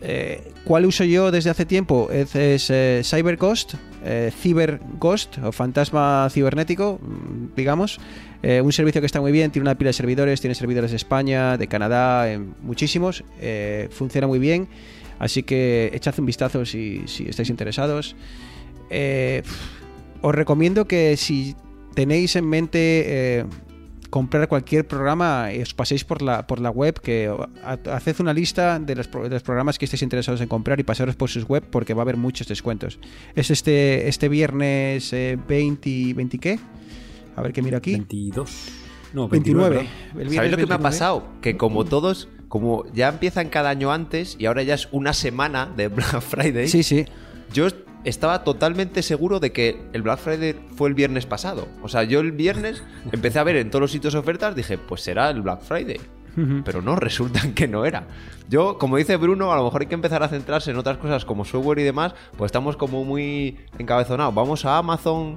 Eh, 0.00 0.52
¿Cuál 0.64 0.86
uso 0.86 1.02
yo 1.04 1.30
desde 1.30 1.50
hace 1.50 1.66
tiempo? 1.66 2.08
Es, 2.12 2.34
es 2.36 2.70
eh, 2.70 3.00
CyberGhost, 3.02 3.74
eh, 4.04 4.30
CyberGhost 4.40 5.38
o 5.38 5.50
fantasma 5.50 6.28
cibernético, 6.30 7.00
mm, 7.02 7.56
digamos. 7.56 7.98
Un 8.40 8.72
servicio 8.72 9.00
que 9.00 9.06
está 9.06 9.20
muy 9.20 9.32
bien, 9.32 9.50
tiene 9.50 9.64
una 9.64 9.76
pila 9.76 9.88
de 9.88 9.94
servidores, 9.94 10.40
tiene 10.40 10.54
servidores 10.54 10.92
de 10.92 10.96
España, 10.96 11.56
de 11.56 11.66
Canadá, 11.66 12.24
muchísimos. 12.62 13.24
funciona 13.90 14.28
muy 14.28 14.38
bien, 14.38 14.68
así 15.18 15.42
que 15.42 15.90
echad 15.94 16.18
un 16.18 16.26
vistazo 16.26 16.64
si, 16.64 17.02
si 17.06 17.24
estáis 17.28 17.50
interesados. 17.50 18.16
Eh, 18.90 19.42
os 20.22 20.34
recomiendo 20.34 20.86
que 20.86 21.16
si 21.16 21.54
tenéis 21.94 22.36
en 22.36 22.46
mente 22.48 22.78
eh, 23.40 23.44
comprar 24.10 24.48
cualquier 24.48 24.86
programa, 24.86 25.48
os 25.60 25.74
paséis 25.74 26.04
por 26.04 26.22
la, 26.22 26.46
por 26.46 26.60
la 26.60 26.70
web, 26.70 26.98
que 27.00 27.30
ha- 27.62 27.78
haced 27.94 28.16
una 28.20 28.32
lista 28.32 28.78
de 28.78 28.94
los, 28.96 29.10
de 29.10 29.28
los 29.28 29.42
programas 29.42 29.78
que 29.78 29.84
estéis 29.84 30.02
interesados 30.02 30.40
en 30.40 30.48
comprar 30.48 30.80
y 30.80 30.82
pasaros 30.82 31.14
por 31.16 31.28
sus 31.28 31.44
web 31.44 31.62
porque 31.70 31.92
va 31.94 32.00
a 32.02 32.04
haber 32.04 32.16
muchos 32.16 32.48
descuentos. 32.48 32.98
Es 33.34 33.50
este, 33.50 34.08
este 34.08 34.28
viernes 34.28 35.12
eh, 35.12 35.38
20, 35.46 36.14
20 36.14 36.38
qué? 36.38 36.58
A 37.36 37.42
ver 37.42 37.52
qué 37.52 37.62
miro 37.62 37.76
aquí. 37.76 37.92
22. 37.92 38.68
No, 39.12 39.28
29. 39.28 39.76
29. 40.14 40.22
El 40.22 40.34
¿Sabéis 40.34 40.50
lo 40.52 40.56
que 40.56 40.66
me 40.66 40.74
ha 40.74 40.78
29. 40.78 40.82
pasado? 40.82 41.28
Que 41.40 41.56
como 41.56 41.84
todos, 41.84 42.28
como 42.48 42.84
ya 42.92 43.08
empiezan 43.08 43.48
cada 43.48 43.70
año 43.70 43.92
antes 43.92 44.36
y 44.38 44.46
ahora 44.46 44.62
ya 44.62 44.74
es 44.74 44.88
una 44.92 45.12
semana 45.12 45.66
de 45.76 45.88
Black 45.88 46.20
Friday, 46.22 46.68
Sí, 46.68 46.82
sí. 46.82 47.04
yo 47.52 47.66
estaba 48.04 48.44
totalmente 48.44 49.02
seguro 49.02 49.40
de 49.40 49.52
que 49.52 49.80
el 49.92 50.02
Black 50.02 50.20
Friday 50.20 50.54
fue 50.76 50.88
el 50.88 50.94
viernes 50.94 51.26
pasado. 51.26 51.68
O 51.82 51.88
sea, 51.88 52.04
yo 52.04 52.20
el 52.20 52.32
viernes 52.32 52.82
empecé 53.12 53.38
a 53.38 53.44
ver 53.44 53.56
en 53.56 53.70
todos 53.70 53.80
los 53.82 53.90
sitios 53.92 54.14
ofertas, 54.14 54.54
dije, 54.54 54.78
pues 54.78 55.02
será 55.02 55.28
el 55.30 55.42
Black 55.42 55.60
Friday. 55.62 56.00
Pero 56.64 56.82
no, 56.82 56.94
resulta 57.00 57.40
que 57.52 57.66
no 57.66 57.84
era. 57.84 58.06
Yo, 58.48 58.78
como 58.78 58.96
dice 58.96 59.16
Bruno, 59.16 59.52
a 59.52 59.56
lo 59.56 59.64
mejor 59.64 59.80
hay 59.82 59.88
que 59.88 59.96
empezar 59.96 60.22
a 60.22 60.28
centrarse 60.28 60.70
en 60.70 60.76
otras 60.78 60.96
cosas 60.98 61.24
como 61.24 61.44
software 61.44 61.80
y 61.80 61.82
demás, 61.82 62.14
pues 62.36 62.48
estamos 62.50 62.76
como 62.76 63.04
muy 63.04 63.56
encabezonados. 63.78 64.32
Vamos 64.34 64.64
a 64.64 64.78
Amazon, 64.78 65.36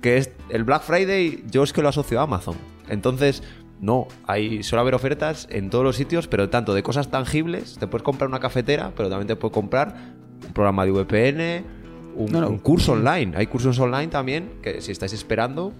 que 0.00 0.16
es 0.18 0.30
el 0.48 0.62
Black 0.62 0.82
Friday, 0.82 1.42
yo 1.50 1.64
es 1.64 1.72
que 1.72 1.82
lo 1.82 1.88
asocio 1.88 2.20
a 2.20 2.22
Amazon. 2.22 2.54
Entonces, 2.88 3.42
no, 3.80 4.08
hay 4.26 4.62
suele 4.62 4.80
haber 4.80 4.94
ofertas 4.94 5.46
en 5.50 5.70
todos 5.70 5.84
los 5.84 5.96
sitios, 5.96 6.26
pero 6.28 6.48
tanto 6.50 6.74
de 6.74 6.82
cosas 6.82 7.10
tangibles, 7.10 7.76
te 7.78 7.86
puedes 7.86 8.02
comprar 8.02 8.28
una 8.28 8.40
cafetera, 8.40 8.92
pero 8.96 9.08
también 9.08 9.28
te 9.28 9.36
puedes 9.36 9.54
comprar 9.54 9.94
un 10.46 10.52
programa 10.52 10.84
de 10.84 10.90
VPN, 10.92 11.64
un, 12.16 12.32
No, 12.32 12.40
no. 12.40 12.48
un 12.48 12.58
curso 12.58 12.92
online. 12.92 13.36
Hay 13.36 13.46
cursos 13.46 13.78
online 13.78 14.08
también, 14.08 14.50
que 14.62 14.80
si 14.80 14.90
estáis 14.92 15.12
esperando, 15.12 15.72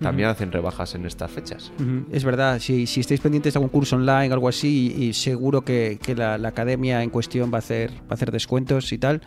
también 0.00 0.28
hacen 0.28 0.52
rebajas 0.52 0.94
en 0.94 1.06
estas 1.06 1.30
fechas. 1.30 1.72
Es 2.12 2.22
verdad, 2.24 2.58
si, 2.58 2.86
si 2.86 3.00
estáis 3.00 3.20
pendientes 3.20 3.54
de 3.54 3.58
algún 3.58 3.70
curso 3.70 3.96
online 3.96 4.28
o 4.28 4.34
algo 4.34 4.48
así, 4.48 4.92
y, 4.94 5.04
y 5.04 5.12
seguro 5.14 5.62
que, 5.62 5.98
que 6.02 6.14
la, 6.14 6.36
la 6.36 6.48
academia 6.48 7.02
en 7.02 7.08
cuestión 7.08 7.50
va 7.50 7.56
a 7.56 7.58
hacer, 7.60 7.92
va 7.92 8.10
a 8.10 8.14
hacer 8.14 8.30
descuentos 8.30 8.92
y 8.92 8.98
tal. 8.98 9.22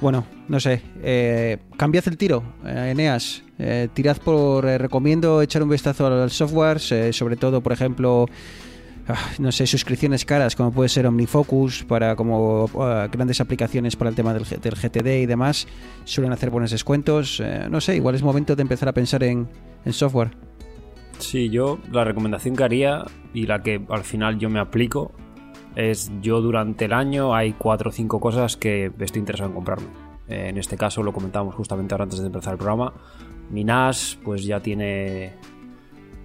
Bueno, 0.00 0.26
no 0.48 0.60
sé, 0.60 0.82
eh, 1.02 1.58
cambiad 1.76 2.06
el 2.08 2.16
tiro, 2.18 2.42
eh, 2.64 2.90
Eneas. 2.92 3.42
Eh, 3.58 3.88
tirad 3.94 4.16
por. 4.18 4.66
eh, 4.66 4.76
recomiendo 4.78 5.40
echar 5.40 5.62
un 5.62 5.68
vistazo 5.70 6.06
al 6.06 6.30
software, 6.30 6.78
eh, 6.90 7.12
sobre 7.12 7.36
todo, 7.36 7.60
por 7.62 7.72
ejemplo. 7.72 8.26
ah, 9.08 9.14
No 9.38 9.52
sé, 9.52 9.66
suscripciones 9.66 10.24
caras 10.24 10.56
como 10.56 10.72
puede 10.72 10.88
ser 10.88 11.06
OmniFocus 11.06 11.84
para 11.84 12.16
como 12.16 12.68
ah, 12.80 13.08
grandes 13.10 13.40
aplicaciones 13.40 13.94
para 13.96 14.10
el 14.10 14.16
tema 14.16 14.34
del, 14.34 14.44
del 14.44 14.74
GTD 14.74 15.22
y 15.22 15.26
demás 15.26 15.66
suelen 16.04 16.32
hacer 16.32 16.50
buenos 16.50 16.72
descuentos. 16.72 17.40
Eh, 17.40 17.68
no 17.70 17.80
sé, 17.80 17.96
igual 17.96 18.14
es 18.16 18.22
momento 18.22 18.56
de 18.56 18.62
empezar 18.62 18.88
a 18.88 18.92
pensar 18.92 19.22
en, 19.22 19.48
en 19.84 19.92
software. 19.92 20.32
Sí, 21.18 21.48
yo 21.48 21.78
la 21.92 22.02
recomendación 22.02 22.56
que 22.56 22.64
haría 22.64 23.04
y 23.32 23.46
la 23.46 23.62
que 23.62 23.80
al 23.88 24.02
final 24.02 24.38
yo 24.38 24.50
me 24.50 24.58
aplico 24.58 25.12
es 25.76 26.10
yo 26.22 26.40
durante 26.40 26.84
el 26.86 26.92
año 26.92 27.34
hay 27.34 27.52
cuatro 27.52 27.90
o 27.90 27.92
cinco 27.92 28.20
cosas 28.20 28.56
que 28.56 28.90
estoy 29.00 29.20
interesado 29.20 29.48
en 29.50 29.54
comprarme. 29.54 29.86
Eh, 30.28 30.46
en 30.48 30.58
este 30.58 30.76
caso 30.76 31.02
lo 31.02 31.12
comentábamos 31.12 31.54
justamente 31.54 31.94
ahora 31.94 32.04
antes 32.04 32.20
de 32.20 32.26
empezar 32.26 32.52
el 32.54 32.58
programa. 32.58 32.92
Mi 33.50 33.64
NAS 33.64 34.18
pues 34.24 34.44
ya 34.44 34.60
tiene... 34.60 35.32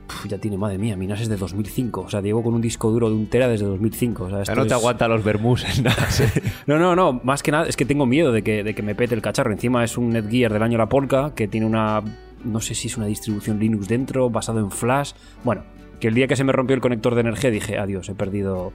Uf, 0.07 0.25
ya 0.27 0.39
tiene, 0.39 0.57
madre 0.57 0.77
mía, 0.79 0.95
mi 0.97 1.05
NAS 1.05 1.21
es 1.21 1.29
de 1.29 1.37
2005. 1.37 2.01
O 2.01 2.09
sea, 2.09 2.21
llevo 2.21 2.41
con 2.41 2.53
un 2.55 2.61
disco 2.61 2.89
duro 2.89 3.09
de 3.09 3.15
un 3.15 3.27
tera 3.27 3.47
desde 3.47 3.65
2005. 3.65 4.23
O 4.23 4.29
sea, 4.29 4.41
esto 4.41 4.55
no 4.55 4.61
te 4.63 4.67
es- 4.69 4.73
aguanta 4.73 5.07
los 5.07 5.23
vermús 5.23 5.65
en 5.77 5.83
no, 6.67 6.79
no, 6.79 6.95
no, 6.95 7.19
más 7.23 7.43
que 7.43 7.51
nada 7.51 7.67
es 7.67 7.75
que 7.75 7.85
tengo 7.85 8.05
miedo 8.05 8.31
de 8.31 8.41
que, 8.41 8.63
de 8.63 8.73
que 8.73 8.81
me 8.81 8.95
pete 8.95 9.13
el 9.15 9.21
cacharro. 9.21 9.51
Encima 9.51 9.83
es 9.83 9.97
un 9.97 10.09
Netgear 10.09 10.51
del 10.53 10.63
año 10.63 10.77
La 10.77 10.89
Polka 10.89 11.33
que 11.35 11.47
tiene 11.47 11.65
una. 11.67 12.01
No 12.43 12.61
sé 12.61 12.73
si 12.73 12.87
es 12.87 12.95
una 12.97 13.05
distribución 13.05 13.59
Linux 13.59 13.87
dentro, 13.89 14.29
basado 14.29 14.59
en 14.59 14.71
Flash. 14.71 15.11
Bueno, 15.43 15.63
que 15.99 16.07
el 16.07 16.13
día 16.15 16.25
que 16.27 16.37
se 16.37 16.45
me 16.45 16.53
rompió 16.53 16.73
el 16.73 16.81
conector 16.81 17.13
de 17.13 17.21
energía 17.21 17.51
dije, 17.51 17.77
adiós, 17.77 18.07
he 18.09 18.15
perdido. 18.15 18.71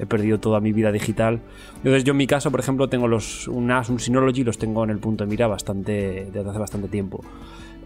He 0.00 0.06
perdido 0.06 0.40
toda 0.40 0.60
mi 0.60 0.72
vida 0.72 0.90
digital. 0.92 1.40
Entonces, 1.76 2.04
yo 2.04 2.12
en 2.12 2.16
mi 2.16 2.26
caso, 2.26 2.50
por 2.50 2.60
ejemplo, 2.60 2.88
tengo 2.88 3.06
los 3.06 3.46
un 3.48 3.66
NAS, 3.66 3.90
un 3.90 4.00
Synology, 4.00 4.44
los 4.44 4.56
tengo 4.56 4.82
en 4.84 4.90
el 4.90 4.98
punto 4.98 5.24
de 5.24 5.30
mira 5.30 5.46
bastante. 5.46 6.28
desde 6.32 6.48
hace 6.48 6.58
bastante 6.58 6.88
tiempo. 6.88 7.22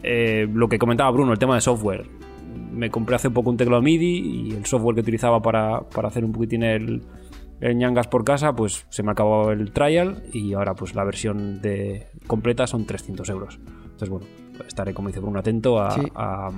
Eh, 0.02 0.46
lo 0.52 0.68
que 0.68 0.78
comentaba 0.78 1.10
Bruno, 1.10 1.32
el 1.32 1.38
tema 1.38 1.54
de 1.56 1.60
software. 1.60 2.06
Me 2.72 2.90
compré 2.90 3.16
hace 3.16 3.30
poco 3.30 3.50
un 3.50 3.56
teclado 3.56 3.82
MIDI 3.82 4.18
y 4.48 4.52
el 4.52 4.64
software 4.66 4.94
que 4.94 5.00
utilizaba 5.00 5.40
para, 5.42 5.80
para 5.90 6.08
hacer 6.08 6.24
un 6.24 6.32
poquitín 6.32 6.62
el, 6.62 7.02
el 7.60 7.76
ñangas 7.78 8.06
por 8.08 8.24
casa, 8.24 8.54
pues 8.54 8.86
se 8.90 9.02
me 9.02 9.12
acabó 9.12 9.50
el 9.52 9.72
trial 9.72 10.22
y 10.32 10.52
ahora 10.54 10.74
pues 10.74 10.94
la 10.94 11.04
versión 11.04 11.60
de 11.62 12.06
completa 12.26 12.66
son 12.66 12.84
300 12.84 13.28
euros. 13.30 13.58
Entonces 13.84 14.08
bueno, 14.08 14.26
estaré 14.66 14.92
como 14.92 15.08
dice 15.08 15.20
Bruno 15.20 15.38
atento 15.38 15.80
a, 15.80 15.90
Sí. 15.92 16.02
a, 16.16 16.50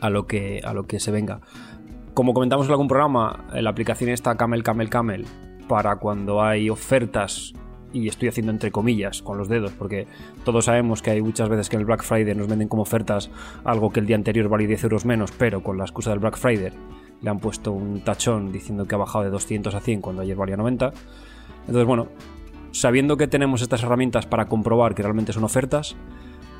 a 0.00 0.10
lo 0.10 0.26
que, 0.26 0.60
a 0.64 0.72
lo 0.74 0.84
que 0.84 1.00
se 1.00 1.10
venga. 1.10 1.40
Como 2.14 2.34
comentamos 2.34 2.66
en 2.66 2.72
algún 2.72 2.88
programa, 2.88 3.46
la 3.54 3.70
aplicación 3.70 4.10
está 4.10 4.36
Camel 4.36 4.62
Camel 4.62 4.90
Camel 4.90 5.24
para 5.66 5.96
cuando 5.96 6.42
hay 6.42 6.68
ofertas 6.68 7.54
y 7.90 8.06
estoy 8.06 8.28
haciendo 8.28 8.52
entre 8.52 8.70
comillas 8.70 9.22
con 9.22 9.38
los 9.38 9.48
dedos 9.48 9.72
porque 9.72 10.06
todos 10.44 10.66
sabemos 10.66 11.00
que 11.00 11.10
hay 11.10 11.22
muchas 11.22 11.48
veces 11.48 11.70
que 11.70 11.76
en 11.76 11.80
el 11.80 11.86
Black 11.86 12.02
Friday 12.02 12.34
nos 12.34 12.48
venden 12.48 12.68
como 12.68 12.82
ofertas 12.82 13.30
algo 13.64 13.90
que 13.90 14.00
el 14.00 14.06
día 14.06 14.16
anterior 14.16 14.48
vale 14.48 14.66
10 14.66 14.84
euros 14.84 15.04
menos 15.06 15.32
pero 15.32 15.62
con 15.62 15.78
la 15.78 15.84
excusa 15.84 16.10
del 16.10 16.18
Black 16.18 16.36
Friday 16.36 16.72
le 17.20 17.30
han 17.30 17.38
puesto 17.38 17.72
un 17.72 18.00
tachón 18.00 18.52
diciendo 18.52 18.86
que 18.86 18.94
ha 18.94 18.98
bajado 18.98 19.24
de 19.24 19.30
200 19.30 19.74
a 19.74 19.80
100 19.80 20.00
cuando 20.00 20.22
ayer 20.22 20.36
valía 20.36 20.56
90 20.56 20.92
entonces 21.60 21.86
bueno 21.86 22.08
sabiendo 22.72 23.16
que 23.18 23.26
tenemos 23.26 23.60
estas 23.60 23.82
herramientas 23.82 24.26
para 24.26 24.48
comprobar 24.48 24.94
que 24.94 25.02
realmente 25.02 25.32
son 25.32 25.44
ofertas 25.44 25.96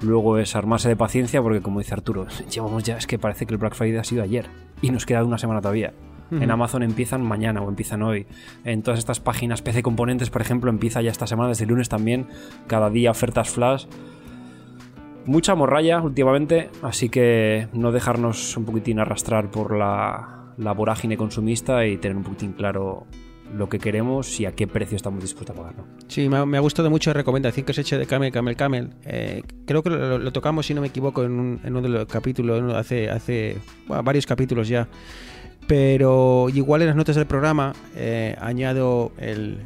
luego 0.02 0.38
es 0.38 0.56
armarse 0.56 0.88
de 0.88 0.96
paciencia 0.96 1.40
porque 1.42 1.60
como 1.60 1.78
dice 1.80 1.94
Arturo 1.94 2.26
llevamos 2.50 2.82
ya 2.82 2.96
es 2.96 3.06
que 3.06 3.18
parece 3.18 3.46
que 3.46 3.54
el 3.54 3.58
Black 3.58 3.74
Friday 3.74 3.98
ha 3.98 4.04
sido 4.04 4.22
ayer 4.22 4.46
y 4.80 4.90
nos 4.90 5.06
queda 5.06 5.24
una 5.24 5.38
semana 5.38 5.60
todavía 5.60 5.92
en 6.40 6.50
Amazon 6.50 6.82
empiezan 6.82 7.22
mañana 7.22 7.60
o 7.60 7.68
empiezan 7.68 8.02
hoy. 8.02 8.26
En 8.64 8.82
todas 8.82 8.98
estas 8.98 9.20
páginas 9.20 9.60
PC 9.60 9.82
Componentes, 9.82 10.30
por 10.30 10.40
ejemplo, 10.40 10.70
empieza 10.70 11.02
ya 11.02 11.10
esta 11.10 11.26
semana, 11.26 11.50
desde 11.50 11.64
el 11.64 11.70
lunes 11.70 11.88
también. 11.88 12.26
Cada 12.66 12.88
día 12.88 13.10
ofertas 13.10 13.50
flash. 13.50 13.86
Mucha 15.26 15.54
morralla 15.54 16.00
últimamente, 16.00 16.70
así 16.82 17.08
que 17.08 17.68
no 17.72 17.92
dejarnos 17.92 18.56
un 18.56 18.64
poquitín 18.64 18.98
arrastrar 18.98 19.50
por 19.50 19.76
la, 19.76 20.54
la 20.56 20.72
vorágine 20.72 21.16
consumista 21.16 21.86
y 21.86 21.98
tener 21.98 22.16
un 22.16 22.24
poquitín 22.24 22.52
claro 22.52 23.06
lo 23.54 23.68
que 23.68 23.78
queremos 23.78 24.40
y 24.40 24.46
a 24.46 24.52
qué 24.52 24.66
precio 24.66 24.96
estamos 24.96 25.20
dispuestos 25.22 25.54
a 25.56 25.58
pagarlo. 25.60 25.84
Sí, 26.08 26.28
me 26.28 26.36
ha, 26.56 26.60
gustado 26.60 26.88
mucho 26.90 27.10
la 27.10 27.14
recomendación 27.14 27.66
que 27.66 27.72
os 27.72 27.78
he 27.78 27.82
hecho 27.82 27.98
de 27.98 28.06
Camel, 28.06 28.32
Camel, 28.32 28.56
Camel. 28.56 28.90
Eh, 29.04 29.42
creo 29.66 29.82
que 29.82 29.90
lo, 29.90 30.32
tocamos, 30.32 30.66
si 30.66 30.74
no 30.74 30.80
me 30.80 30.86
equivoco, 30.88 31.22
en, 31.24 31.32
un- 31.32 31.60
uno 31.64 31.82
de 31.82 31.88
los 31.88 32.06
capítulos, 32.06 32.72
hace, 32.74 33.10
hace 33.10 33.58
bueno, 33.86 34.02
varios 34.02 34.26
capítulos 34.26 34.68
ya. 34.68 34.88
Pero 35.66 36.48
igual 36.52 36.82
en 36.82 36.88
las 36.88 36.96
notas 36.96 37.16
del 37.16 37.26
programa 37.26 37.72
eh, 37.94 38.36
añado 38.40 39.12
el, 39.18 39.58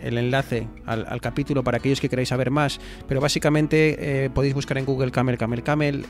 el 0.00 0.16
enlace 0.18 0.66
al, 0.86 1.20
capítulo 1.20 1.62
para 1.62 1.76
aquellos 1.78 2.00
que 2.00 2.08
queráis 2.08 2.30
saber 2.30 2.50
más. 2.50 2.80
Pero 3.06 3.20
básicamente 3.20 4.24
eh, 4.24 4.30
podéis 4.30 4.54
buscar 4.54 4.78
en 4.78 4.86
Google 4.86 5.10
Camel, 5.10 5.36
Camel, 5.36 5.62
Camel 5.62 6.06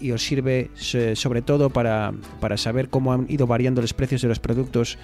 y 0.00 0.10
os 0.10 0.22
sirve 0.22 0.70
so- 0.74 1.14
sobre 1.14 1.42
todo 1.42 1.70
para, 1.70 2.12
para 2.40 2.56
saber 2.56 2.88
cómo 2.88 3.12
han 3.12 3.26
ido 3.28 3.46
variando 3.46 3.80
los 3.80 3.94
precios 3.94 4.20
de 4.22 4.28
los 4.28 4.40
productos 4.40 4.98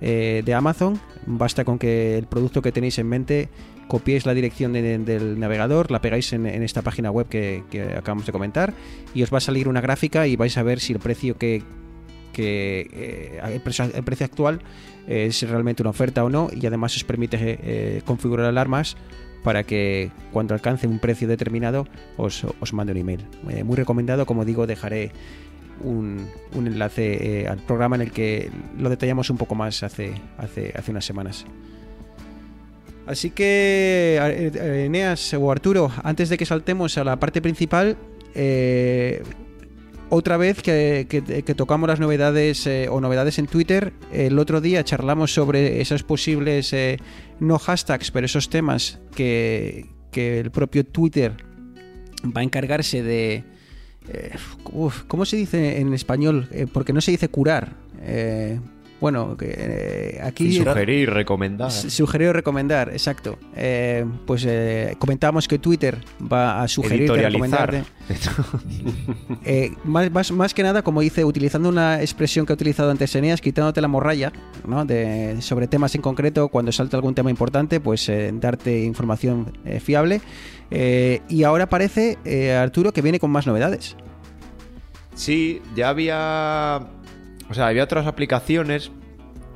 eh, 0.00 0.42
de 0.44 0.54
Amazon. 0.54 1.00
Basta 1.26 1.64
con 1.64 1.78
que 1.78 2.16
el 2.18 2.26
producto 2.26 2.62
que 2.62 2.72
tenéis 2.72 2.98
en 2.98 3.08
mente 3.08 3.48
copiéis 3.88 4.24
la 4.24 4.34
dirección 4.34 4.72
de- 4.72 4.98
del 4.98 5.38
navegador, 5.40 5.90
la 5.90 6.00
pegáis 6.00 6.32
en, 6.32 6.46
esta 6.46 6.82
página 6.82 7.10
web 7.10 7.28
que, 7.28 7.64
acabamos 7.96 8.24
de 8.24 8.32
comentar 8.32 8.72
y 9.14 9.22
os 9.22 9.32
va 9.32 9.38
a 9.38 9.40
salir 9.40 9.68
una 9.68 9.80
gráfica 9.80 10.26
y 10.28 10.36
vais 10.36 10.56
a 10.56 10.62
ver 10.62 10.78
si 10.78 10.92
el 10.92 11.00
precio 11.00 11.36
que, 11.36 11.62
eh, 12.36 13.40
el, 13.52 13.60
precio, 13.60 14.24
actual 14.24 14.60
es 15.08 15.42
realmente 15.42 15.82
una 15.82 15.90
oferta 15.90 16.24
o 16.24 16.30
no 16.30 16.48
y 16.52 16.64
además 16.64 16.96
os 16.96 17.04
permite 17.04 17.36
eh, 17.40 18.02
configurar 18.06 18.46
alarmas 18.46 18.96
para 19.42 19.64
que 19.64 20.10
cuando 20.32 20.54
alcance 20.54 20.86
un 20.86 20.98
precio 20.98 21.26
determinado 21.28 21.86
os, 22.16 22.44
os 22.60 22.72
mande 22.72 22.92
un 22.92 22.98
email. 22.98 23.26
Eh, 23.48 23.64
muy 23.64 23.76
recomendado, 23.76 24.26
como 24.26 24.44
digo, 24.44 24.66
dejaré 24.66 25.12
un, 25.82 26.28
enlace 26.54 27.42
eh, 27.42 27.48
al 27.48 27.58
programa 27.58 27.96
en 27.96 28.02
el 28.02 28.10
que 28.10 28.50
lo 28.78 28.90
detallamos 28.90 29.30
un 29.30 29.36
poco 29.36 29.54
más 29.54 29.82
hace, 29.82 30.12
hace, 30.38 30.72
hace 30.76 30.90
unas 30.90 31.04
semanas. 31.04 31.46
Así 33.06 33.30
que, 33.30 34.18
eh, 34.20 34.52
eh, 34.54 34.84
Eneas 34.86 35.34
o 35.34 35.50
Arturo, 35.50 35.90
antes 36.02 36.28
de 36.28 36.38
que 36.38 36.46
saltemos 36.46 36.96
a 36.98 37.04
la 37.04 37.18
parte 37.18 37.42
principal, 37.42 37.96
otra 40.08 40.36
vez 40.36 40.62
que, 40.62 41.54
tocamos 41.56 41.88
las 41.88 41.98
novedades 41.98 42.68
o 42.88 43.00
novedades 43.00 43.38
en 43.38 43.46
Twitter, 43.46 43.92
el 44.12 44.38
otro 44.38 44.60
día 44.60 44.84
charlamos 44.84 45.34
sobre 45.34 45.80
esos 45.80 46.04
posibles, 46.04 46.72
no 47.40 47.58
hashtags, 47.58 48.10
pero 48.12 48.26
esos 48.26 48.48
temas 48.48 49.00
que, 49.14 49.86
que 50.12 50.40
el 50.40 50.50
propio 50.50 50.84
Twitter 50.84 51.34
va 52.24 52.40
a 52.40 52.44
encargarse 52.44 53.02
de... 53.02 53.44
eh, 54.08 54.32
¿Cómo 55.06 55.24
se 55.24 55.36
dice 55.36 55.80
en 55.80 55.92
español? 55.94 56.48
Eh, 56.52 56.66
porque 56.72 56.92
no 56.92 57.00
se 57.00 57.10
dice 57.10 57.28
curar. 57.28 57.72
Eh, 58.02 58.58
bueno, 59.00 59.36
que, 59.36 59.54
eh, 59.56 60.20
aquí... 60.22 60.52
Sugerir, 60.52 61.10
recomendar. 61.10 61.70
Sugerir 61.70 62.28
o 62.28 62.32
recomendar, 62.32 62.90
exacto. 62.90 63.38
Eh, 63.56 64.04
pues 64.26 64.44
eh, 64.46 64.96
comentábamos 64.98 65.48
que 65.48 65.58
Twitter 65.58 65.98
va 66.20 66.62
a 66.62 66.68
sugerir 66.68 67.02
Editorializar. 67.02 67.84
Eh, 69.44 69.72
más, 69.84 70.10
más, 70.10 70.32
más 70.32 70.54
que 70.54 70.62
nada, 70.62 70.82
como 70.82 71.00
dice, 71.00 71.24
utilizando 71.24 71.68
una 71.68 72.00
expresión 72.00 72.44
que 72.44 72.52
ha 72.52 72.54
utilizado 72.54 72.90
antes 72.90 73.14
Eneas, 73.14 73.40
quitándote 73.40 73.80
la 73.80 73.88
morralla 73.88 74.32
¿no? 74.66 74.84
de, 74.84 75.40
sobre 75.40 75.66
temas 75.66 75.94
en 75.94 76.02
concreto, 76.02 76.48
cuando 76.48 76.72
salta 76.72 76.96
algún 76.96 77.14
tema 77.14 77.30
importante, 77.30 77.80
pues 77.80 78.08
eh, 78.08 78.30
darte 78.34 78.82
información 78.84 79.52
eh, 79.64 79.80
fiable. 79.80 80.20
Eh, 80.70 81.20
y 81.28 81.42
ahora 81.44 81.68
parece, 81.68 82.18
eh, 82.24 82.52
Arturo, 82.52 82.92
que 82.92 83.02
viene 83.02 83.18
con 83.18 83.30
más 83.30 83.46
novedades. 83.46 83.96
Sí, 85.14 85.60
ya 85.74 85.88
había. 85.88 86.86
O 87.50 87.54
sea, 87.54 87.66
había 87.66 87.84
otras 87.84 88.06
aplicaciones 88.06 88.92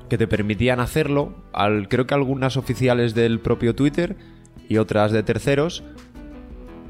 que 0.09 0.19
te 0.19 0.27
permitían 0.27 0.81
hacerlo. 0.81 1.35
Creo 1.89 2.07
que 2.07 2.15
algunas 2.15 2.57
oficiales 2.57 3.15
del 3.15 3.41
propio 3.41 3.75
Twitter 3.75 4.17
y 4.69 4.79
otras 4.79 5.13
de 5.13 5.23
terceros. 5.23 5.85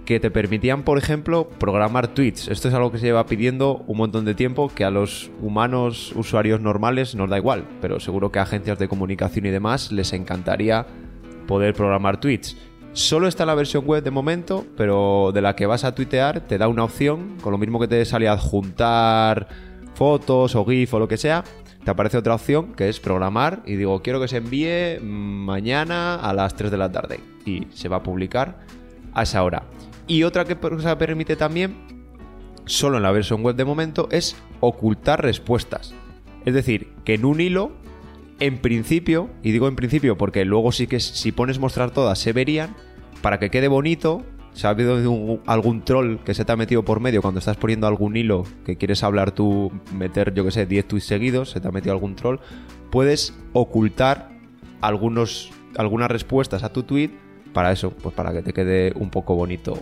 Que 0.04 0.20
te 0.20 0.30
permitían, 0.30 0.82
por 0.82 0.98
ejemplo, 0.98 1.48
programar 1.58 2.08
tweets. 2.08 2.48
Esto 2.48 2.68
es 2.68 2.74
algo 2.74 2.92
que 2.92 2.98
se 2.98 3.06
lleva 3.06 3.24
pidiendo 3.24 3.84
un 3.86 3.96
montón 3.96 4.26
de 4.26 4.34
tiempo, 4.34 4.70
que 4.74 4.84
a 4.84 4.90
los 4.90 5.30
humanos 5.40 6.12
usuarios 6.14 6.60
normales 6.60 7.14
nos 7.14 7.30
da 7.30 7.38
igual, 7.38 7.64
pero 7.80 8.00
seguro 8.00 8.30
que 8.30 8.38
a 8.38 8.42
agencias 8.42 8.78
de 8.78 8.86
comunicación 8.86 9.46
y 9.46 9.50
demás 9.50 9.92
les 9.92 10.12
encantaría 10.12 10.86
poder 11.46 11.72
programar 11.72 12.20
tweets. 12.20 12.54
Solo 12.92 13.28
está 13.28 13.46
la 13.46 13.54
versión 13.54 13.86
web 13.86 14.04
de 14.04 14.10
momento, 14.10 14.66
pero 14.76 15.30
de 15.32 15.40
la 15.40 15.56
que 15.56 15.64
vas 15.64 15.84
a 15.84 15.94
tuitear 15.94 16.40
te 16.40 16.58
da 16.58 16.68
una 16.68 16.84
opción, 16.84 17.38
con 17.40 17.52
lo 17.52 17.58
mismo 17.58 17.80
que 17.80 17.88
te 17.88 18.04
sale 18.04 18.28
adjuntar 18.28 19.48
fotos 19.94 20.54
o 20.54 20.64
GIF 20.64 20.94
o 20.94 20.98
lo 20.98 21.08
que 21.08 21.16
sea, 21.16 21.44
te 21.84 21.90
aparece 21.90 22.16
otra 22.16 22.34
opción 22.34 22.72
que 22.74 22.88
es 22.88 22.98
programar 22.98 23.62
y 23.66 23.76
digo, 23.76 24.00
quiero 24.02 24.20
que 24.20 24.28
se 24.28 24.38
envíe 24.38 25.00
mañana 25.00 26.16
a 26.16 26.32
las 26.32 26.56
3 26.56 26.70
de 26.70 26.78
la 26.78 26.90
tarde 26.90 27.20
y 27.44 27.66
se 27.72 27.88
va 27.88 27.96
a 27.96 28.02
publicar 28.02 28.58
a 29.12 29.22
esa 29.22 29.42
hora. 29.42 29.64
Y 30.06 30.22
otra 30.22 30.44
que 30.44 30.56
cosa 30.56 30.98
permite 30.98 31.36
también, 31.36 31.76
solo 32.66 32.96
en 32.96 33.02
la 33.02 33.12
versión 33.12 33.42
web 33.42 33.56
de 33.56 33.64
momento, 33.64 34.08
es 34.10 34.36
ocultar 34.60 35.22
respuestas. 35.22 35.94
Es 36.44 36.54
decir, 36.54 36.92
que 37.04 37.14
en 37.14 37.24
un 37.24 37.40
hilo 37.40 37.72
en 38.40 38.58
principio, 38.58 39.30
y 39.42 39.52
digo 39.52 39.68
en 39.68 39.76
principio 39.76 40.18
porque 40.18 40.44
luego 40.44 40.72
sí 40.72 40.86
que 40.86 41.00
si 41.00 41.32
pones 41.32 41.58
mostrar 41.58 41.90
todas 41.90 42.18
se 42.18 42.32
verían, 42.32 42.74
para 43.22 43.38
que 43.38 43.50
quede 43.50 43.68
bonito, 43.68 44.22
si 44.54 44.66
ha 44.66 44.70
habido 44.70 45.40
algún 45.46 45.82
troll 45.82 46.18
que 46.24 46.32
se 46.32 46.44
te 46.44 46.52
ha 46.52 46.56
metido 46.56 46.84
por 46.84 47.00
medio 47.00 47.20
cuando 47.20 47.40
estás 47.40 47.56
poniendo 47.56 47.86
algún 47.86 48.16
hilo 48.16 48.44
que 48.64 48.76
quieres 48.76 49.02
hablar 49.02 49.32
tú, 49.32 49.72
meter 49.92 50.32
yo 50.32 50.44
que 50.44 50.52
sé, 50.52 50.64
10 50.64 50.88
tweets 50.88 51.06
seguidos, 51.06 51.50
se 51.50 51.60
te 51.60 51.68
ha 51.68 51.72
metido 51.72 51.92
algún 51.92 52.14
troll, 52.14 52.38
puedes 52.90 53.34
ocultar 53.52 54.30
algunos, 54.80 55.50
algunas 55.76 56.10
respuestas 56.10 56.62
a 56.62 56.72
tu 56.72 56.84
tweet 56.84 57.10
para 57.52 57.72
eso, 57.72 57.90
pues 57.90 58.14
para 58.14 58.32
que 58.32 58.42
te 58.42 58.52
quede 58.52 58.92
un 58.94 59.10
poco 59.10 59.34
bonito 59.34 59.78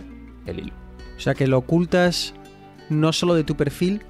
el 0.47 0.59
hilo. 0.59 0.73
O 1.15 1.19
sea 1.19 1.35
que 1.35 1.47
lo 1.47 1.59
ocultas 1.59 2.33
no 2.89 3.13
solo 3.13 3.35
de 3.35 3.43
tu 3.43 3.55
perfil, 3.55 4.01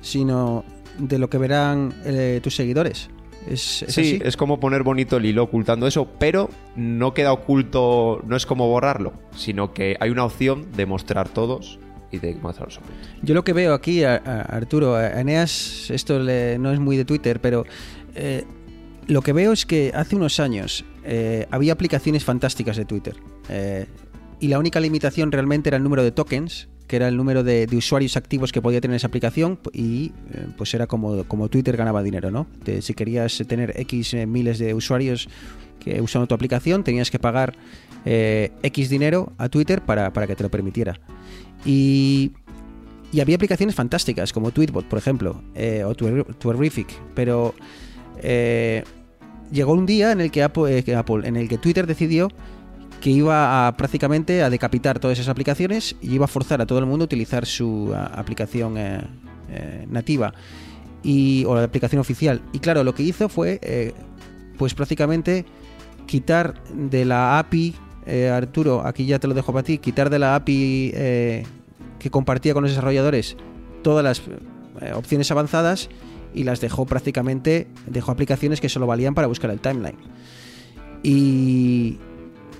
sino 0.00 0.64
de 0.98 1.18
lo 1.18 1.28
que 1.28 1.38
verán 1.38 1.94
eh, 2.04 2.40
tus 2.42 2.56
seguidores. 2.56 3.10
¿Es, 3.48 3.82
es 3.82 3.94
Sí, 3.94 4.00
así? 4.00 4.18
es 4.24 4.36
como 4.36 4.60
poner 4.60 4.82
bonito 4.82 5.16
el 5.16 5.24
hilo 5.26 5.42
ocultando 5.44 5.86
eso, 5.86 6.06
pero 6.18 6.50
no 6.76 7.14
queda 7.14 7.32
oculto, 7.32 8.22
no 8.26 8.36
es 8.36 8.46
como 8.46 8.68
borrarlo, 8.68 9.12
sino 9.34 9.72
que 9.72 9.96
hay 10.00 10.10
una 10.10 10.24
opción 10.24 10.70
de 10.72 10.86
mostrar 10.86 11.28
todos 11.28 11.78
y 12.12 12.18
de 12.18 12.34
mostrar 12.36 12.68
los 12.68 12.78
ocultos. 12.78 13.08
Yo 13.22 13.34
lo 13.34 13.44
que 13.44 13.52
veo 13.52 13.72
aquí, 13.74 14.04
a, 14.04 14.16
a 14.16 14.40
Arturo, 14.42 14.94
a 14.96 15.20
Eneas, 15.20 15.90
esto 15.90 16.18
le- 16.18 16.58
no 16.58 16.70
es 16.72 16.80
muy 16.80 16.96
de 16.96 17.04
Twitter, 17.04 17.40
pero 17.40 17.64
eh, 18.14 18.44
lo 19.06 19.22
que 19.22 19.32
veo 19.32 19.52
es 19.52 19.64
que 19.66 19.92
hace 19.94 20.16
unos 20.16 20.38
años 20.40 20.84
eh, 21.04 21.46
había 21.50 21.72
aplicaciones 21.72 22.24
fantásticas 22.24 22.76
de 22.76 22.84
Twitter. 22.84 23.16
eh, 23.48 23.86
y 24.42 24.48
la 24.48 24.58
única 24.58 24.80
limitación 24.80 25.30
realmente 25.32 25.68
era 25.68 25.76
el 25.76 25.82
número 25.82 26.02
de 26.02 26.12
tokens, 26.12 26.68
que 26.90 26.96
era 26.96 27.06
el 27.06 27.16
número 27.16 27.44
de, 27.44 27.68
usuarios 27.72 28.16
activos 28.16 28.50
que 28.50 28.60
podía 28.60 28.80
tener 28.80 28.96
esa 28.96 29.06
aplicación, 29.06 29.60
y 29.72 30.06
eh, 30.34 30.46
pues 30.58 30.74
era 30.74 30.88
como, 30.88 31.22
como 31.22 31.48
Twitter 31.48 31.76
ganaba 31.76 32.02
dinero, 32.02 32.32
¿no? 32.32 32.48
Si 32.80 32.94
querías 32.94 33.40
tener 33.46 33.72
X 33.76 34.14
eh, 34.14 34.26
miles 34.26 34.58
de 34.58 34.74
usuarios 34.74 35.28
que 35.78 36.00
usando 36.00 36.26
tu 36.26 36.34
aplicación, 36.34 36.82
tenías 36.82 37.08
que 37.12 37.20
pagar 37.20 37.54
eh, 38.04 38.50
X 38.64 38.90
dinero 38.90 39.32
a 39.38 39.48
Twitter 39.48 39.82
para, 39.82 40.12
para 40.12 40.26
que 40.26 40.34
te 40.34 40.42
lo 40.42 40.50
permitiera. 40.50 40.98
Y 41.64 42.32
y 43.12 43.20
había 43.20 43.36
aplicaciones 43.36 43.76
fantásticas, 43.76 44.32
como 44.32 44.50
Tweetbot, 44.50 44.86
por 44.86 44.98
ejemplo, 44.98 45.42
o 45.54 45.94
Twer- 45.94 46.26
Twerific, 46.38 46.88
pero 47.14 47.54
llegó 49.52 49.72
un 49.72 49.86
día 49.86 50.10
en 50.10 50.20
el 50.20 50.30
que 50.30 50.42
Apple- 50.42 50.82
en 51.28 51.36
el 51.36 51.48
que 51.48 51.58
Twitter 51.58 51.86
decidió 51.86 52.28
que 53.00 53.10
iba 53.10 53.66
a 53.66 53.76
prácticamente 53.76 54.42
a 54.42 54.50
decapitar 54.50 54.98
todas 54.98 55.18
esas 55.18 55.30
aplicaciones 55.30 55.96
y 56.00 56.14
iba 56.14 56.26
a 56.26 56.28
forzar 56.28 56.60
a 56.60 56.66
todo 56.66 56.78
el 56.78 56.86
mundo 56.86 57.04
a 57.04 57.06
utilizar 57.06 57.46
su 57.46 57.94
aplicación 57.94 58.76
eh, 58.76 59.00
eh, 59.50 59.86
nativa 59.88 60.34
y, 61.02 61.44
o 61.46 61.54
la 61.54 61.64
aplicación 61.64 62.00
oficial. 62.00 62.42
Y 62.52 62.58
claro, 62.58 62.84
lo 62.84 62.94
que 62.94 63.02
hizo 63.02 63.28
fue, 63.28 63.58
eh, 63.62 63.94
pues 64.58 64.74
prácticamente 64.74 65.46
quitar 66.06 66.62
de 66.72 67.04
la 67.04 67.38
API, 67.38 67.74
Arturo, 68.34 68.84
aquí 68.84 69.06
ya 69.06 69.20
te 69.20 69.28
lo 69.28 69.34
dejo 69.34 69.52
para 69.52 69.62
ti, 69.62 69.78
quitar 69.78 70.10
de 70.10 70.18
la 70.18 70.34
API 70.34 70.92
que 72.00 72.10
compartía 72.10 72.54
con 72.54 72.64
los 72.64 72.72
desarrolladores 72.72 73.36
todas 73.82 74.02
las 74.02 74.20
opciones 74.96 75.30
avanzadas 75.30 75.88
y 76.34 76.42
las 76.42 76.60
dejó 76.60 76.86
prácticamente, 76.86 77.68
dejó 77.86 78.10
aplicaciones 78.10 78.60
que 78.60 78.68
solo 78.68 78.88
valían 78.88 79.14
para 79.14 79.28
buscar 79.28 79.50
el 79.50 79.60
timeline. 79.60 79.96
Y 81.04 81.98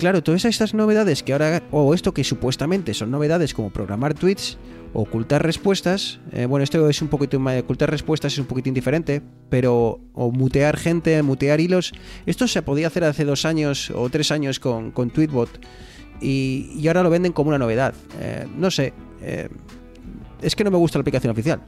claro, 0.01 0.23
todas 0.23 0.47
estas 0.47 0.73
novedades 0.73 1.23
que 1.23 1.33
ahora, 1.33 1.63
o 1.71 1.95
esto 1.95 2.13
que 2.15 2.25
supuestamente 2.25 2.95
son 2.95 3.11
novedades 3.11 3.53
como 3.53 3.71
programar 3.71 4.15
tweets, 4.15 4.57
ocultar 4.95 5.45
respuestas, 5.45 6.19
eh, 6.33 6.47
bueno, 6.47 6.65
esto 6.65 6.89
es 6.89 7.03
un 7.03 7.09
poquito 7.09 7.39
ocultar 7.39 7.91
respuestas 7.91 8.33
es 8.33 8.39
un 8.39 8.47
poquito 8.47 8.71
indiferente, 8.71 9.23
pero, 9.51 10.01
o 10.15 10.33
mutear 10.33 10.79
gente, 10.79 11.23
mutear 11.23 11.61
hilos, 11.61 11.93
esto 12.25 12.49
se 12.49 12.63
podía 12.63 12.87
hacer 12.87 13.05
hace 13.05 13.25
dos 13.25 13.45
años 13.45 13.93
o 13.95 14.09
tres 14.09 14.33
años 14.33 14.59
con, 14.59 14.91
con 14.91 15.11
Tweetbot 15.11 15.65
y, 16.21 16.73
y 16.75 16.89
ahora 16.89 17.03
lo 17.03 17.11
venden 17.11 17.33
como 17.33 17.49
una 17.49 17.59
novedad. 17.59 17.95
Eh, 18.21 18.47
no 18.57 18.71
sé, 18.71 18.95
eh, 19.21 19.51
es 20.41 20.57
que 20.57 20.65
no 20.65 20.71
me 20.71 20.79
gusta 20.79 20.99
la 20.99 21.03
aplicación 21.03 21.31
oficial. 21.31 21.61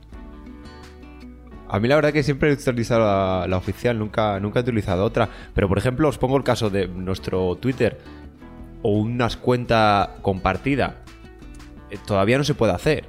A 1.69 1.81
mí 1.81 1.89
la 1.89 1.97
verdad 1.97 2.13
que 2.13 2.23
siempre 2.23 2.51
he 2.51 2.53
utilizado 2.53 3.01
la, 3.01 3.47
la 3.49 3.57
oficial, 3.57 3.99
nunca, 3.99 4.39
nunca 4.41 4.61
he 4.61 4.63
utilizado 4.63 5.05
otra. 5.05 5.29
Pero 5.55 5.69
por 5.69 5.79
ejemplo, 5.79 6.07
os 6.09 6.19
pongo 6.19 6.37
el 6.37 6.45
caso 6.45 6.69
de 6.69 6.87
nuestro 6.87 7.57
Twitter 7.57 7.99
o 8.83 8.91
unas 8.91 9.37
cuenta 9.37 10.17
compartida. 10.23 11.03
Eh, 11.91 11.99
todavía 12.07 12.39
no 12.39 12.45
se 12.45 12.55
puede 12.55 12.73
hacer. 12.73 13.09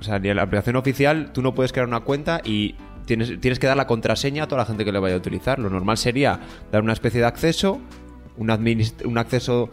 O 0.00 0.04
sea, 0.04 0.18
ni 0.18 0.28
en 0.28 0.36
la 0.36 0.42
aplicación 0.42 0.76
oficial 0.76 1.32
tú 1.32 1.42
no 1.42 1.54
puedes 1.54 1.72
crear 1.72 1.86
una 1.86 2.00
cuenta 2.00 2.40
y 2.44 2.74
tienes, 3.06 3.40
tienes 3.40 3.58
que 3.58 3.66
dar 3.66 3.76
la 3.76 3.86
contraseña 3.86 4.44
a 4.44 4.48
toda 4.48 4.62
la 4.62 4.66
gente 4.66 4.84
que 4.84 4.92
le 4.92 4.98
vaya 4.98 5.14
a 5.14 5.18
utilizar. 5.18 5.58
Lo 5.58 5.70
normal 5.70 5.96
sería 5.96 6.40
dar 6.70 6.82
una 6.82 6.92
especie 6.92 7.20
de 7.20 7.26
acceso, 7.26 7.80
un, 8.36 8.50
un 9.04 9.18
acceso 9.18 9.70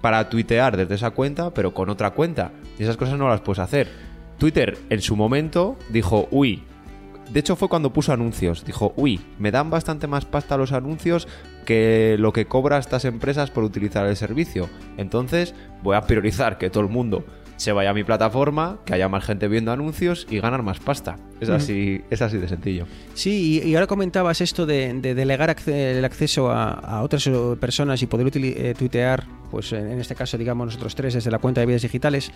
para 0.00 0.28
tuitear 0.28 0.76
desde 0.76 0.94
esa 0.94 1.10
cuenta, 1.10 1.52
pero 1.52 1.72
con 1.72 1.88
otra 1.90 2.10
cuenta. 2.10 2.52
Y 2.78 2.82
esas 2.82 2.96
cosas 2.96 3.18
no 3.18 3.28
las 3.28 3.40
puedes 3.40 3.58
hacer. 3.58 3.88
Twitter 4.38 4.78
en 4.88 5.02
su 5.02 5.16
momento 5.16 5.76
dijo, 5.90 6.28
uy, 6.30 6.62
de 7.30 7.40
hecho 7.40 7.56
fue 7.56 7.68
cuando 7.68 7.92
puso 7.92 8.12
anuncios. 8.12 8.64
Dijo, 8.64 8.92
uy, 8.96 9.20
me 9.38 9.50
dan 9.50 9.70
bastante 9.70 10.06
más 10.06 10.24
pasta 10.24 10.56
los 10.56 10.72
anuncios 10.72 11.28
que 11.64 12.16
lo 12.18 12.32
que 12.32 12.46
cobra 12.46 12.78
estas 12.78 13.04
empresas 13.04 13.50
por 13.50 13.64
utilizar 13.64 14.06
el 14.06 14.16
servicio. 14.16 14.68
Entonces 14.96 15.54
voy 15.82 15.96
a 15.96 16.02
priorizar 16.02 16.58
que 16.58 16.70
todo 16.70 16.82
el 16.82 16.90
mundo 16.90 17.24
se 17.56 17.72
vaya 17.72 17.90
a 17.90 17.94
mi 17.94 18.04
plataforma, 18.04 18.78
que 18.86 18.94
haya 18.94 19.08
más 19.10 19.22
gente 19.22 19.46
viendo 19.46 19.70
anuncios 19.70 20.26
y 20.30 20.40
ganar 20.40 20.62
más 20.62 20.80
pasta. 20.80 21.18
Es 21.42 21.50
así, 21.50 22.00
es 22.08 22.22
así 22.22 22.38
de 22.38 22.48
sencillo. 22.48 22.86
Sí, 23.12 23.60
y, 23.62 23.68
y 23.68 23.74
ahora 23.74 23.86
comentabas 23.86 24.40
esto 24.40 24.64
de, 24.64 24.94
de 24.94 25.14
delegar 25.14 25.50
acce- 25.50 25.74
el 25.98 26.04
acceso 26.06 26.50
a, 26.50 26.70
a 26.72 27.02
otras 27.02 27.26
eh, 27.26 27.32
personas 27.60 28.00
y 28.02 28.06
poder 28.06 28.30
eh, 28.34 28.74
tuitear, 28.78 29.26
pues 29.50 29.72
en 29.74 29.90
en 29.90 30.00
este 30.00 30.14
caso, 30.14 30.38
digamos, 30.38 30.66
nosotros 30.68 30.94
tres 30.94 31.12
desde 31.12 31.30
la 31.30 31.38
cuenta 31.38 31.60
de 31.60 31.66
vidas 31.66 31.82
digitales. 31.82 32.32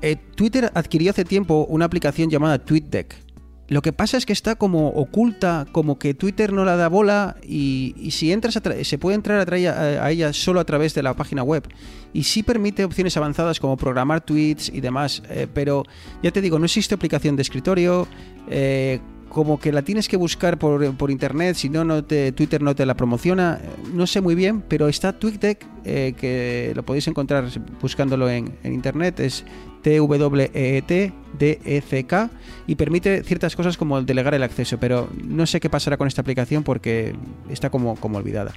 Eh, 0.00 0.14
Twitter 0.36 0.70
adquirió 0.74 1.10
hace 1.10 1.24
tiempo 1.24 1.66
una 1.68 1.86
aplicación 1.86 2.30
llamada 2.30 2.58
TweetDeck. 2.58 3.16
Lo 3.68 3.82
que 3.82 3.92
pasa 3.92 4.16
es 4.16 4.26
que 4.26 4.32
está 4.32 4.54
como 4.54 4.90
oculta, 4.90 5.66
como 5.72 5.98
que 5.98 6.14
Twitter 6.14 6.52
no 6.52 6.64
la 6.64 6.76
da 6.76 6.88
bola 6.88 7.36
y, 7.42 7.94
si 8.12 8.30
entras 8.32 8.56
a 8.56 8.60
se 8.84 8.98
puede 8.98 9.16
entrar 9.16 9.40
a, 9.40 9.44
tra- 9.46 9.68
a- 9.68 10.04
a 10.04 10.10
ella 10.12 10.32
solo 10.32 10.60
a 10.60 10.64
través 10.64 10.94
de 10.94 11.02
la 11.02 11.14
página 11.14 11.42
web. 11.42 11.66
Y 12.12 12.22
sí 12.22 12.42
permite 12.44 12.84
opciones 12.84 13.16
avanzadas 13.16 13.58
como 13.58 13.76
programar 13.76 14.20
tweets 14.20 14.68
y 14.68 14.80
demás, 14.80 15.22
eh, 15.28 15.48
pero 15.52 15.82
ya 16.22 16.30
te 16.30 16.40
digo, 16.40 16.58
no 16.58 16.64
existe 16.64 16.94
aplicación 16.94 17.34
de 17.36 17.42
escritorio, 17.42 18.06
eh, 18.48 19.00
como 19.36 19.60
que 19.60 19.70
la 19.70 19.82
tienes 19.82 20.08
que 20.08 20.16
buscar 20.16 20.58
por, 20.58 20.96
por 20.96 21.10
internet, 21.10 21.56
si 21.56 21.68
no, 21.68 21.84
no 21.84 22.02
te, 22.02 22.32
Twitter 22.32 22.62
no 22.62 22.74
te 22.74 22.86
la 22.86 22.94
promociona, 22.94 23.60
no 23.92 24.06
sé 24.06 24.22
muy 24.22 24.34
bien, 24.34 24.62
pero 24.62 24.88
está 24.88 25.12
TweetDeck, 25.12 25.66
eh, 25.84 26.14
que 26.18 26.72
lo 26.74 26.82
podéis 26.86 27.06
encontrar 27.06 27.44
buscándolo 27.82 28.30
en, 28.30 28.56
en 28.62 28.72
internet, 28.72 29.20
es 29.20 29.44
T-W-E-E-T-D-E-C-K 29.82 31.10
y 32.66 32.76
permite 32.76 33.22
ciertas 33.24 33.54
cosas 33.54 33.76
como 33.76 33.98
el 33.98 34.06
delegar 34.06 34.32
el 34.32 34.42
acceso, 34.42 34.80
pero 34.80 35.10
no 35.22 35.44
sé 35.44 35.60
qué 35.60 35.68
pasará 35.68 35.98
con 35.98 36.08
esta 36.08 36.22
aplicación 36.22 36.62
porque 36.62 37.14
está 37.50 37.68
como, 37.68 37.96
como 37.96 38.16
olvidada. 38.16 38.54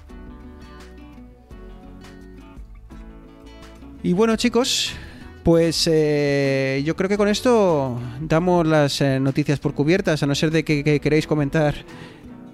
Y 4.01 4.13
bueno 4.13 4.37
chicos, 4.37 4.95
pues 5.43 5.87
eh, 5.91 6.81
yo 6.85 6.95
creo 6.95 7.09
que 7.09 7.17
con 7.17 7.27
esto 7.27 7.99
damos 8.21 8.67
las 8.67 9.01
eh, 9.01 9.19
noticias 9.19 9.59
por 9.59 9.73
cubiertas, 9.73 10.21
a 10.23 10.27
no 10.27 10.35
ser 10.35 10.51
de 10.51 10.63
que, 10.63 10.83
que 10.83 10.99
queréis 10.99 11.27
comentar 11.27 11.75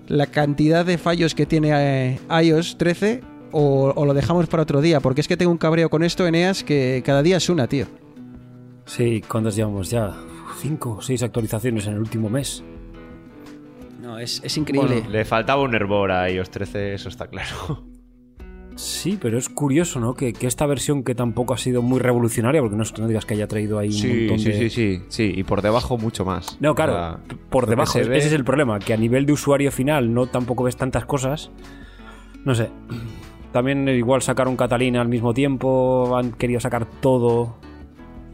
la 0.07 0.27
cantidad 0.27 0.85
de 0.85 0.97
fallos 0.97 1.33
que 1.33 1.45
tiene 1.45 1.71
eh, 1.73 2.19
iOS 2.43 2.77
13 2.77 3.21
o, 3.51 3.93
o 3.95 4.05
lo 4.05 4.13
dejamos 4.13 4.47
para 4.47 4.63
otro 4.63 4.81
día, 4.81 4.99
porque 4.99 5.21
es 5.21 5.27
que 5.27 5.37
tengo 5.37 5.51
un 5.51 5.57
cabreo 5.57 5.89
con 5.89 6.03
esto, 6.03 6.27
Eneas, 6.27 6.63
que 6.63 7.01
cada 7.05 7.23
día 7.23 7.37
es 7.37 7.49
una, 7.49 7.67
tío. 7.67 7.87
Sí, 8.85 9.23
¿cuántas 9.27 9.55
llevamos 9.55 9.89
ya? 9.89 10.13
Cinco 10.61 10.97
o 10.99 11.01
seis 11.01 11.23
actualizaciones 11.23 11.87
en 11.87 11.93
el 11.93 11.99
último 11.99 12.29
mes. 12.29 12.63
No, 13.99 14.19
es, 14.19 14.41
es 14.43 14.57
increíble. 14.57 14.95
Bueno, 14.95 15.09
le 15.09 15.25
faltaba 15.25 15.63
un 15.63 15.73
hervor 15.73 16.11
a 16.11 16.29
iOS 16.29 16.51
13, 16.51 16.93
eso 16.93 17.09
está 17.09 17.27
claro. 17.27 17.94
Sí, 18.75 19.17
pero 19.21 19.37
es 19.37 19.47
curioso, 19.47 19.99
¿no? 20.01 20.13
Que, 20.15 20.33
que 20.33 20.47
esta 20.47 20.65
versión 20.65 21.03
que 21.03 21.15
tampoco 21.15 21.53
ha 21.53 21.57
sido 21.57 21.81
muy 21.81 21.99
revolucionaria, 21.99 22.59
porque 22.61 22.75
no, 22.75 22.83
es 22.83 22.91
que 22.91 23.01
no 23.01 23.07
digas 23.07 23.25
que 23.25 23.33
haya 23.35 23.47
traído 23.47 23.79
ahí 23.79 23.87
un 23.87 23.93
Sí, 23.93 24.07
montón 24.19 24.39
sí, 24.39 24.49
de... 24.51 24.57
sí, 24.57 24.69
sí, 24.69 25.01
sí, 25.07 25.33
y 25.35 25.43
por 25.43 25.61
debajo 25.61 25.97
mucho 25.97 26.25
más. 26.25 26.57
No, 26.59 26.75
claro, 26.75 26.93
O 26.93 26.95
sea, 26.95 27.19
por 27.49 27.67
debajo. 27.67 27.97
ve- 27.99 28.17
Ese 28.17 28.27
es 28.27 28.33
el 28.33 28.43
problema, 28.43 28.79
que 28.79 28.93
a 28.93 28.97
nivel 28.97 29.25
de 29.25 29.31
usuario 29.33 29.71
final 29.71 30.13
no 30.13 30.27
tampoco 30.27 30.63
ves 30.63 30.75
tantas 30.75 31.05
cosas. 31.05 31.51
No 32.43 32.53
sé. 32.53 32.69
También 33.53 33.87
igual 33.87 34.21
sacaron 34.21 34.57
Catalina 34.57 34.99
al 34.99 35.07
mismo 35.07 35.33
tiempo, 35.33 36.17
han 36.17 36.33
querido 36.33 36.59
sacar 36.59 36.85
todo. 36.85 37.55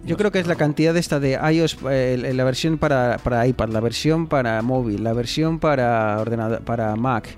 Yo 0.03 0.17
creo 0.17 0.31
que 0.31 0.39
es 0.39 0.47
la 0.47 0.55
cantidad 0.55 0.97
esta 0.97 1.19
de 1.19 1.33
iOS, 1.53 1.77
eh, 1.91 2.31
la 2.33 2.43
versión 2.43 2.79
para, 2.79 3.19
para 3.23 3.45
iPad, 3.45 3.69
la 3.69 3.79
versión 3.79 4.25
para 4.25 4.59
móvil, 4.63 5.03
la 5.03 5.13
versión 5.13 5.59
para 5.59 6.17
ordenador, 6.19 6.61
para 6.61 6.95
Mac. 6.95 7.29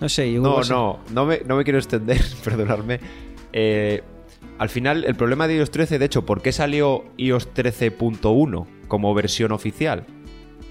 No 0.00 0.08
sé, 0.08 0.32
yo 0.32 0.40
No, 0.40 0.62
no, 0.62 1.00
no 1.12 1.26
me, 1.26 1.40
no 1.46 1.56
me 1.56 1.64
quiero 1.64 1.78
extender, 1.78 2.20
perdonadme. 2.44 3.00
Eh, 3.52 4.02
al 4.58 4.68
final, 4.68 5.04
el 5.04 5.14
problema 5.14 5.46
de 5.46 5.56
iOS 5.56 5.70
13, 5.70 5.98
de 5.98 6.04
hecho, 6.04 6.26
¿por 6.26 6.42
qué 6.42 6.52
salió 6.52 7.04
iOS 7.16 7.54
13.1 7.54 8.66
como 8.88 9.14
versión 9.14 9.52
oficial? 9.52 10.04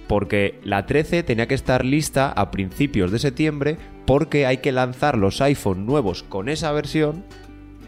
Porque 0.07 0.59
la 0.63 0.85
13 0.85 1.23
tenía 1.23 1.47
que 1.47 1.55
estar 1.55 1.83
lista 1.83 2.31
a 2.31 2.51
principios 2.51 3.11
de 3.11 3.19
septiembre 3.19 3.77
porque 4.05 4.45
hay 4.45 4.57
que 4.57 4.71
lanzar 4.71 5.17
los 5.17 5.41
iPhone 5.41 5.85
nuevos 5.85 6.23
con 6.23 6.47
esa 6.49 6.71
versión 6.71 7.25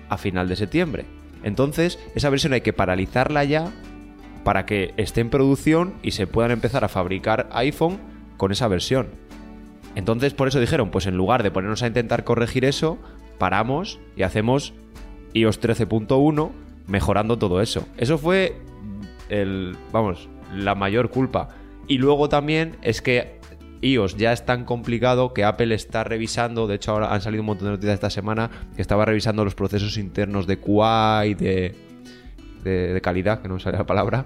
a 0.10 0.18
final 0.18 0.50
de 0.50 0.58
septiembre. 0.58 1.06
Entonces, 1.44 2.00
esa 2.16 2.30
versión 2.30 2.54
hay 2.54 2.62
que 2.62 2.74
paralizarla 2.74 3.44
ya 3.46 3.72
para 4.44 4.66
que 4.66 4.94
esté 4.98 5.22
en 5.22 5.30
producción 5.30 5.94
y 6.02 6.12
se 6.12 6.28
puedan 6.28 6.52
empezar 6.52 6.84
a 6.84 6.90
fabricar 6.90 7.50
iPhone 7.52 8.00
con 8.38 8.52
esa 8.52 8.68
versión. 8.68 9.08
Entonces, 9.96 10.34
por 10.34 10.48
eso 10.48 10.60
dijeron, 10.60 10.92
pues 10.92 11.08
en 11.08 11.18
lugar 11.18 11.44
de 11.44 11.52
ponernos 11.52 11.84
a 11.84 11.88
intentar 11.88 12.24
corregir 12.24 12.66
eso, 12.66 12.98
paramos 13.38 14.00
y 14.16 14.24
hacemos 14.24 14.74
iOS 15.34 15.62
13.1 15.62 16.52
mejorando 16.88 17.38
todo 17.38 17.62
eso. 17.62 17.88
Eso 17.98 18.18
fue 18.18 18.56
el, 19.30 19.76
vamos, 19.92 20.30
la 20.56 20.76
mayor 20.76 21.10
culpa. 21.10 21.50
Y 21.88 21.98
luego 21.98 22.30
también 22.30 22.78
es 22.82 23.02
que 23.02 23.40
iOS 23.82 24.18
ya 24.18 24.34
es 24.34 24.46
tan 24.46 24.66
complicado 24.66 25.34
que 25.34 25.44
Apple 25.44 25.74
está 25.74 26.04
revisando, 26.04 26.68
de 26.68 26.76
hecho 26.76 26.92
ahora 26.92 27.14
han 27.14 27.22
salido 27.22 27.42
un 27.42 27.48
montón 27.48 27.68
de 27.68 27.72
noticias 27.72 27.96
esta 27.96 28.10
semana, 28.10 28.50
que 28.76 28.82
estaba 28.82 29.06
revisando 29.06 29.46
los 29.46 29.56
procesos 29.56 29.98
internos 29.98 30.48
de 30.48 30.60
QA 30.60 31.26
y 31.28 31.34
de, 31.34 31.76
de, 32.64 32.94
de 32.94 33.02
calidad, 33.02 33.42
que 33.42 33.48
no 33.48 33.56
me 33.56 33.60
sale 33.60 33.78
la 33.78 33.86
palabra, 33.86 34.26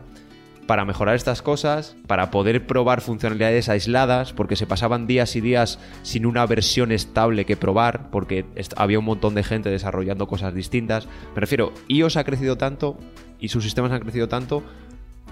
para 0.67 0.85
mejorar 0.85 1.15
estas 1.15 1.41
cosas, 1.41 1.95
para 2.07 2.31
poder 2.31 2.65
probar 2.65 3.01
funcionalidades 3.01 3.69
aisladas, 3.69 4.33
porque 4.33 4.55
se 4.55 4.67
pasaban 4.67 5.07
días 5.07 5.35
y 5.35 5.41
días 5.41 5.79
sin 6.01 6.25
una 6.25 6.45
versión 6.45 6.91
estable 6.91 7.45
que 7.45 7.57
probar, 7.57 8.09
porque 8.11 8.45
había 8.75 8.99
un 8.99 9.05
montón 9.05 9.35
de 9.35 9.43
gente 9.43 9.69
desarrollando 9.69 10.27
cosas 10.27 10.53
distintas. 10.53 11.07
Me 11.35 11.41
refiero, 11.41 11.73
iOS 11.87 12.17
ha 12.17 12.23
crecido 12.23 12.57
tanto 12.57 12.97
y 13.39 13.49
sus 13.49 13.63
sistemas 13.63 13.91
han 13.91 14.01
crecido 14.01 14.27
tanto 14.27 14.63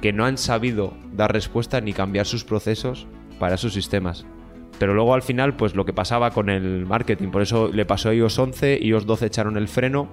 que 0.02 0.14
no 0.14 0.26
han 0.26 0.38
sabido 0.38 0.94
dar 1.14 1.32
respuesta 1.32 1.80
ni 1.80 1.94
cambiar 1.94 2.26
sus 2.26 2.44
procesos 2.44 3.08
para 3.40 3.58
sus 3.58 3.74
sistemas. 3.74 4.26
Pero 4.80 4.96
luego 4.96 5.14
al 5.14 5.22
final, 5.22 5.56
pues 5.56 5.76
lo 5.76 5.86
que 5.86 5.94
pasaba 5.94 6.32
con 6.32 6.50
el 6.50 6.86
marketing, 6.88 7.30
por 7.30 7.44
eso 7.44 7.70
le 7.72 7.86
pasó 7.86 8.10
a 8.10 8.16
iOS 8.16 8.40
11, 8.40 8.80
iOS 8.82 9.06
12 9.06 9.28
echaron 9.28 9.58
el 9.58 9.68
freno 9.68 10.10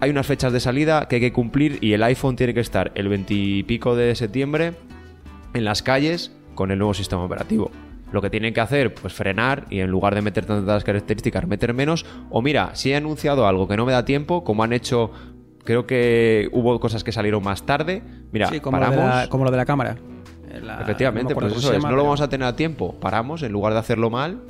hay 0.00 0.10
unas 0.10 0.26
fechas 0.26 0.52
de 0.52 0.60
salida 0.60 1.06
que 1.08 1.16
hay 1.16 1.20
que 1.20 1.32
cumplir 1.32 1.78
y 1.80 1.92
el 1.92 2.02
iPhone 2.02 2.36
tiene 2.36 2.54
que 2.54 2.60
estar 2.60 2.92
el 2.94 3.08
20 3.08 3.34
y 3.34 3.62
pico 3.62 3.96
de 3.96 4.14
septiembre 4.14 4.72
en 5.54 5.64
las 5.64 5.82
calles 5.82 6.32
con 6.54 6.70
el 6.70 6.78
nuevo 6.78 6.94
sistema 6.94 7.22
operativo. 7.24 7.70
Lo 8.12 8.22
que 8.22 8.30
tienen 8.30 8.54
que 8.54 8.60
hacer, 8.60 8.94
pues 8.94 9.12
frenar 9.12 9.66
y 9.70 9.80
en 9.80 9.90
lugar 9.90 10.14
de 10.14 10.22
meter 10.22 10.44
tantas 10.46 10.84
características, 10.84 11.46
meter 11.48 11.74
menos. 11.74 12.06
O 12.30 12.42
mira, 12.42 12.70
si 12.74 12.92
he 12.92 12.96
anunciado 12.96 13.46
algo 13.46 13.66
que 13.66 13.76
no 13.76 13.84
me 13.86 13.92
da 13.92 14.04
tiempo, 14.04 14.44
como 14.44 14.62
han 14.62 14.72
hecho, 14.72 15.10
creo 15.64 15.86
que 15.86 16.48
hubo 16.52 16.78
cosas 16.78 17.02
que 17.02 17.10
salieron 17.10 17.42
más 17.42 17.64
tarde. 17.66 18.02
Mira, 18.30 18.48
Sí, 18.48 18.60
como, 18.60 18.76
lo 18.78 18.84
paramos. 18.84 19.04
de 19.04 19.20
la, 19.22 19.28
como 19.28 19.44
lo 19.44 19.50
de 19.50 19.56
la 19.56 19.64
cámara. 19.64 19.96
Eh, 20.48 20.60
la- 20.62 20.76
no 20.76 20.82
Efectivamente, 20.82 21.28
me 21.28 21.32
acuerdo 21.32 21.48
pues 21.54 21.64
eso 21.64 21.72
es, 21.72 21.78
llama, 21.78 21.88
no 21.88 21.96
lo 21.96 22.02
pero- 22.02 22.04
vamos 22.04 22.20
a 22.20 22.28
tener 22.28 22.46
a 22.46 22.54
tiempo. 22.54 22.94
Paramos 23.00 23.42
en 23.42 23.50
lugar 23.50 23.72
de 23.72 23.78
hacerlo 23.80 24.10
mal 24.10 24.42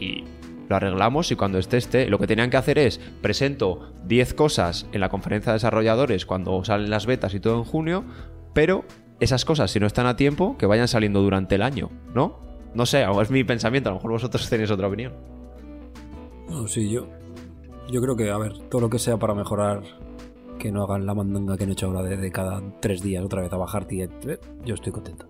y 0.00 0.24
lo 0.68 0.76
arreglamos 0.76 1.30
y 1.32 1.36
cuando 1.36 1.58
esté 1.58 1.76
esté. 1.76 2.08
Lo 2.08 2.18
que 2.18 2.26
tenían 2.26 2.50
que 2.50 2.56
hacer 2.56 2.78
es 2.78 2.98
presento 3.20 3.92
10 4.04 4.34
cosas 4.34 4.86
en 4.92 5.00
la 5.00 5.08
conferencia 5.08 5.52
de 5.52 5.56
desarrolladores 5.56 6.26
cuando 6.26 6.64
salen 6.64 6.90
las 6.90 7.06
betas 7.06 7.34
y 7.34 7.40
todo 7.40 7.56
en 7.58 7.64
junio, 7.64 8.04
pero 8.52 8.84
esas 9.20 9.44
cosas 9.44 9.70
si 9.70 9.80
no 9.80 9.86
están 9.86 10.06
a 10.06 10.16
tiempo 10.16 10.56
que 10.58 10.66
vayan 10.66 10.88
saliendo 10.88 11.22
durante 11.22 11.54
el 11.54 11.62
año, 11.62 11.90
¿no? 12.14 12.40
No 12.74 12.84
sé, 12.84 13.04
es 13.22 13.30
mi 13.30 13.42
pensamiento, 13.44 13.88
a 13.88 13.92
lo 13.92 13.96
mejor 13.98 14.10
vosotros 14.12 14.48
tenéis 14.50 14.70
otra 14.70 14.88
opinión. 14.88 15.14
No, 16.48 16.66
sí, 16.68 16.90
yo. 16.90 17.06
Yo 17.90 18.02
creo 18.02 18.16
que, 18.16 18.30
a 18.30 18.38
ver, 18.38 18.52
todo 18.68 18.82
lo 18.82 18.90
que 18.90 18.98
sea 18.98 19.16
para 19.16 19.34
mejorar, 19.34 19.82
que 20.58 20.72
no 20.72 20.82
hagan 20.82 21.06
la 21.06 21.14
mandanga 21.14 21.56
que 21.56 21.64
han 21.64 21.70
hecho 21.70 21.86
ahora 21.86 22.02
de 22.02 22.30
cada 22.32 22.60
tres 22.80 23.02
días 23.02 23.24
otra 23.24 23.42
vez 23.42 23.52
a 23.52 23.56
bajar, 23.56 23.86
tío. 23.86 24.04
eh, 24.04 24.38
Yo 24.64 24.74
estoy 24.74 24.92
contento. 24.92 25.26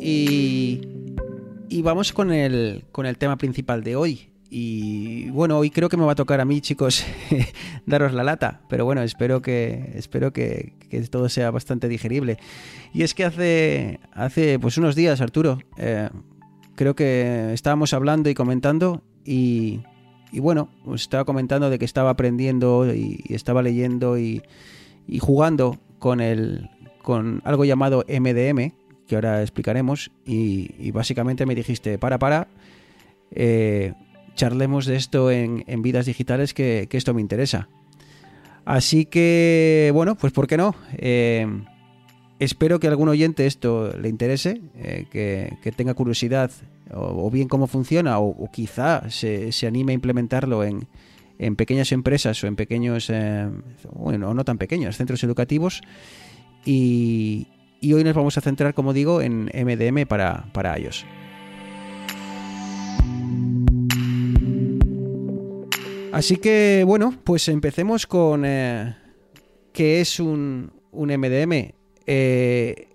Y, 0.00 0.80
y 1.68 1.82
vamos 1.82 2.12
con 2.14 2.32
el, 2.32 2.84
con 2.92 3.04
el 3.04 3.18
tema 3.18 3.36
principal 3.36 3.84
de 3.84 3.94
hoy. 3.94 4.30
Y 4.48 5.28
bueno, 5.30 5.58
hoy 5.58 5.70
creo 5.70 5.90
que 5.90 5.98
me 5.98 6.04
va 6.04 6.12
a 6.12 6.14
tocar 6.14 6.40
a 6.40 6.46
mí, 6.46 6.62
chicos, 6.62 7.04
daros 7.86 8.14
la 8.14 8.24
lata, 8.24 8.62
pero 8.70 8.86
bueno, 8.86 9.02
espero 9.02 9.42
que 9.42 9.92
espero 9.96 10.32
que, 10.32 10.72
que 10.88 11.00
todo 11.02 11.28
sea 11.28 11.50
bastante 11.50 11.88
digerible. 11.88 12.38
Y 12.94 13.02
es 13.02 13.12
que 13.12 13.24
hace 13.24 14.00
hace 14.12 14.58
pues 14.58 14.78
unos 14.78 14.94
días, 14.94 15.20
Arturo, 15.20 15.58
eh, 15.76 16.08
creo 16.74 16.94
que 16.94 17.52
estábamos 17.52 17.92
hablando 17.92 18.30
y 18.30 18.34
comentando 18.34 19.02
y, 19.26 19.80
y 20.32 20.40
bueno, 20.40 20.70
os 20.86 21.02
estaba 21.02 21.24
comentando 21.24 21.68
de 21.68 21.78
que 21.78 21.84
estaba 21.84 22.10
aprendiendo 22.10 22.94
y, 22.94 23.22
y 23.28 23.34
estaba 23.34 23.60
leyendo 23.60 24.16
y, 24.16 24.42
y 25.06 25.18
jugando 25.18 25.78
con 25.98 26.22
el 26.22 26.70
con 27.02 27.42
algo 27.44 27.66
llamado 27.66 28.04
MDM, 28.08 28.72
que 29.06 29.14
ahora 29.14 29.42
explicaremos, 29.42 30.10
y, 30.24 30.90
básicamente 30.90 31.46
me 31.46 31.54
dijiste, 31.54 31.98
para, 31.98 32.18
para, 32.18 32.48
eh, 33.30 33.92
charlemos 34.34 34.86
de 34.86 34.96
esto 34.96 35.30
en, 35.30 35.64
en 35.66 35.82
vidas 35.82 36.06
digitales, 36.06 36.54
que, 36.54 36.86
que, 36.88 36.96
esto 36.96 37.14
me 37.14 37.20
interesa. 37.20 37.68
Así 38.64 39.04
que, 39.04 39.90
bueno, 39.92 40.14
pues 40.14 40.32
¿por 40.32 40.46
qué 40.46 40.56
no? 40.56 40.74
Eh, 40.96 41.46
espero 42.38 42.80
que 42.80 42.86
a 42.86 42.90
algún 42.90 43.08
oyente 43.08 43.46
esto 43.46 43.92
le 43.96 44.08
interese, 44.08 44.62
eh, 44.76 45.06
que, 45.10 45.56
que, 45.62 45.70
tenga 45.70 45.94
curiosidad, 45.94 46.50
o, 46.92 47.30
bien 47.30 47.48
cómo 47.48 47.66
funciona, 47.66 48.18
o, 48.18 48.50
quizá 48.50 49.10
se, 49.10 49.52
se, 49.52 49.66
anime 49.66 49.92
a 49.92 49.94
implementarlo 49.94 50.64
en, 50.64 50.86
en 51.38 51.56
pequeñas 51.56 51.92
empresas 51.92 52.42
o 52.42 52.46
en 52.46 52.56
pequeños, 52.56 53.12
bueno, 53.92 54.32
no 54.32 54.44
tan 54.44 54.56
pequeños, 54.56 54.96
centros 54.96 55.22
educativos. 55.24 55.82
Y, 56.64 57.48
y, 57.84 57.92
hoy 57.92 58.04
nos 58.04 58.14
vamos 58.14 58.36
a 58.38 58.40
centrar, 58.40 58.74
como 58.74 58.92
digo, 58.92 59.20
en 59.20 59.44
MDM 59.46 60.06
para, 60.06 60.46
para 60.52 60.78
iOS. 60.78 61.04
Así 66.12 66.36
que, 66.36 66.84
bueno, 66.86 67.14
pues 67.24 67.48
empecemos 67.48 68.06
con 68.06 68.44
eh, 68.46 68.96
qué 69.72 70.00
es 70.00 70.20
un, 70.20 70.72
un 70.92 71.08
MDM. 71.08 71.72
Eh, 72.06 72.88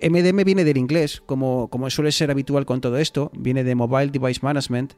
MDM 0.00 0.44
viene 0.44 0.64
del 0.64 0.76
inglés, 0.76 1.20
como, 1.26 1.68
como 1.68 1.90
suele 1.90 2.12
ser 2.12 2.30
habitual 2.30 2.64
con 2.64 2.80
todo 2.80 2.96
esto, 2.98 3.30
viene 3.36 3.64
de 3.64 3.74
Mobile 3.74 4.12
Device 4.12 4.40
Management, 4.42 4.94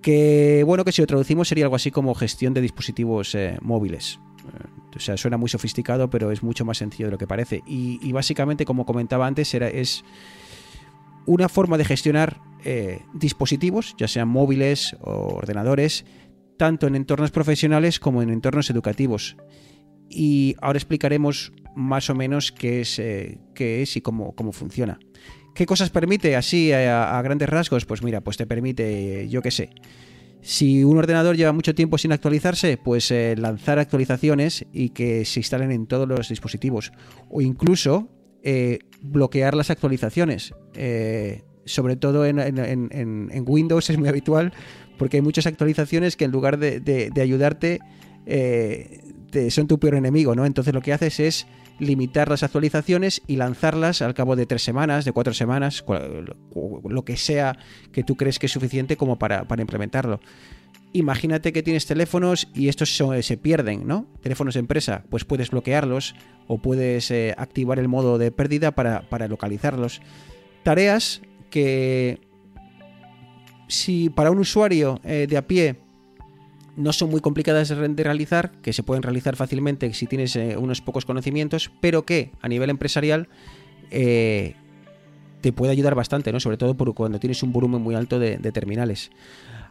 que, 0.00 0.62
bueno, 0.64 0.84
que 0.84 0.92
si 0.92 1.02
lo 1.02 1.06
traducimos 1.06 1.48
sería 1.48 1.64
algo 1.64 1.76
así 1.76 1.90
como 1.90 2.14
gestión 2.14 2.54
de 2.54 2.60
dispositivos 2.60 3.34
eh, 3.34 3.58
móviles. 3.60 4.18
O 4.96 5.00
sea, 5.00 5.16
suena 5.16 5.36
muy 5.36 5.48
sofisticado, 5.48 6.10
pero 6.10 6.30
es 6.30 6.42
mucho 6.42 6.64
más 6.64 6.78
sencillo 6.78 7.06
de 7.06 7.12
lo 7.12 7.18
que 7.18 7.26
parece. 7.26 7.62
Y, 7.66 8.12
básicamente, 8.12 8.64
como 8.64 8.86
comentaba 8.86 9.26
antes, 9.26 9.52
era, 9.54 9.68
es 9.68 10.04
una 11.26 11.48
forma 11.48 11.78
de 11.78 11.84
gestionar 11.84 12.40
eh, 12.64 13.00
dispositivos, 13.14 13.94
ya 13.98 14.08
sean 14.08 14.28
móviles 14.28 14.96
o 15.00 15.36
ordenadores, 15.36 16.04
tanto 16.58 16.86
en 16.86 16.94
entornos 16.94 17.30
profesionales 17.30 17.98
como 17.98 18.22
en 18.22 18.30
entornos 18.30 18.70
educativos. 18.70 19.36
Y 20.08 20.56
ahora 20.60 20.76
explicaremos 20.76 21.52
más 21.74 22.10
o 22.10 22.14
menos 22.14 22.52
qué 22.52 22.82
es, 22.82 22.98
eh, 22.98 23.38
qué 23.54 23.82
es 23.82 23.96
y 23.96 24.00
cómo, 24.00 24.34
cómo, 24.34 24.52
funciona. 24.52 24.98
¿Qué 25.54 25.66
cosas 25.66 25.90
permite 25.90 26.36
así 26.36 26.72
a, 26.72 27.20
grandes 27.22 27.48
rasgos? 27.48 27.84
Pues 27.84 28.02
mira, 28.02 28.20
pues 28.20 28.36
te 28.36 28.46
permite, 28.46 29.28
yo 29.28 29.42
qué 29.42 29.50
sé, 29.50 29.70
si 30.42 30.84
un 30.84 30.98
ordenador 30.98 31.36
lleva 31.36 31.52
mucho 31.52 31.74
tiempo 31.74 31.96
sin 31.96 32.12
actualizarse, 32.12 32.76
pues 32.76 33.10
eh, 33.10 33.34
lanzar 33.38 33.78
actualizaciones 33.78 34.66
y 34.72 34.90
que 34.90 35.24
se 35.24 35.40
instalen 35.40 35.72
en 35.72 35.86
todos 35.86 36.06
los 36.06 36.28
dispositivos. 36.28 36.92
O 37.30 37.40
incluso 37.40 38.08
eh, 38.42 38.80
bloquear 39.00 39.54
las 39.54 39.70
actualizaciones. 39.70 40.52
Eh, 40.74 41.42
sobre 41.64 41.96
todo 41.96 42.26
en, 42.26 43.44
Windows 43.46 43.88
es 43.88 43.96
muy 43.96 44.08
habitual 44.08 44.52
porque 44.98 45.18
hay 45.18 45.22
muchas 45.22 45.46
actualizaciones 45.46 46.16
que 46.16 46.24
en 46.24 46.32
lugar 46.32 46.58
de 46.58 47.12
ayudarte 47.22 47.78
eh, 48.26 49.00
te, 49.30 49.50
son 49.50 49.66
tu 49.66 49.78
peor 49.78 49.94
enemigo, 49.94 50.34
¿no? 50.34 50.46
Entonces 50.46 50.74
lo 50.74 50.80
que 50.80 50.92
haces 50.92 51.20
es 51.20 51.46
limitar 51.82 52.28
las 52.28 52.44
actualizaciones 52.44 53.22
y 53.26 53.36
lanzarlas 53.36 54.02
al 54.02 54.14
cabo 54.14 54.36
de 54.36 54.46
tres 54.46 54.62
semanas, 54.62 55.04
de 55.04 55.10
cuatro 55.10 55.34
semanas, 55.34 55.84
lo 55.84 57.04
que 57.04 57.16
sea 57.16 57.58
que 57.90 58.04
tú 58.04 58.16
crees 58.16 58.38
que 58.38 58.46
es 58.46 58.52
suficiente 58.52 58.96
como 58.96 59.18
para, 59.18 59.44
implementarlo. 59.58 60.20
Imagínate 60.92 61.52
que 61.52 61.62
tienes 61.62 61.86
teléfonos 61.86 62.48
y 62.54 62.68
estos 62.68 62.96
se, 62.96 63.36
pierden, 63.36 63.86
¿no? 63.86 64.06
Teléfonos 64.20 64.54
de 64.54 64.60
empresa, 64.60 65.04
pues 65.10 65.24
puedes 65.24 65.50
bloquearlos 65.50 66.14
o 66.46 66.58
puedes 66.58 67.10
eh, 67.10 67.34
activar 67.36 67.78
el 67.78 67.88
modo 67.88 68.18
de 68.18 68.30
pérdida 68.30 68.70
para, 68.72 69.08
para 69.08 69.26
localizarlos. 69.26 70.00
Tareas 70.62 71.22
que 71.50 72.20
si 73.66 74.08
para 74.10 74.30
un 74.30 74.38
usuario 74.38 75.00
eh, 75.02 75.26
de 75.28 75.36
a 75.36 75.46
pie 75.46 75.80
no 76.76 76.92
son 76.92 77.10
muy 77.10 77.20
complicadas 77.20 77.68
de 77.68 78.02
realizar, 78.04 78.52
que 78.62 78.72
se 78.72 78.82
pueden 78.82 79.02
realizar 79.02 79.36
fácilmente 79.36 79.92
si 79.94 80.06
tienes 80.06 80.36
eh, 80.36 80.56
unos 80.56 80.80
pocos 80.80 81.04
conocimientos, 81.04 81.70
pero 81.80 82.04
que 82.04 82.30
a 82.40 82.48
nivel 82.48 82.70
empresarial 82.70 83.28
eh, 83.90 84.54
te 85.40 85.52
puede 85.52 85.72
ayudar 85.72 85.94
bastante, 85.94 86.32
¿no? 86.32 86.40
Sobre 86.40 86.56
todo 86.56 86.74
por 86.74 86.94
cuando 86.94 87.18
tienes 87.18 87.42
un 87.42 87.52
volumen 87.52 87.82
muy 87.82 87.94
alto 87.94 88.18
de, 88.18 88.38
terminales. 88.52 89.10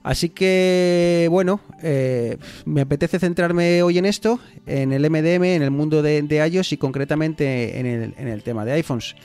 Así 0.03 0.29
que, 0.29 1.27
bueno, 1.29 1.61
eh, 1.81 2.37
me 2.65 2.81
apetece 2.81 3.19
centrarme 3.19 3.83
hoy 3.83 3.99
en 3.99 4.05
esto, 4.05 4.39
en 4.65 4.93
el 4.93 5.09
MDM, 5.09 5.43
en 5.43 5.61
el 5.61 5.71
mundo 5.71 6.01
de, 6.01 6.21
de 6.23 6.47
iOS 6.47 6.73
y 6.73 6.77
concretamente 6.77 7.79
en 7.79 7.85
el, 7.85 8.13
en 8.17 8.27
el 8.27 8.43
tema 8.43 8.65
de 8.65 8.73
iPhones. 8.73 9.15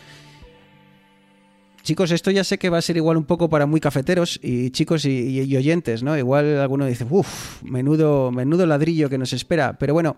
Chicos, 1.86 2.10
esto 2.10 2.32
ya 2.32 2.42
sé 2.42 2.58
que 2.58 2.68
va 2.68 2.78
a 2.78 2.82
ser 2.82 2.96
igual 2.96 3.16
un 3.16 3.22
poco 3.22 3.48
para 3.48 3.64
muy 3.64 3.78
cafeteros 3.78 4.40
y 4.42 4.70
chicos 4.70 5.04
y, 5.04 5.56
oyentes, 5.56 6.02
¿no? 6.02 6.18
Igual 6.18 6.58
alguno 6.58 6.84
dice, 6.84 7.06
uff, 7.08 7.62
menudo, 7.62 8.32
menudo 8.32 8.66
ladrillo 8.66 9.08
que 9.08 9.18
nos 9.18 9.32
espera. 9.32 9.78
Pero 9.78 9.94
bueno, 9.94 10.16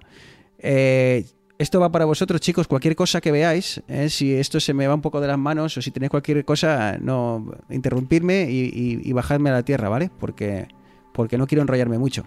eh, 0.60 1.26
esto 1.58 1.78
va 1.78 1.92
para 1.92 2.06
vosotros, 2.06 2.40
chicos. 2.40 2.66
Cualquier 2.68 2.96
cosa 2.96 3.20
que 3.20 3.32
veáis, 3.32 3.82
eh, 3.86 4.08
si 4.08 4.32
esto 4.32 4.60
se 4.60 4.72
me 4.72 4.86
va 4.86 4.94
un 4.94 5.02
poco 5.02 5.20
de 5.20 5.26
las 5.26 5.36
manos 5.36 5.76
o 5.76 5.82
si 5.82 5.90
tenéis 5.90 6.08
cualquier 6.08 6.42
cosa, 6.46 6.96
no 7.02 7.44
interrumpirme 7.68 8.50
y, 8.50 8.70
y, 8.72 9.02
y 9.04 9.12
bajadme 9.12 9.50
a 9.50 9.52
la 9.52 9.62
tierra, 9.62 9.90
¿vale? 9.90 10.10
Porque, 10.18 10.68
porque 11.12 11.36
no 11.36 11.46
quiero 11.46 11.60
enrollarme 11.60 11.98
mucho. 11.98 12.24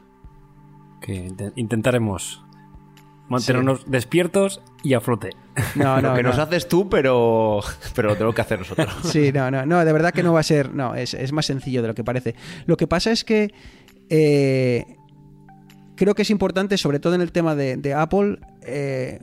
Que 1.02 1.34
intentaremos 1.56 2.44
mantenernos 3.32 3.80
sí. 3.80 3.86
despiertos 3.88 4.62
y 4.84 4.94
a 4.94 5.02
flote. 5.02 5.32
No, 5.76 6.02
no, 6.02 6.10
lo 6.10 6.16
que 6.16 6.24
no. 6.24 6.30
nos 6.30 6.38
haces 6.38 6.68
tú, 6.68 6.90
pero, 6.90 7.62
pero 7.96 8.10
lo 8.10 8.16
tengo 8.16 8.34
que 8.34 8.42
hacer 8.42 8.60
nosotros. 8.60 8.94
Sí, 9.04 9.32
no, 9.32 9.50
no, 9.50 9.66
no, 9.66 9.84
de 9.84 9.94
verdad 9.94 10.14
que 10.14 10.24
no 10.24 10.34
va 10.34 10.42
a 10.42 10.44
ser, 10.44 10.74
no, 10.74 10.96
es, 10.96 11.14
es 11.14 11.32
más 11.32 11.46
sencillo 11.46 11.82
de 11.82 11.90
lo 11.90 11.96
que 11.96 12.04
parece. 12.04 12.36
Lo 12.66 12.78
que 12.78 12.88
pasa 12.88 13.12
es 13.12 13.24
que 13.24 13.54
eh, 14.10 14.86
creo 15.96 16.16
que 16.16 16.22
es 16.22 16.30
importante, 16.30 16.78
sobre 16.78 17.00
todo 17.00 17.16
en 17.16 17.22
el 17.22 17.32
tema 17.32 17.56
de, 17.56 17.78
de 17.78 17.94
Apple, 17.94 18.40
eh, 18.64 19.20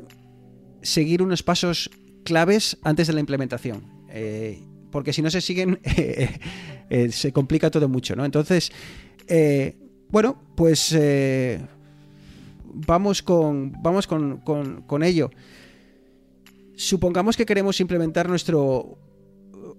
seguir 0.82 1.22
unos 1.22 1.42
pasos 1.42 1.90
claves 2.24 2.78
antes 2.82 3.06
de 3.06 3.12
la 3.12 3.20
implementación. 3.20 3.82
Eh, 4.10 4.62
porque 4.90 5.12
si 5.12 5.22
no 5.22 5.30
se 5.30 5.40
siguen, 5.40 5.80
eh, 5.84 7.08
se 7.10 7.32
complica 7.32 7.70
todo 7.70 7.88
mucho, 7.88 8.16
¿no? 8.16 8.24
Entonces, 8.24 8.70
eh, 9.26 9.76
bueno, 10.08 10.40
pues 10.56 10.96
vamos 12.86 13.22
con, 13.22 13.72
vamos 13.82 14.06
con, 14.06 14.38
con, 14.38 15.02
ello. 15.02 15.30
Supongamos 16.76 17.36
que 17.36 17.46
queremos 17.46 17.80
implementar 17.80 18.28
nuestro 18.28 18.98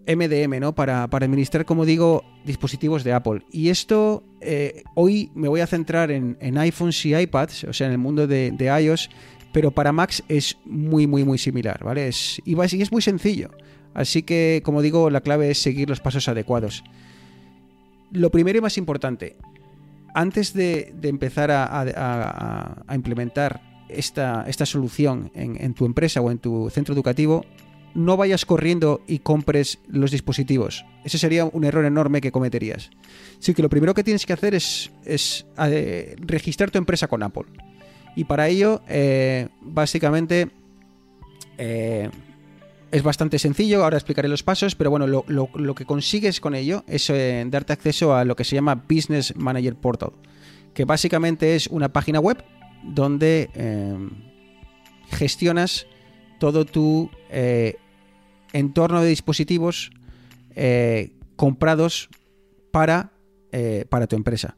MDM, 0.07 0.59
¿no? 0.59 0.75
Para, 0.75 1.07
para 1.07 1.25
administrar, 1.25 1.65
como 1.65 1.85
digo, 1.85 2.23
dispositivos 2.45 3.03
de 3.03 3.13
Apple. 3.13 3.41
Y 3.51 3.69
esto, 3.69 4.23
eh, 4.41 4.83
hoy 4.95 5.31
me 5.35 5.47
voy 5.47 5.61
a 5.61 5.67
centrar 5.67 6.11
en, 6.11 6.37
en, 6.41 6.57
iPhones 6.57 7.05
y 7.05 7.15
iPads, 7.15 7.65
o 7.65 7.73
sea, 7.73 7.87
en 7.87 7.93
el 7.93 7.99
mundo 7.99 8.27
de, 8.27 8.51
de 8.51 8.65
iOS, 8.83 9.09
pero 9.51 9.71
para 9.71 9.91
Macs 9.91 10.23
es 10.27 10.57
muy, 10.65 11.07
muy, 11.07 11.23
muy 11.23 11.37
similar, 11.37 11.83
¿vale? 11.83 12.09
Y 12.45 12.59
es 12.59 12.91
muy 12.91 13.01
sencillo. 13.01 13.51
Así 13.93 14.23
que, 14.23 14.61
como 14.63 14.81
digo, 14.81 15.09
la 15.09 15.21
clave 15.21 15.49
es 15.49 15.61
seguir 15.61 15.89
los 15.89 15.99
pasos 15.99 16.27
adecuados. 16.27 16.83
Lo 18.11 18.29
primero 18.29 18.57
y 18.57 18.61
más 18.61 18.77
importante, 18.77 19.37
antes 20.13 20.53
de, 20.53 20.93
empezar 21.03 21.51
a, 21.51 22.83
implementar 22.93 23.61
esta, 23.89 24.45
solución 24.65 25.31
en, 25.33 25.73
tu 25.73 25.85
empresa 25.85 26.21
o 26.21 26.31
en 26.31 26.39
tu 26.39 26.69
centro 26.69 26.93
educativo, 26.93 27.45
no 27.95 28.17
vayas 28.17 28.45
corriendo 28.45 29.01
y 29.07 29.19
compres 29.19 29.79
los 29.87 30.11
dispositivos. 30.11 30.85
Ese 31.03 31.17
sería 31.17 31.45
un 31.45 31.63
error 31.63 31.85
enorme 31.85 32.21
que 32.21 32.31
cometerías. 32.31 32.91
Así 33.39 33.53
que 33.53 33.61
lo 33.61 33.69
primero 33.69 33.93
que 33.93 34.03
tienes 34.03 34.25
que 34.25 34.33
hacer 34.33 34.53
es, 34.53 34.91
es 35.05 35.45
eh, 35.57 36.15
registrar 36.19 36.71
tu 36.71 36.77
empresa 36.77 37.07
con 37.07 37.23
Apple. 37.23 37.45
Y 38.15 38.25
para 38.25 38.47
ello, 38.47 38.81
eh, 38.87 39.47
básicamente, 39.61 40.49
eh, 41.57 42.09
es 42.91 43.03
bastante 43.03 43.37
sencillo, 43.39 43.83
ahora 43.83 43.97
explicaré 43.97 44.27
los 44.27 44.43
pasos, 44.43 44.75
pero 44.75 44.89
bueno, 44.89 45.05
lo, 45.07 45.75
que 45.75 45.85
consigues 45.85 46.39
con 46.41 46.55
ello 46.55 46.83
es 46.87 47.09
eh, 47.09 47.45
darte 47.47 47.73
acceso 47.73 48.15
a 48.15 48.25
lo 48.25 48.35
que 48.35 48.43
se 48.43 48.55
llama 48.55 48.83
Business 48.89 49.35
Manager 49.35 49.75
Portal, 49.75 50.11
que 50.73 50.85
básicamente 50.85 51.55
es 51.55 51.67
una 51.67 51.93
página 51.93 52.19
web 52.19 52.43
donde 52.83 53.49
eh, 53.53 53.95
gestionas 55.11 55.85
todo 56.39 56.65
tu 56.65 57.11
eh, 57.29 57.75
entorno 58.53 59.01
de 59.01 59.09
dispositivos 59.09 59.91
comprados 61.37 62.09
para, 62.71 63.13
para 63.87 64.07
tu 64.07 64.17
empresa. 64.17 64.55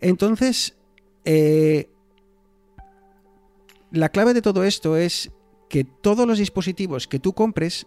Entonces, 0.00 0.78
la 3.90 4.08
clave 4.08 4.32
de 4.32 4.40
todo 4.40 4.64
esto 4.64 4.96
es 4.96 5.30
que 5.68 5.84
todos 5.84 6.26
los 6.26 6.38
dispositivos 6.38 7.06
que 7.08 7.18
tú 7.18 7.32
compres 7.32 7.86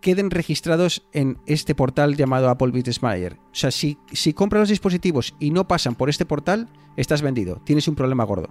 queden 0.00 0.30
registrados 0.30 1.02
en 1.12 1.38
este 1.46 1.74
portal 1.74 2.16
llamado 2.16 2.48
Apple 2.50 2.68
Business 2.70 3.02
Manager. 3.02 3.34
O 3.34 3.54
sea, 3.54 3.70
si, 3.72 3.98
si 4.12 4.32
compras 4.32 4.60
los 4.60 4.68
dispositivos 4.68 5.34
y 5.40 5.50
no 5.50 5.66
pasan 5.66 5.96
por 5.96 6.08
este 6.08 6.24
portal, 6.24 6.68
estás 6.96 7.20
vendido. 7.20 7.60
Tienes 7.64 7.88
un 7.88 7.96
problema 7.96 8.22
gordo. 8.24 8.48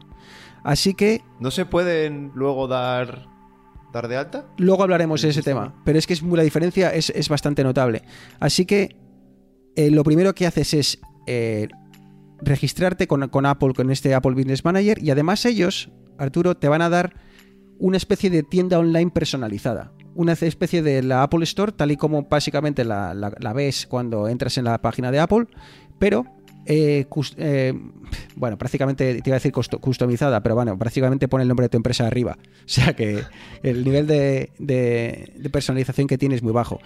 Así 0.63 0.93
que 0.93 1.21
¿No 1.39 1.49
se 1.51 1.65
pueden 1.65 2.31
luego 2.35 2.67
dar, 2.67 3.27
dar 3.93 4.09
de 4.09 4.17
alta? 4.17 4.45
luego 4.57 4.83
hablaremos 4.83 5.21
de 5.21 5.29
ese 5.29 5.41
tema. 5.41 5.73
Pero 5.85 5.97
es 5.97 6.05
que 6.05 6.13
es, 6.13 6.21
muy- 6.21 6.35
la 6.35 6.43
diferencia 6.43 6.89
es, 6.93 7.09
es 7.11 7.29
bastante 7.29 7.63
notable. 7.63 8.03
Así 8.41 8.65
que 8.65 8.97
eh, 9.77 9.89
lo 9.89 10.03
primero 10.03 10.35
que 10.35 10.47
haces 10.47 10.73
es 10.73 10.99
eh, 11.27 11.69
registrarte 12.41 13.07
con, 13.07 13.29
con 13.29 13.45
Apple, 13.45 13.73
con 13.73 13.89
este 13.89 14.13
Apple 14.15 14.33
Business 14.33 14.65
Manager. 14.65 15.01
Y 15.01 15.11
además 15.11 15.45
ellos, 15.45 15.89
Arturo, 16.17 16.55
te 16.57 16.67
van 16.67 16.81
a 16.81 16.89
dar 16.89 17.15
una 17.80 17.97
especie 17.97 18.30
de 18.30 18.43
tienda 18.43 18.80
online 18.80 19.11
personalizada. 19.11 19.91
Una 20.15 20.34
especie 20.34 20.82
de 20.82 21.03
la 21.03 21.21
Apple 21.23 21.43
Store, 21.43 21.71
tal 21.71 21.91
y 21.91 21.97
como 21.97 22.23
básicamente 22.23 22.84
la, 22.84 23.13
ves 23.55 23.86
cuando 23.88 24.28
entras 24.28 24.57
en 24.57 24.65
la 24.65 24.80
página 24.82 25.11
de 25.11 25.19
Apple, 25.19 25.45
pero 25.99 26.25
eh, 26.65 27.05
eh, 27.38 27.73
bueno, 28.36 28.57
prácticamente 28.57 29.21
te 29.21 29.30
iba 29.30 29.36
a 29.36 29.39
decir 29.39 29.51
customizada, 29.51 30.41
pero 30.41 30.55
bueno, 30.55 30.78
prácticamente 30.78 31.28
pone 31.28 31.43
el 31.43 31.47
nombre 31.47 31.65
de 31.65 31.69
tu 31.69 31.78
empresa 31.78 32.07
arriba. 32.07 32.38
O 32.65 32.69
sea 32.69 32.93
que 32.95 33.23
el 33.63 33.84
nivel 33.86 34.07
de, 34.07 34.51
de- 34.59 35.34
de 35.38 35.49
personalización 35.49 36.07
que 36.07 36.17
tiene 36.17 36.36
es 36.36 36.43
muy 36.43 36.51
bajo. 36.51 36.80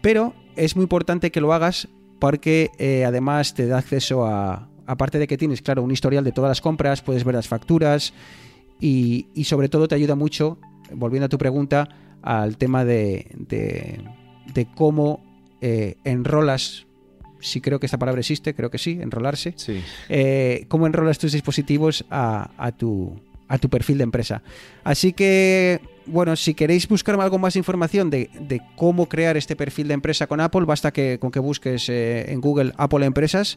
Pero 0.00 0.34
es 0.56 0.74
muy 0.74 0.82
importante 0.84 1.30
que 1.30 1.40
lo 1.40 1.52
hagas 1.52 1.88
porque 2.18 2.70
eh, 2.78 3.04
además 3.04 3.54
te 3.54 3.66
da 3.66 3.78
acceso 3.78 4.26
a, 4.26 4.68
aparte 4.86 5.18
de 5.18 5.26
que 5.28 5.36
tienes, 5.36 5.60
claro, 5.62 5.82
un 5.82 5.90
historial 5.92 6.24
de 6.24 6.32
todas 6.32 6.48
las 6.48 6.60
compras, 6.60 7.02
puedes 7.02 7.22
ver 7.24 7.34
las 7.34 7.46
facturas 7.48 8.12
y, 8.82 9.26
y 9.34 9.44
sobre 9.44 9.68
todo 9.68 9.86
te 9.88 9.94
ayuda 9.94 10.14
mucho, 10.16 10.58
volviendo 10.92 11.26
a 11.26 11.28
tu 11.28 11.38
pregunta, 11.38 11.88
al 12.20 12.56
tema 12.58 12.84
de, 12.84 13.28
de- 13.48 14.00
de 14.52 14.66
cómo 14.74 15.24
eh, 15.60 15.94
enrolas, 16.04 16.86
si 17.40 17.60
creo 17.60 17.78
que 17.80 17.86
esta 17.86 17.98
palabra 17.98 18.20
existe, 18.20 18.54
creo 18.54 18.70
que 18.70 18.78
sí, 18.78 18.98
enrolarse, 19.00 19.54
Sí. 19.56 19.80
eh, 20.08 20.66
cómo 20.68 20.86
enrolas 20.86 21.18
tus 21.18 21.32
dispositivos 21.32 22.04
a, 22.10 22.50
a 22.58 22.72
tu, 22.72 23.18
a 23.48 23.58
tu 23.58 23.68
perfil 23.68 23.98
de 23.98 24.04
empresa. 24.04 24.42
Así 24.84 25.12
que, 25.12 25.80
bueno, 26.06 26.34
si 26.36 26.54
queréis 26.54 26.88
buscar 26.88 27.20
algo 27.20 27.38
más 27.38 27.54
información 27.56 28.10
de, 28.10 28.30
de 28.40 28.60
cómo 28.76 29.08
crear 29.08 29.36
este 29.36 29.54
perfil 29.56 29.86
de 29.88 29.94
empresa 29.94 30.26
con 30.26 30.40
Apple, 30.40 30.64
basta 30.64 30.92
que 30.92 31.18
con 31.20 31.30
que 31.30 31.38
busques 31.40 31.88
eh, 31.88 32.32
en 32.32 32.40
Google 32.40 32.72
Apple 32.76 33.06
Empresas 33.06 33.56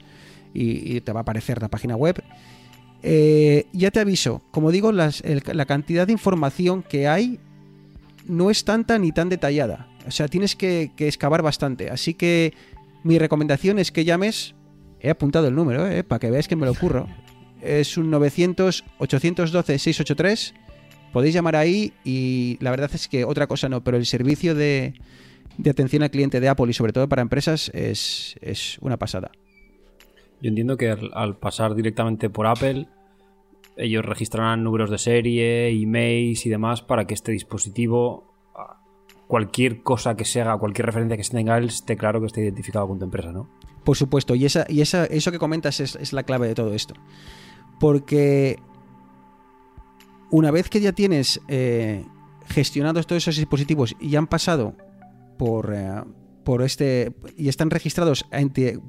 y, 0.54 0.96
y 0.96 1.02
te 1.02 1.12
va 1.12 1.22
a 1.22 1.24
aparecer 1.24 1.62
la 1.62 1.68
página 1.70 1.96
web. 1.96 2.24
Eh, 3.08 3.68
ya 3.72 3.92
te 3.92 4.00
aviso, 4.00 4.42
como 4.50 4.72
digo, 4.72 4.92
las- 4.92 5.22
el- 5.22 5.44
la 5.54 5.66
cantidad 5.66 6.08
de 6.08 6.14
información 6.14 6.82
que 6.82 7.08
hay 7.08 7.38
no 8.28 8.50
es 8.50 8.66
tanta 8.66 8.98
ni 8.98 9.12
tan 9.12 9.30
detallada. 9.30 9.88
O 10.08 10.12
sea, 10.12 10.28
tienes 10.28 10.56
que, 10.56 10.92
que 10.96 11.08
excavar 11.08 11.44
bastante. 11.44 11.92
Así 11.92 12.16
que 12.16 12.54
mi 13.04 13.20
recomendación 13.20 13.78
es 13.78 13.92
que 13.92 14.06
llames. 14.06 14.56
He 15.00 15.12
apuntado 15.12 15.48
el 15.48 15.54
número, 15.54 15.88
eh, 15.88 16.04
para 16.04 16.18
que 16.20 16.32
veáis 16.32 16.48
que 16.48 16.56
me 16.56 16.66
lo 16.66 16.72
ocurro. 16.72 17.08
Es 17.62 17.96
un 17.98 18.12
900-812-683. 18.12 20.54
Podéis 21.14 21.34
llamar 21.34 21.56
ahí 21.56 21.94
y 22.04 22.58
la 22.60 22.72
verdad 22.72 22.92
es 22.94 23.08
que 23.08 23.24
otra 23.26 23.48
cosa 23.48 23.70
no, 23.70 23.84
pero 23.84 23.98
el 23.98 24.06
servicio 24.06 24.54
de, 24.54 24.94
de 25.58 25.70
atención 25.70 26.04
al 26.04 26.12
cliente 26.12 26.40
de 26.40 26.50
Apple 26.50 26.70
y 26.70 26.74
sobre 26.74 26.94
todo 26.94 27.08
para 27.10 27.22
empresas 27.22 27.72
es, 27.74 28.36
es 28.42 28.78
una 28.82 28.98
pasada. 28.98 29.32
Yo 30.42 30.50
entiendo 30.50 30.78
que 30.78 30.92
al, 30.92 31.10
al 31.14 31.38
pasar 31.38 31.74
directamente 31.76 32.30
por 32.30 32.46
Apple, 32.46 32.88
ellos 33.78 34.06
registrarán 34.06 34.64
números 34.64 34.90
de 34.90 34.98
serie, 34.98 35.70
emails 35.70 36.46
y 36.46 36.50
demás 36.50 36.82
para 36.82 37.06
que 37.06 37.14
este 37.14 37.32
dispositivo, 37.32 38.34
ah, 38.56 38.82
cualquier 39.28 39.84
cosa 39.84 40.16
que 40.16 40.26
se 40.26 40.42
haga, 40.42 40.58
cualquier 40.58 40.86
referencia 40.86 41.18
que 41.18 41.24
se 41.24 41.32
tenga 41.32 41.58
esté 41.60 41.98
claro 41.98 42.20
que 42.20 42.28
esté 42.28 42.42
identificado 42.42 42.88
con 42.88 43.00
tu 43.00 43.06
empresa, 43.06 43.32
¿no? 43.32 43.50
Por 43.84 43.98
supuesto, 43.98 44.34
y, 44.34 44.46
esa, 44.46 44.66
y 44.68 44.82
esa, 44.82 45.06
eso 45.06 45.32
que 45.32 45.38
comentas 45.38 45.80
es, 45.80 46.12
la 46.12 46.24
clave 46.24 46.48
de 46.48 46.56
todo 46.56 46.74
esto. 46.74 46.96
Porque 47.80 48.58
una 50.32 50.50
vez 50.50 50.70
que 50.70 50.82
ya 50.82 50.92
tienes 50.92 51.40
eh, 51.48 52.04
gestionados 52.48 53.06
todos 53.06 53.24
esos 53.24 53.38
dispositivos 53.38 53.96
y 54.00 54.16
han 54.16 54.26
pasado 54.26 54.76
por, 55.38 55.72
eh, 55.76 56.02
por 56.44 56.64
este 56.64 57.14
y 57.38 57.48
están 57.50 57.70
registrados 57.70 58.26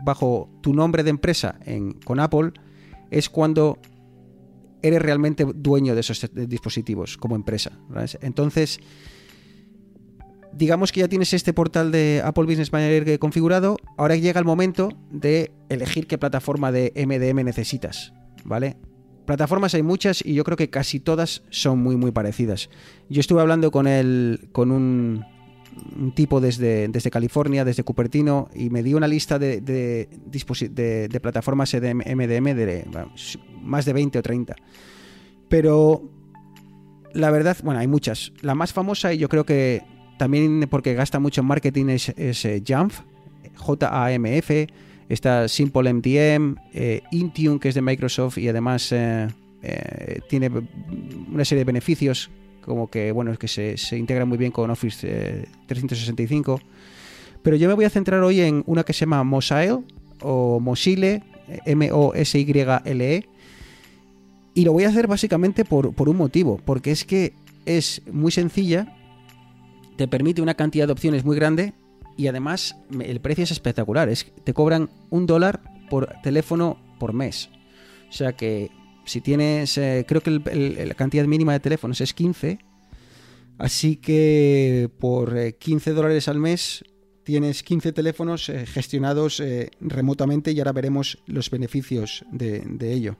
bajo 0.02 0.48
tu 0.62 0.72
nombre 0.72 1.02
de 1.02 1.10
empresa 1.10 1.58
en, 1.66 1.92
con 1.92 2.18
Apple, 2.18 2.52
es 3.10 3.28
cuando 3.28 3.78
eres 4.86 5.02
realmente 5.02 5.44
dueño 5.54 5.94
de 5.94 6.00
esos 6.00 6.28
dispositivos 6.32 7.16
como 7.16 7.36
empresa. 7.36 7.72
Entonces, 8.20 8.80
digamos 10.52 10.92
que 10.92 11.00
ya 11.00 11.08
tienes 11.08 11.32
este 11.34 11.52
portal 11.52 11.92
de 11.92 12.22
Apple 12.24 12.44
Business 12.44 12.72
Manager 12.72 13.18
configurado, 13.18 13.76
ahora 13.96 14.16
llega 14.16 14.40
el 14.40 14.46
momento 14.46 14.88
de 15.10 15.52
elegir 15.68 16.06
qué 16.06 16.18
plataforma 16.18 16.72
de 16.72 16.92
MDM 16.96 17.44
necesitas, 17.44 18.12
¿vale? 18.44 18.76
Plataformas 19.26 19.74
hay 19.74 19.82
muchas 19.82 20.24
y 20.24 20.34
yo 20.34 20.44
creo 20.44 20.56
que 20.56 20.70
casi 20.70 21.00
todas 21.00 21.42
son 21.50 21.80
muy 21.80 21.96
muy 21.96 22.12
parecidas. 22.12 22.70
Yo 23.08 23.20
estuve 23.20 23.40
hablando 23.40 23.72
con 23.72 23.88
el 23.88 24.48
con 24.52 24.70
un, 24.70 25.24
un 25.98 26.12
tipo 26.12 26.40
desde, 26.40 26.88
desde 26.88 27.10
California, 27.10 27.64
desde 27.64 27.82
Cupertino, 27.84 28.48
y 28.54 28.70
me 28.70 28.82
dio 28.82 28.96
una 28.96 29.08
lista 29.08 29.38
de, 29.38 29.60
de, 29.60 30.08
de- 30.70 31.08
de 31.08 31.20
plataformas 31.20 31.70
de 31.72 31.94
MDM 31.94 32.54
de 32.54 32.84
bueno, 32.90 33.12
más 33.62 33.84
de 33.84 33.92
20 33.92 34.18
o 34.18 34.22
30. 34.22 34.54
Pero 35.48 36.02
la 37.12 37.30
verdad, 37.30 37.56
bueno, 37.62 37.80
hay 37.80 37.86
muchas. 37.86 38.32
La 38.42 38.54
más 38.54 38.72
famosa 38.72 39.12
y 39.12 39.18
yo 39.18 39.28
creo 39.28 39.44
que 39.44 39.82
también 40.18 40.66
porque 40.70 40.94
gasta 40.94 41.18
mucho 41.18 41.40
en 41.42 41.46
marketing 41.46 41.86
es, 41.88 42.08
es 42.10 42.44
eh, 42.44 42.62
Jamf, 42.66 43.00
J-A-M-F, 43.56 44.66
está 45.08 45.48
Simple 45.48 45.92
MDM, 45.92 46.56
eh, 46.74 47.02
Intune 47.12 47.60
que 47.60 47.68
es 47.68 47.74
de 47.74 47.82
Microsoft 47.82 48.38
y 48.38 48.48
además 48.48 48.88
eh, 48.92 49.28
tiene 50.28 50.50
una 51.32 51.44
serie 51.44 51.60
de 51.60 51.64
beneficios 51.64 52.30
como 52.66 52.90
que 52.90 53.12
bueno 53.12 53.32
es 53.32 53.38
que 53.38 53.48
se, 53.48 53.76
se 53.78 53.96
integra 53.96 54.24
muy 54.24 54.36
bien 54.36 54.52
con 54.52 54.70
Office 54.70 55.06
eh, 55.08 55.46
365. 55.66 56.60
Pero 57.42 57.56
yo 57.56 57.68
me 57.68 57.74
voy 57.74 57.84
a 57.84 57.90
centrar 57.90 58.22
hoy 58.22 58.40
en 58.40 58.64
una 58.66 58.82
que 58.82 58.92
se 58.92 59.00
llama 59.00 59.22
Mosile 59.22 59.78
o 60.20 60.60
Mosile, 60.60 61.22
eh, 61.48 61.60
M-O-S-Y-L-E. 61.64 63.28
Y 64.54 64.64
lo 64.64 64.72
voy 64.72 64.84
a 64.84 64.88
hacer 64.88 65.06
básicamente 65.06 65.64
por, 65.64 65.94
por 65.94 66.08
un 66.08 66.16
motivo, 66.16 66.60
porque 66.64 66.90
es 66.90 67.04
que 67.04 67.34
es 67.66 68.02
muy 68.10 68.32
sencilla, 68.32 68.96
te 69.96 70.08
permite 70.08 70.42
una 70.42 70.54
cantidad 70.54 70.86
de 70.86 70.92
opciones 70.92 71.24
muy 71.24 71.36
grande 71.36 71.74
y 72.16 72.28
además 72.28 72.76
el 73.00 73.20
precio 73.20 73.44
es 73.44 73.50
espectacular. 73.50 74.08
Es, 74.08 74.26
te 74.44 74.54
cobran 74.54 74.88
un 75.10 75.26
dólar 75.26 75.60
por 75.90 76.08
teléfono 76.22 76.78
por 76.98 77.12
mes. 77.12 77.50
O 78.08 78.12
sea 78.12 78.32
que 78.32 78.70
si 79.06 79.20
tienes, 79.22 79.78
eh, 79.78 80.04
creo 80.06 80.20
que 80.20 80.30
la 80.30 80.94
cantidad 80.94 81.24
mínima 81.24 81.52
de 81.54 81.60
teléfonos 81.60 82.00
es 82.00 82.12
15. 82.12 82.58
Así 83.58 83.96
que 83.96 84.90
por 84.98 85.36
eh, 85.36 85.54
15 85.54 85.92
dólares 85.92 86.28
al 86.28 86.38
mes 86.38 86.84
tienes 87.24 87.62
15 87.62 87.92
teléfonos 87.92 88.48
eh, 88.48 88.66
gestionados 88.66 89.40
eh, 89.40 89.70
remotamente 89.80 90.52
y 90.52 90.58
ahora 90.58 90.72
veremos 90.72 91.22
los 91.26 91.50
beneficios 91.50 92.24
de, 92.30 92.92
ello. 92.92 93.16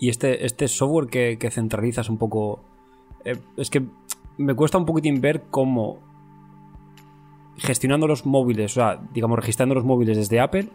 Y 0.00 0.08
este, 0.08 0.46
este 0.46 0.68
software 0.68 1.08
que, 1.08 1.38
que 1.38 1.50
centralizas 1.50 2.08
un 2.08 2.18
poco. 2.18 2.64
es 3.56 3.68
que 3.68 3.82
me 4.38 4.54
cuesta 4.54 4.78
un 4.78 4.86
poquitín 4.86 5.20
ver 5.20 5.42
cómo. 5.50 6.07
Gestionando 7.58 8.06
los 8.06 8.24
móviles, 8.24 8.72
o 8.72 8.80
sea, 8.80 9.00
digamos, 9.12 9.38
registrando 9.38 9.74
los 9.74 9.84
móviles 9.84 10.16
desde 10.16 10.40
Apple. 10.40 10.68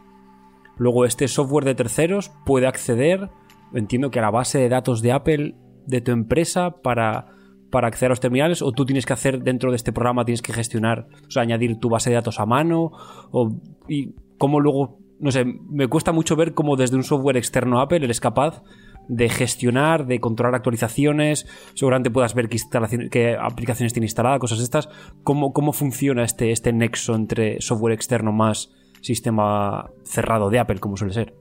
Luego, 0.78 1.06
este 1.06 1.28
software 1.28 1.66
de 1.66 1.76
terceros 1.76 2.32
puede 2.46 2.68
acceder. 2.68 3.30
Entiendo 3.74 4.12
que 4.12 4.20
a 4.20 4.24
la 4.24 4.32
base 4.32 4.60
de 4.60 4.70
datos 4.70 5.02
de 5.02 5.12
Apple 5.12 5.56
de 5.86 6.02
tu 6.02 6.12
empresa 6.12 6.82
para, 6.82 7.28
para 7.72 7.88
acceder 7.88 8.08
a 8.08 8.14
los 8.14 8.20
terminales. 8.20 8.62
O 8.62 8.72
tú 8.72 8.86
tienes 8.86 9.06
que 9.06 9.14
hacer 9.14 9.42
dentro 9.44 9.72
de 9.72 9.78
este 9.78 9.92
programa, 9.92 10.26
tienes 10.26 10.42
que 10.42 10.54
gestionar, 10.54 11.08
o 11.28 11.32
sea, 11.32 11.44
añadir 11.44 11.80
tu 11.80 11.90
base 11.90 12.10
de 12.10 12.16
datos 12.16 12.40
a 12.40 12.46
mano. 12.46 12.92
O, 13.32 13.52
y 13.88 14.14
cómo 14.38 14.60
luego. 14.60 15.00
No 15.20 15.32
sé, 15.32 15.46
me 15.46 15.88
cuesta 15.88 16.12
mucho 16.12 16.36
ver 16.36 16.54
cómo 16.54 16.76
desde 16.76 16.98
un 16.98 17.04
software 17.04 17.38
externo 17.38 17.80
a 17.80 17.84
Apple 17.84 18.04
eres 18.04 18.20
capaz 18.20 18.62
de 19.08 19.30
gestionar, 19.30 20.06
de 20.06 20.20
controlar 20.20 20.56
actualizaciones, 20.56 21.46
seguramente 21.74 22.10
puedas 22.10 22.34
ver 22.34 22.50
qué, 22.50 22.56
instalaciones, 22.56 23.10
qué 23.10 23.38
aplicaciones 23.40 23.94
tiene 23.94 24.06
instalada, 24.06 24.40
cosas 24.40 24.60
estas. 24.60 24.90
¿Cómo, 25.24 25.54
cómo 25.54 25.74
funciona 25.74 26.24
este, 26.24 26.52
este 26.52 26.74
nexo 26.74 27.16
entre 27.16 27.62
software 27.62 27.94
externo 27.94 28.32
más 28.32 28.72
sistema 29.02 29.92
cerrado 30.04 30.50
de 30.50 30.60
Apple, 30.60 30.80
como 30.80 30.98
suele 30.98 31.14
ser? 31.14 31.36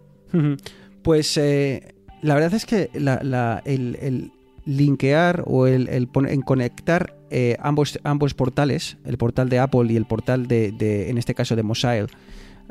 Pues 1.03 1.37
eh, 1.37 1.95
la 2.23 2.35
verdad 2.35 2.55
es 2.55 2.67
que 2.67 2.91
el, 2.95 4.33
linkear 4.65 5.45
o 5.47 5.67
el, 5.67 6.09
conectar 6.45 7.17
eh, 7.31 7.57
ambos, 7.61 7.99
ambos 8.05 8.35
portales, 8.35 8.99
el 9.05 9.19
portal 9.19 9.49
de 9.49 9.59
Apple 9.59 9.93
y 9.93 9.97
el 9.97 10.07
portal 10.07 10.47
de, 10.47 11.09
en 11.09 11.19
este 11.19 11.35
caso 11.35 11.57
de 11.57 11.63
Mosile, 11.63 12.07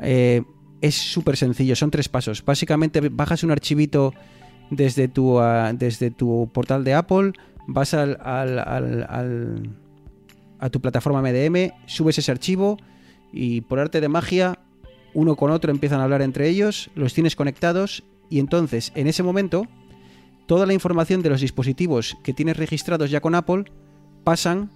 eh, 0.00 0.42
es 0.80 0.94
súper 0.96 1.36
sencillo, 1.36 1.76
son 1.76 1.90
tres 1.90 2.08
pasos. 2.08 2.44
Básicamente 2.44 3.00
bajas 3.08 3.44
un 3.44 3.52
archivito 3.52 4.12
desde 4.72 5.06
tu, 5.06 5.38
ah, 5.38 5.72
desde 5.72 6.10
tu 6.10 6.48
portal 6.52 6.82
de 6.82 6.94
Apple, 6.94 7.32
vas 7.68 7.94
al, 7.94 8.18
al- 8.22 8.58
al- 8.58 9.06
al- 9.08 9.70
a 10.58 10.70
tu 10.70 10.80
plataforma 10.80 11.20
MDM, 11.22 11.72
subes 11.86 12.18
ese 12.18 12.32
archivo 12.32 12.78
y 13.32 13.60
por 13.60 13.78
arte 13.78 14.00
de 14.00 14.08
magia, 14.08 14.58
uno 15.14 15.36
con 15.36 15.50
otro 15.50 15.70
empiezan 15.70 16.00
a 16.00 16.04
hablar 16.04 16.22
entre 16.22 16.48
ellos, 16.48 16.90
los 16.94 17.12
tienes 17.14 17.36
conectados 17.36 18.02
y 18.30 18.38
entonces 18.38 18.92
en 18.94 19.06
ese 19.08 19.22
momento 19.22 19.66
toda 20.46 20.64
la 20.66 20.72
información 20.72 21.22
de 21.22 21.28
los 21.30 21.40
dispositivos 21.42 22.16
que 22.24 22.32
tienes 22.32 22.56
registrados 22.56 23.10
ya 23.10 23.20
con 23.20 23.34
Apple 23.34 23.64
pasan 24.24 24.70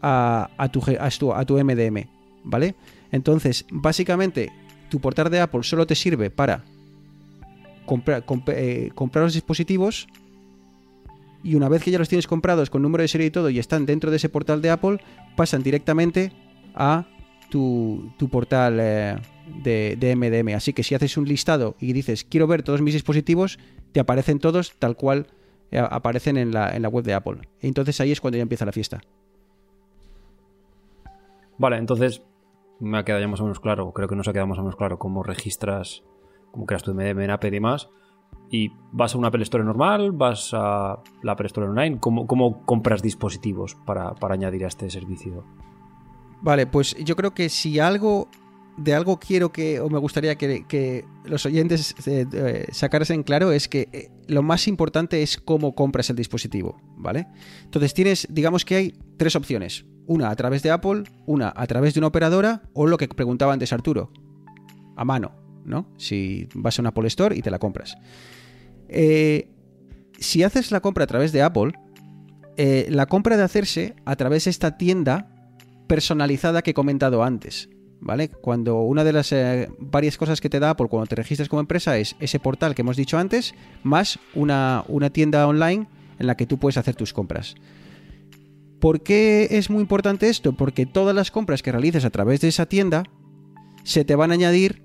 a, 0.00 0.48
a 0.56 0.68
tu, 0.70 0.82
a 0.98 1.10
tu- 1.10 1.32
a 1.34 1.44
tu 1.44 1.58
MDM, 1.62 2.06
¿vale? 2.44 2.74
Entonces, 3.12 3.66
básicamente, 3.70 4.50
tu 4.88 5.00
portal 5.00 5.30
de 5.30 5.40
Apple 5.40 5.62
solo 5.64 5.86
te 5.86 5.94
sirve 5.94 6.30
para 6.30 6.64
comprar, 7.86 8.24
comp- 8.24 8.52
eh, 8.54 8.90
comprar 8.94 9.24
los 9.24 9.34
dispositivos 9.34 10.06
y 11.42 11.54
una 11.56 11.68
vez 11.68 11.82
que 11.82 11.90
ya 11.90 11.98
los 11.98 12.08
tienes 12.08 12.26
comprados 12.26 12.70
con 12.70 12.82
número 12.82 13.02
de 13.02 13.08
serie 13.08 13.26
y 13.26 13.30
todo 13.30 13.50
y 13.50 13.58
están 13.58 13.84
dentro 13.86 14.10
de 14.10 14.16
ese 14.16 14.28
portal 14.28 14.62
de 14.62 14.70
Apple, 14.70 14.98
pasan 15.36 15.62
directamente 15.62 16.32
a 16.74 17.06
tu, 17.50 18.10
tu 18.16 18.28
portal 18.28 18.78
eh, 18.80 19.16
de, 19.62 19.96
de 19.98 20.16
MDM. 20.16 20.54
Así 20.54 20.72
que 20.72 20.82
si 20.82 20.94
haces 20.94 21.16
un 21.16 21.26
listado 21.26 21.74
y 21.80 21.92
dices 21.92 22.24
quiero 22.24 22.46
ver 22.46 22.62
todos 22.62 22.80
mis 22.80 22.94
dispositivos, 22.94 23.58
te 23.92 24.00
aparecen 24.00 24.38
todos 24.38 24.72
tal 24.78 24.96
cual 24.96 25.26
eh, 25.70 25.78
aparecen 25.78 26.36
en 26.36 26.52
la, 26.52 26.74
en 26.74 26.82
la 26.82 26.88
web 26.88 27.04
de 27.04 27.14
Apple. 27.14 27.38
Entonces 27.60 28.00
ahí 28.00 28.12
es 28.12 28.20
cuando 28.20 28.36
ya 28.38 28.42
empieza 28.42 28.64
la 28.64 28.72
fiesta. 28.72 29.00
Vale, 31.58 31.76
entonces 31.76 32.22
me 32.80 32.98
ha 32.98 33.04
quedado 33.04 33.20
ya 33.22 33.28
más 33.28 33.40
o 33.40 33.44
menos 33.44 33.60
claro, 33.60 33.92
creo 33.92 34.08
que 34.08 34.16
nos 34.16 34.26
ha 34.28 34.32
quedado 34.32 34.46
más 34.48 34.58
o 34.58 34.62
menos 34.62 34.76
claro 34.76 34.98
cómo 34.98 35.22
registras, 35.22 36.02
cómo 36.52 36.66
creas 36.66 36.84
tu 36.84 36.94
MDM 36.94 37.22
en 37.22 37.30
y 37.42 37.50
demás. 37.50 37.88
Y 38.50 38.70
vas 38.92 39.14
a 39.14 39.18
una 39.18 39.28
Apple 39.28 39.42
Store 39.42 39.64
normal, 39.64 40.12
vas 40.12 40.50
a 40.52 41.02
la 41.22 41.32
Apple 41.32 41.46
Store 41.46 41.66
online, 41.66 41.98
¿cómo, 41.98 42.26
cómo 42.26 42.64
compras 42.64 43.02
dispositivos 43.02 43.76
para, 43.86 44.14
para 44.14 44.34
añadir 44.34 44.64
a 44.64 44.68
este 44.68 44.88
servicio? 44.90 45.44
Vale, 46.42 46.66
pues 46.66 46.94
yo 47.02 47.16
creo 47.16 47.32
que 47.32 47.48
si 47.48 47.78
algo 47.78 48.28
de 48.76 48.94
algo 48.94 49.18
quiero 49.18 49.52
que, 49.52 49.80
o 49.80 49.88
me 49.88 49.98
gustaría 49.98 50.36
que, 50.36 50.66
que 50.66 51.04
los 51.24 51.44
oyentes 51.46 51.94
eh, 52.06 52.26
eh, 52.32 52.66
sacasen 52.72 53.22
claro, 53.22 53.52
es 53.52 53.68
que 53.68 53.88
eh, 53.92 54.10
lo 54.28 54.42
más 54.42 54.66
importante 54.66 55.22
es 55.22 55.38
cómo 55.38 55.74
compras 55.74 56.10
el 56.10 56.16
dispositivo, 56.16 56.80
¿vale? 56.96 57.26
Entonces 57.64 57.94
tienes, 57.94 58.26
digamos 58.30 58.64
que 58.64 58.76
hay 58.76 58.94
tres 59.16 59.36
opciones. 59.36 59.84
Una 60.06 60.30
a 60.30 60.36
través 60.36 60.62
de 60.62 60.70
Apple, 60.70 61.04
una 61.26 61.52
a 61.54 61.66
través 61.66 61.94
de 61.94 62.00
una 62.00 62.08
operadora, 62.08 62.62
o 62.72 62.86
lo 62.86 62.96
que 62.96 63.08
preguntaba 63.08 63.52
antes 63.52 63.72
Arturo, 63.72 64.10
a 64.96 65.04
mano, 65.04 65.32
¿no? 65.64 65.86
Si 65.96 66.48
vas 66.54 66.78
a 66.78 66.82
una 66.82 66.90
Apple 66.90 67.08
Store 67.08 67.36
y 67.36 67.42
te 67.42 67.50
la 67.50 67.58
compras. 67.58 67.96
Eh, 68.88 69.48
si 70.18 70.42
haces 70.42 70.70
la 70.70 70.80
compra 70.80 71.04
a 71.04 71.06
través 71.06 71.32
de 71.32 71.42
Apple, 71.42 71.72
eh, 72.56 72.86
la 72.90 73.06
compra 73.06 73.36
de 73.36 73.42
hacerse 73.42 73.94
a 74.04 74.16
través 74.16 74.44
de 74.44 74.50
esta 74.50 74.76
tienda 74.76 75.28
personalizada 75.86 76.62
que 76.62 76.72
he 76.72 76.74
comentado 76.74 77.22
antes. 77.22 77.68
¿Vale? 78.04 78.28
Cuando 78.28 78.80
una 78.80 79.04
de 79.04 79.12
las 79.12 79.30
eh, 79.30 79.68
varias 79.78 80.16
cosas 80.16 80.40
que 80.40 80.50
te 80.50 80.58
da 80.58 80.70
Apple 80.70 80.88
cuando 80.88 81.06
te 81.06 81.14
registras 81.14 81.48
como 81.48 81.60
empresa 81.60 81.98
es 81.98 82.16
ese 82.18 82.40
portal 82.40 82.74
que 82.74 82.82
hemos 82.82 82.96
dicho 82.96 83.16
antes, 83.16 83.54
más 83.84 84.18
una, 84.34 84.82
una 84.88 85.10
tienda 85.10 85.46
online 85.46 85.86
en 86.18 86.26
la 86.26 86.36
que 86.36 86.46
tú 86.46 86.58
puedes 86.58 86.78
hacer 86.78 86.96
tus 86.96 87.12
compras. 87.12 87.54
¿Por 88.80 89.04
qué 89.04 89.46
es 89.52 89.70
muy 89.70 89.80
importante 89.80 90.28
esto? 90.28 90.54
Porque 90.54 90.84
todas 90.84 91.14
las 91.14 91.30
compras 91.30 91.62
que 91.62 91.70
realices 91.70 92.04
a 92.04 92.10
través 92.10 92.40
de 92.40 92.48
esa 92.48 92.66
tienda 92.66 93.04
se 93.84 94.04
te 94.04 94.16
van 94.16 94.32
a 94.32 94.34
añadir 94.34 94.82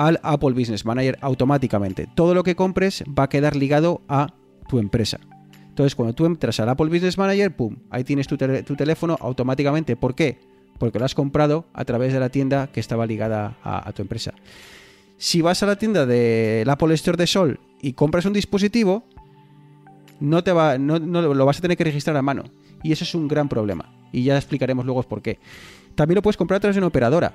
al 0.00 0.18
Apple 0.22 0.52
Business 0.52 0.86
Manager 0.86 1.18
automáticamente. 1.20 2.08
Todo 2.14 2.32
lo 2.32 2.42
que 2.42 2.56
compres 2.56 3.04
va 3.06 3.24
a 3.24 3.28
quedar 3.28 3.54
ligado 3.54 4.00
a 4.08 4.32
tu 4.66 4.78
empresa. 4.78 5.20
Entonces, 5.68 5.94
cuando 5.94 6.14
tú 6.14 6.24
entras 6.24 6.58
al 6.58 6.70
Apple 6.70 6.86
Business 6.86 7.18
Manager, 7.18 7.54
¡pum! 7.54 7.76
Ahí 7.90 8.02
tienes 8.02 8.26
tu, 8.26 8.38
teléfono 8.38 9.18
automáticamente. 9.20 9.96
¿Por 9.96 10.14
qué? 10.14 10.40
Porque 10.78 10.98
lo 10.98 11.04
has 11.04 11.14
comprado 11.14 11.66
a 11.74 11.84
través 11.84 12.14
de 12.14 12.20
la 12.20 12.30
tienda 12.30 12.68
que 12.72 12.80
estaba 12.80 13.04
ligada 13.04 13.58
a, 13.62 13.92
tu 13.92 14.00
empresa. 14.00 14.32
Si 15.18 15.42
vas 15.42 15.62
a 15.62 15.66
la 15.66 15.76
tienda 15.76 16.06
del 16.06 16.68
Apple 16.70 16.94
Store 16.94 17.18
de 17.18 17.26
Sol 17.26 17.60
y 17.82 17.92
compras 17.92 18.24
un 18.24 18.32
dispositivo, 18.32 19.04
no, 20.18 20.42
te 20.42 20.52
va, 20.52 20.78
no 20.78 20.98
lo 20.98 21.44
vas 21.44 21.58
a 21.58 21.60
tener 21.60 21.76
que 21.76 21.84
registrar 21.84 22.16
a 22.16 22.22
mano. 22.22 22.44
Y 22.82 22.92
eso 22.92 23.04
es 23.04 23.14
un 23.14 23.28
gran 23.28 23.50
problema. 23.50 23.92
Y 24.12 24.24
ya 24.24 24.38
explicaremos 24.38 24.86
luego 24.86 25.02
por 25.02 25.20
qué. 25.20 25.38
También 25.94 26.16
lo 26.16 26.22
puedes 26.22 26.38
comprar 26.38 26.56
a 26.56 26.60
través 26.60 26.76
de 26.76 26.80
una 26.80 26.86
operadora. 26.86 27.34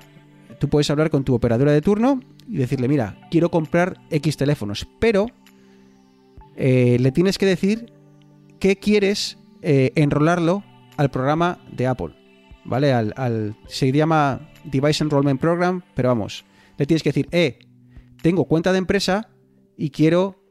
Tú 0.58 0.68
puedes 0.68 0.90
hablar 0.90 1.10
con 1.10 1.24
tu 1.24 1.34
operadora 1.34 1.72
de 1.72 1.82
turno 1.82 2.20
y 2.48 2.56
decirle, 2.56 2.88
mira, 2.88 3.18
quiero 3.30 3.50
comprar 3.50 4.00
X 4.10 4.36
teléfonos, 4.36 4.86
pero 4.98 5.26
eh, 6.56 6.96
le 7.00 7.12
tienes 7.12 7.38
que 7.38 7.46
decir 7.46 7.92
que 8.58 8.76
quieres 8.76 9.38
eh, 9.62 9.92
enrolarlo 9.94 10.64
al 10.96 11.10
programa 11.10 11.58
de 11.72 11.86
Apple. 11.86 12.14
¿Vale? 12.64 12.92
Al, 12.92 13.56
se 13.68 13.92
llama 13.92 14.50
Device 14.64 15.04
Enrollment 15.04 15.40
Program, 15.40 15.82
pero 15.94 16.08
vamos, 16.08 16.44
le 16.78 16.86
tienes 16.86 17.02
que 17.02 17.10
decir, 17.10 17.28
eh, 17.30 17.58
tengo 18.22 18.44
cuenta 18.46 18.72
de 18.72 18.78
empresa 18.78 19.28
y 19.76 19.90
quiero, 19.90 20.42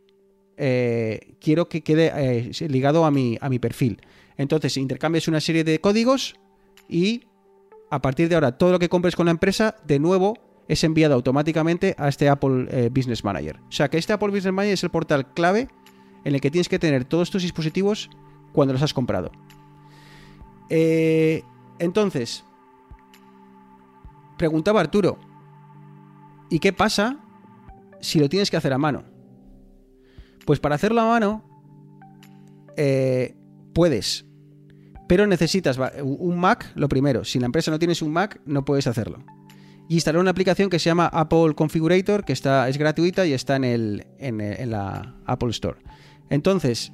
eh, 0.55 1.35
quiero 1.41 1.67
que 1.67 1.81
quede 1.81 2.11
eh, 2.15 2.51
ligado 2.69 3.05
a 3.05 3.11
mi, 3.11 3.37
a 3.41 3.49
mi 3.49 3.59
perfil. 3.59 3.99
Entonces 4.37 4.77
intercambias 4.77 5.27
una 5.27 5.41
serie 5.41 5.63
de 5.63 5.79
códigos 5.79 6.35
y 6.87 7.23
a 7.89 8.01
partir 8.01 8.29
de 8.29 8.35
ahora 8.35 8.57
todo 8.57 8.71
lo 8.71 8.79
que 8.79 8.89
compres 8.89 9.15
con 9.15 9.25
la 9.25 9.31
empresa, 9.31 9.75
de 9.85 9.99
nuevo, 9.99 10.35
es 10.67 10.83
enviado 10.83 11.13
automáticamente 11.13 11.95
a 11.97 12.07
este 12.07 12.29
Apple 12.29 12.67
eh, 12.69 12.89
Business 12.93 13.23
Manager. 13.23 13.59
O 13.67 13.71
sea 13.71 13.89
que 13.89 13.97
este 13.97 14.13
Apple 14.13 14.29
Business 14.29 14.53
Manager 14.53 14.73
es 14.73 14.83
el 14.83 14.89
portal 14.89 15.33
clave 15.33 15.67
en 16.23 16.33
el 16.33 16.41
que 16.41 16.51
tienes 16.51 16.69
que 16.69 16.79
tener 16.79 17.05
todos 17.05 17.29
tus 17.29 17.43
dispositivos 17.43 18.09
cuando 18.51 18.73
los 18.73 18.81
has 18.81 18.93
comprado. 18.93 19.31
Eh, 20.69 21.43
entonces, 21.77 22.43
preguntaba 24.37 24.81
Arturo, 24.81 25.19
¿y 26.49 26.59
qué 26.59 26.73
pasa 26.73 27.19
si 28.01 28.19
lo 28.19 28.29
tienes 28.29 28.49
que 28.49 28.57
hacer 28.57 28.73
a 28.73 28.77
mano? 28.77 29.03
Pues 30.45 30.59
para 30.59 30.75
hacerlo 30.75 31.01
a 31.01 31.05
mano, 31.05 31.43
eh, 32.77 33.35
puedes, 33.73 34.25
pero 35.07 35.27
necesitas 35.27 35.79
un 36.01 36.39
Mac, 36.39 36.71
lo 36.75 36.89
primero. 36.89 37.23
Si 37.23 37.39
la 37.39 37.45
empresa 37.45 37.71
no 37.71 37.79
tienes 37.79 38.01
un 38.01 38.11
Mac, 38.11 38.39
no 38.45 38.65
puedes 38.65 38.87
hacerlo. 38.87 39.19
Y 39.87 39.95
instalar 39.95 40.19
una 40.19 40.31
aplicación 40.31 40.69
que 40.69 40.79
se 40.79 40.85
llama 40.85 41.07
Apple 41.07 41.53
Configurator, 41.55 42.25
que 42.25 42.33
está, 42.33 42.67
es 42.69 42.77
gratuita 42.77 43.25
y 43.25 43.33
está 43.33 43.55
en, 43.55 43.63
el, 43.63 44.07
en, 44.17 44.41
en 44.41 44.71
la 44.71 45.15
Apple 45.25 45.51
Store. 45.51 45.77
Entonces, 46.29 46.91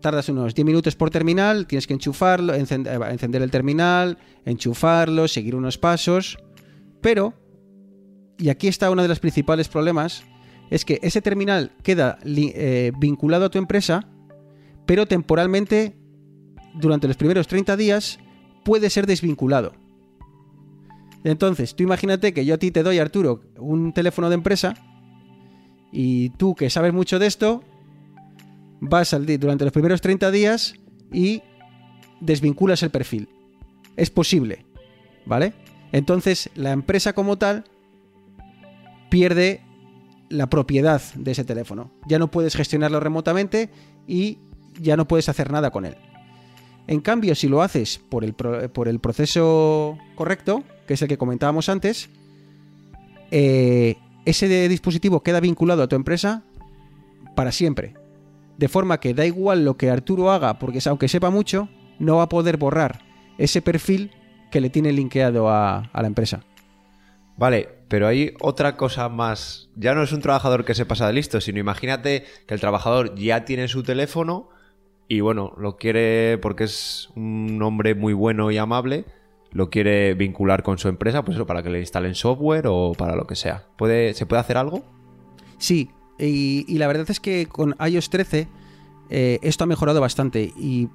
tardas 0.00 0.28
unos 0.28 0.54
10 0.54 0.64
minutos 0.64 0.96
por 0.96 1.10
terminal, 1.10 1.66
tienes 1.66 1.86
que 1.86 1.94
enchufarlo, 1.94 2.54
eh, 2.54 2.58
encender 2.58 3.42
el 3.42 3.50
terminal, 3.50 4.18
enchufarlo, 4.44 5.28
seguir 5.28 5.54
unos 5.54 5.78
pasos, 5.78 6.38
pero, 7.00 7.34
y 8.38 8.48
aquí 8.48 8.68
está 8.68 8.90
uno 8.90 9.02
de 9.02 9.08
los 9.08 9.20
principales 9.20 9.68
problemas, 9.68 10.24
es 10.70 10.84
que 10.84 10.98
ese 11.02 11.22
terminal 11.22 11.72
queda 11.82 12.18
eh, 12.24 12.92
vinculado 12.98 13.46
a 13.46 13.50
tu 13.50 13.58
empresa, 13.58 14.08
pero 14.86 15.06
temporalmente, 15.06 15.97
durante 16.78 17.08
los 17.08 17.16
primeros 17.16 17.46
30 17.48 17.76
días, 17.76 18.18
puede 18.64 18.90
ser 18.90 19.06
desvinculado. 19.06 19.72
Entonces, 21.24 21.74
tú 21.74 21.82
imagínate 21.82 22.32
que 22.32 22.44
yo 22.44 22.54
a 22.54 22.58
ti 22.58 22.70
te 22.70 22.82
doy, 22.82 22.98
Arturo, 22.98 23.40
un 23.58 23.92
teléfono 23.92 24.28
de 24.28 24.34
empresa, 24.34 24.74
y 25.90 26.30
tú 26.30 26.54
que 26.54 26.70
sabes 26.70 26.92
mucho 26.92 27.18
de 27.18 27.26
esto, 27.26 27.62
vas 28.80 29.14
al 29.14 29.26
durante 29.38 29.64
los 29.64 29.72
primeros 29.72 30.00
30 30.00 30.30
días 30.30 30.74
y 31.12 31.42
desvinculas 32.20 32.82
el 32.82 32.90
perfil. 32.90 33.28
Es 33.96 34.10
posible, 34.10 34.64
¿vale? 35.26 35.54
Entonces 35.92 36.50
la 36.54 36.72
empresa 36.72 37.12
como 37.14 37.38
tal 37.38 37.64
pierde 39.10 39.62
la 40.28 40.50
propiedad 40.50 41.00
de 41.14 41.30
ese 41.32 41.44
teléfono. 41.44 41.90
Ya 42.06 42.18
no 42.18 42.30
puedes 42.30 42.54
gestionarlo 42.54 43.00
remotamente 43.00 43.70
y 44.06 44.38
ya 44.78 44.96
no 44.96 45.08
puedes 45.08 45.28
hacer 45.28 45.50
nada 45.50 45.70
con 45.70 45.86
él. 45.86 45.96
En 46.88 47.00
cambio, 47.00 47.34
si 47.34 47.48
lo 47.48 47.62
haces 47.62 48.00
por 48.08 48.24
el, 48.24 48.32
pro- 48.32 48.72
por 48.72 48.88
el 48.88 48.98
proceso 48.98 49.98
correcto, 50.16 50.64
que 50.86 50.94
es 50.94 51.02
el 51.02 51.08
que 51.08 51.18
comentábamos 51.18 51.68
antes, 51.68 52.08
eh, 53.30 53.96
ese 54.24 54.68
dispositivo 54.68 55.22
queda 55.22 55.38
vinculado 55.38 55.82
a 55.82 55.86
tu 55.86 55.96
empresa 55.96 56.42
para 57.36 57.52
siempre. 57.52 57.94
De 58.56 58.68
forma 58.68 58.98
que 59.00 59.14
da 59.14 59.26
igual 59.26 59.64
lo 59.64 59.76
que 59.76 59.90
Arturo 59.90 60.32
haga, 60.32 60.58
porque 60.58 60.80
aunque 60.86 61.08
sepa 61.08 61.30
mucho, 61.30 61.68
no 61.98 62.16
va 62.16 62.24
a 62.24 62.28
poder 62.28 62.56
borrar 62.56 63.02
ese 63.36 63.62
perfil 63.62 64.10
que 64.50 64.60
le 64.60 64.70
tiene 64.70 64.90
linkeado 64.92 65.48
a, 65.50 65.90
a 65.92 66.02
la 66.02 66.08
empresa. 66.08 66.42
Vale, 67.36 67.68
pero 67.88 68.08
hay 68.08 68.34
otra 68.40 68.76
cosa 68.76 69.08
más. 69.08 69.68
Ya 69.76 69.94
no 69.94 70.02
es 70.02 70.12
un 70.12 70.20
trabajador 70.22 70.64
que 70.64 70.74
se 70.74 70.86
pasa 70.86 71.06
de 71.06 71.12
listo, 71.12 71.40
sino 71.40 71.60
imagínate 71.60 72.24
que 72.46 72.54
el 72.54 72.60
trabajador 72.60 73.14
ya 73.14 73.44
tiene 73.44 73.68
su 73.68 73.82
teléfono 73.82 74.48
y 75.08 75.20
bueno, 75.20 75.52
lo 75.58 75.76
quiere 75.76 76.38
porque 76.38 76.64
es 76.64 77.10
un 77.16 77.60
hombre 77.62 77.94
muy 77.94 78.12
bueno 78.12 78.50
y 78.50 78.58
amable, 78.58 79.04
lo 79.50 79.70
quiere 79.70 80.14
vincular 80.14 80.62
con 80.62 80.76
su 80.78 80.88
empresa, 80.88 81.24
pues 81.24 81.36
eso, 81.36 81.46
para 81.46 81.62
que 81.62 81.70
le 81.70 81.80
instalen 81.80 82.14
software 82.14 82.66
o 82.68 82.92
para 82.96 83.16
lo 83.16 83.26
que 83.26 83.34
sea. 83.34 83.66
¿Puede, 83.78 84.12
¿Se 84.14 84.26
puede 84.26 84.40
hacer 84.40 84.56
algo? 84.58 84.82
Sí, 85.56 85.90
y, 86.18 86.76
la 86.78 86.86
verdad 86.86 87.06
es 87.10 87.20
que 87.20 87.46
con 87.46 87.74
iOS 87.84 88.10
13 88.10 88.48
eh, 89.10 89.38
esto 89.42 89.64
ha 89.64 89.66
mejorado 89.66 90.00
bastante. 90.00 90.52
Y 90.56 90.88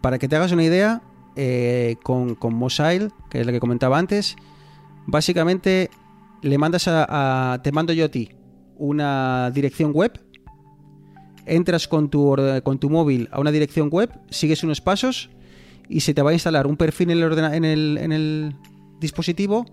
para 0.00 0.18
que 0.18 0.28
te 0.28 0.36
hagas 0.36 0.52
una 0.52 0.64
idea, 0.64 1.02
eh, 1.36 1.96
con, 2.02 2.34
con 2.34 2.54
Mosile, 2.54 3.08
que 3.28 3.40
es 3.40 3.46
lo 3.46 3.52
que 3.52 3.60
comentaba 3.60 3.98
antes, 3.98 4.36
básicamente 5.06 5.90
le 6.42 6.58
mandas 6.58 6.88
a, 6.88 7.52
a- 7.54 7.62
te 7.62 7.72
mando 7.72 7.92
yo 7.92 8.06
a 8.06 8.08
ti 8.08 8.30
una 8.76 9.50
dirección 9.52 9.92
web, 9.92 10.12
entras 11.46 11.88
con 11.88 12.08
tu, 12.10 12.36
con 12.62 12.78
tu 12.78 12.90
móvil 12.90 13.28
a 13.32 13.40
una 13.40 13.50
dirección 13.52 13.88
web, 13.90 14.10
sigues 14.30 14.62
unos 14.62 14.80
pasos 14.80 15.30
y 15.88 16.00
se 16.00 16.14
te 16.14 16.22
va 16.22 16.30
a 16.30 16.34
instalar 16.34 16.66
un 16.66 16.76
perfil 16.76 17.10
en 17.10 17.18
el, 17.18 17.38
en 17.38 17.64
el, 17.64 17.98
en 17.98 18.12
el 18.12 18.54
dispositivo 19.00 19.66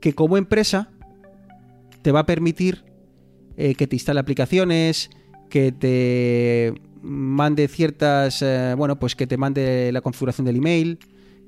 que 0.00 0.12
como 0.12 0.36
empresa 0.36 0.90
te 2.02 2.12
va 2.12 2.20
a 2.20 2.26
permitir 2.26 2.84
eh, 3.56 3.74
que 3.74 3.86
te 3.86 3.96
instale 3.96 4.20
aplicaciones, 4.20 5.10
que 5.48 5.72
te 5.72 6.74
mande 7.02 7.68
ciertas, 7.68 8.42
eh, 8.42 8.74
bueno, 8.76 8.98
pues 8.98 9.14
que 9.16 9.26
te 9.26 9.36
mande 9.36 9.90
la 9.92 10.00
configuración 10.00 10.44
del 10.44 10.56
email, 10.56 10.98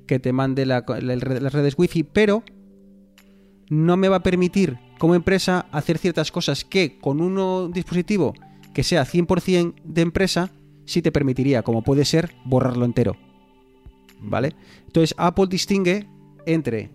que 0.07 0.19
te 0.19 0.33
mande 0.33 0.65
la- 0.65 0.83
la- 1.01 1.15
las 1.15 1.53
redes 1.53 1.75
wifi, 1.77 2.03
pero 2.03 2.43
no 3.69 3.97
me 3.97 4.07
va 4.09 4.17
a 4.17 4.23
permitir 4.23 4.77
como 4.97 5.15
empresa 5.15 5.67
hacer 5.71 5.97
ciertas 5.97 6.31
cosas 6.31 6.65
que 6.65 6.97
con 6.99 7.21
un 7.21 7.71
dispositivo 7.71 8.33
que 8.73 8.83
sea 8.83 9.05
100% 9.05 9.73
de 9.83 10.01
empresa 10.01 10.51
sí 10.85 11.01
te 11.01 11.11
permitiría, 11.11 11.61
como 11.63 11.83
puede 11.83 12.05
ser 12.05 12.33
borrarlo 12.45 12.85
entero. 12.85 13.15
¿Vale? 14.21 14.55
Entonces 14.85 15.15
Apple 15.17 15.45
distingue 15.49 16.07
entre 16.45 16.89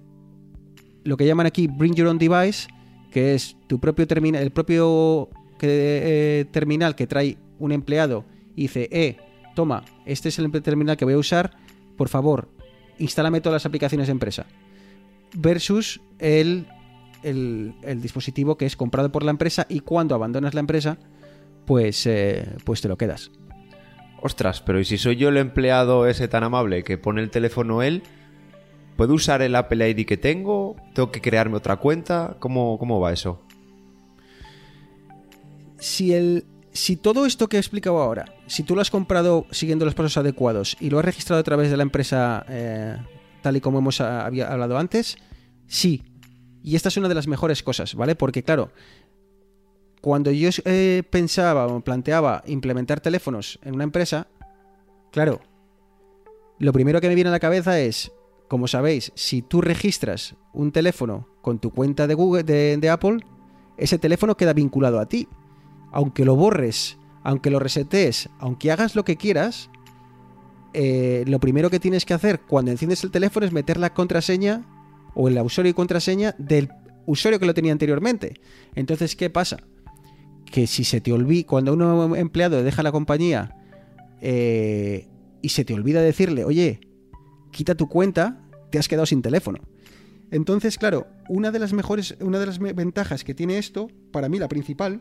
lo 1.04 1.16
que 1.16 1.26
llaman 1.26 1.46
aquí 1.46 1.66
Bring 1.68 1.94
Your 1.94 2.08
Own 2.08 2.18
Device, 2.18 2.68
que 3.10 3.34
es 3.34 3.56
tu 3.66 3.78
propio 3.78 4.06
terminal, 4.06 4.42
el 4.42 4.50
propio 4.50 5.28
que- 5.58 6.40
eh, 6.40 6.44
terminal 6.50 6.94
que 6.96 7.06
trae 7.06 7.38
un 7.58 7.72
empleado 7.72 8.24
y 8.56 8.62
dice, 8.62 8.88
eh, 8.90 9.16
toma, 9.54 9.84
este 10.06 10.28
es 10.28 10.38
el 10.38 10.50
terminal 10.62 10.96
que 10.96 11.04
voy 11.04 11.14
a 11.14 11.18
usar, 11.18 11.56
por 11.96 12.08
favor, 12.08 12.48
instálame 12.98 13.40
todas 13.40 13.54
las 13.62 13.66
aplicaciones 13.66 14.08
de 14.08 14.12
empresa. 14.12 14.46
Versus 15.36 16.00
el, 16.18 16.66
el, 17.22 17.74
el 17.82 18.02
dispositivo 18.02 18.56
que 18.56 18.66
es 18.66 18.76
comprado 18.76 19.10
por 19.12 19.22
la 19.24 19.30
empresa 19.30 19.66
y 19.68 19.80
cuando 19.80 20.14
abandonas 20.14 20.54
la 20.54 20.60
empresa, 20.60 20.98
pues, 21.64 22.06
eh, 22.06 22.56
pues 22.64 22.80
te 22.80 22.88
lo 22.88 22.96
quedas. 22.96 23.30
Ostras, 24.22 24.62
pero 24.62 24.80
¿y 24.80 24.84
si 24.84 24.98
soy 24.98 25.16
yo 25.16 25.28
el 25.28 25.36
empleado 25.36 26.06
ese 26.06 26.28
tan 26.28 26.44
amable 26.44 26.82
que 26.82 26.96
pone 26.98 27.22
el 27.22 27.30
teléfono 27.30 27.82
él? 27.82 28.02
¿Puedo 28.96 29.14
usar 29.14 29.42
el 29.42 29.54
Apple 29.56 29.90
ID 29.90 30.06
que 30.06 30.16
tengo? 30.16 30.76
¿Tengo 30.94 31.10
que 31.10 31.20
crearme 31.20 31.56
otra 31.56 31.76
cuenta? 31.76 32.36
¿Cómo, 32.38 32.78
cómo 32.78 33.00
va 33.00 33.12
eso? 33.12 33.44
si 35.84 36.14
el 36.14 36.46
si 36.72 36.96
todo 36.96 37.26
esto 37.26 37.48
que 37.48 37.56
he 37.56 37.60
explicado 37.60 38.00
ahora, 38.00 38.34
si 38.46 38.64
tú 38.64 38.74
lo 38.74 38.80
has 38.80 38.90
comprado 38.90 39.46
siguiendo 39.50 39.84
los 39.84 39.94
pasos 39.94 40.16
adecuados 40.16 40.76
y 40.80 40.90
lo 40.90 40.98
has 40.98 41.04
registrado 41.04 41.38
a 41.38 41.44
través 41.44 41.70
de 41.70 41.76
la 41.76 41.84
empresa 41.84 42.44
eh, 42.48 42.96
tal 43.42 43.56
y 43.56 43.60
como 43.60 43.78
hemos 43.78 44.00
ah, 44.00 44.26
había 44.26 44.50
hablado 44.50 44.78
antes, 44.78 45.16
sí. 45.68 46.02
Y 46.64 46.74
esta 46.74 46.88
es 46.88 46.96
una 46.96 47.08
de 47.08 47.14
las 47.14 47.28
mejores 47.28 47.62
cosas, 47.62 47.94
¿vale? 47.94 48.16
Porque 48.16 48.42
claro, 48.42 48.72
cuando 50.05 50.30
yo 50.32 50.50
eh, 50.66 51.02
pensaba 51.09 51.66
o 51.66 51.80
planteaba 51.80 52.42
implementar 52.46 53.00
teléfonos 53.00 53.59
en 53.62 53.74
una 53.74 53.84
empresa, 53.84 54.28
claro, 55.11 55.40
lo 56.59 56.74
primero 56.74 57.00
que 57.00 57.09
me 57.09 57.14
viene 57.14 57.28
a 57.28 57.32
la 57.32 57.40
cabeza 57.40 57.80
es, 57.80 58.12
como 58.46 58.68
sabéis, 58.68 59.12
si 59.14 59.40
tú 59.40 59.62
registras 59.62 60.36
un 60.52 60.72
teléfono 60.72 61.26
con 61.40 61.59
tu 61.59 61.70
cuenta 61.70 62.07
de 62.07 62.12
Google 62.12 62.42
de, 62.42 62.90
Apple, 62.90 63.24
ese 63.78 63.98
teléfono 63.98 64.36
queda 64.36 64.52
vinculado 64.52 65.00
a 65.00 65.07
ti 65.07 65.26
aunque 65.90 66.26
lo 66.26 66.36
borres, 66.36 66.98
aunque 67.22 67.48
lo 67.48 67.59
resetees, 67.59 68.28
aunque 68.38 68.72
hagas 68.72 68.96
lo 68.96 69.07
que 69.07 69.16
quieras, 69.16 69.70
eh, 70.74 71.24
lo 71.26 71.40
primero 71.40 71.70
que 71.70 71.80
tienes 71.80 72.05
que 72.05 72.12
hacer 72.12 72.42
cuando 72.42 72.70
enciendes 72.70 73.02
el 73.05 73.11
teléfono 73.11 73.46
es 73.46 73.52
meter 73.52 73.78
la 73.78 73.94
contraseña 73.94 74.66
o 75.14 75.28
el 75.28 75.40
usuario 75.40 75.70
y 75.70 75.74
contraseña 75.74 76.34
del 76.36 76.68
usuario 77.07 77.40
que 77.40 77.46
lo 77.46 77.55
tenía 77.55 77.72
anteriormente. 77.72 78.34
Entonces, 78.74 79.16
¿qué 79.16 79.30
pasa? 79.30 79.64
Que 80.45 80.66
si 80.66 80.84
se 80.84 81.01
te 81.01 81.12
olvida, 81.12 81.47
cuando 81.47 81.72
un 81.72 82.16
empleado 82.16 82.62
deja 82.62 82.82
la 82.82 82.92
compañía 82.92 83.57
eh, 84.20 85.09
y 85.42 85.49
se 85.51 85.64
te 85.64 85.74
olvida 85.74 86.01
decirle, 86.01 86.45
oye, 86.45 86.80
quita 87.51 87.74
tu 87.74 87.88
cuenta, 87.88 88.40
te 88.70 88.78
has 88.78 88.88
quedado 88.88 89.07
sin 89.07 89.22
teléfono. 89.22 89.59
Entonces, 90.30 90.78
claro, 90.78 91.07
una 91.28 91.51
de 91.51 91.59
las 91.59 91.72
mejores, 91.72 92.16
una 92.20 92.38
de 92.38 92.47
las 92.47 92.59
ventajas 92.59 93.24
que 93.24 93.34
tiene 93.34 93.59
esto, 93.59 93.88
para 94.11 94.28
mí 94.28 94.38
la 94.38 94.49
principal, 94.49 95.01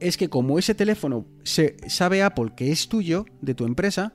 es 0.00 0.16
que 0.16 0.28
como 0.28 0.58
ese 0.58 0.74
teléfono 0.74 1.24
se 1.44 1.76
sabe 1.86 2.22
Apple 2.22 2.52
que 2.56 2.72
es 2.72 2.88
tuyo, 2.88 3.24
de 3.40 3.54
tu 3.54 3.64
empresa, 3.64 4.14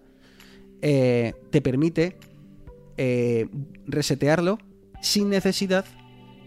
eh, 0.82 1.34
te 1.50 1.62
permite 1.62 2.18
eh, 2.98 3.48
resetearlo 3.86 4.60
sin 5.02 5.30
necesidad 5.30 5.86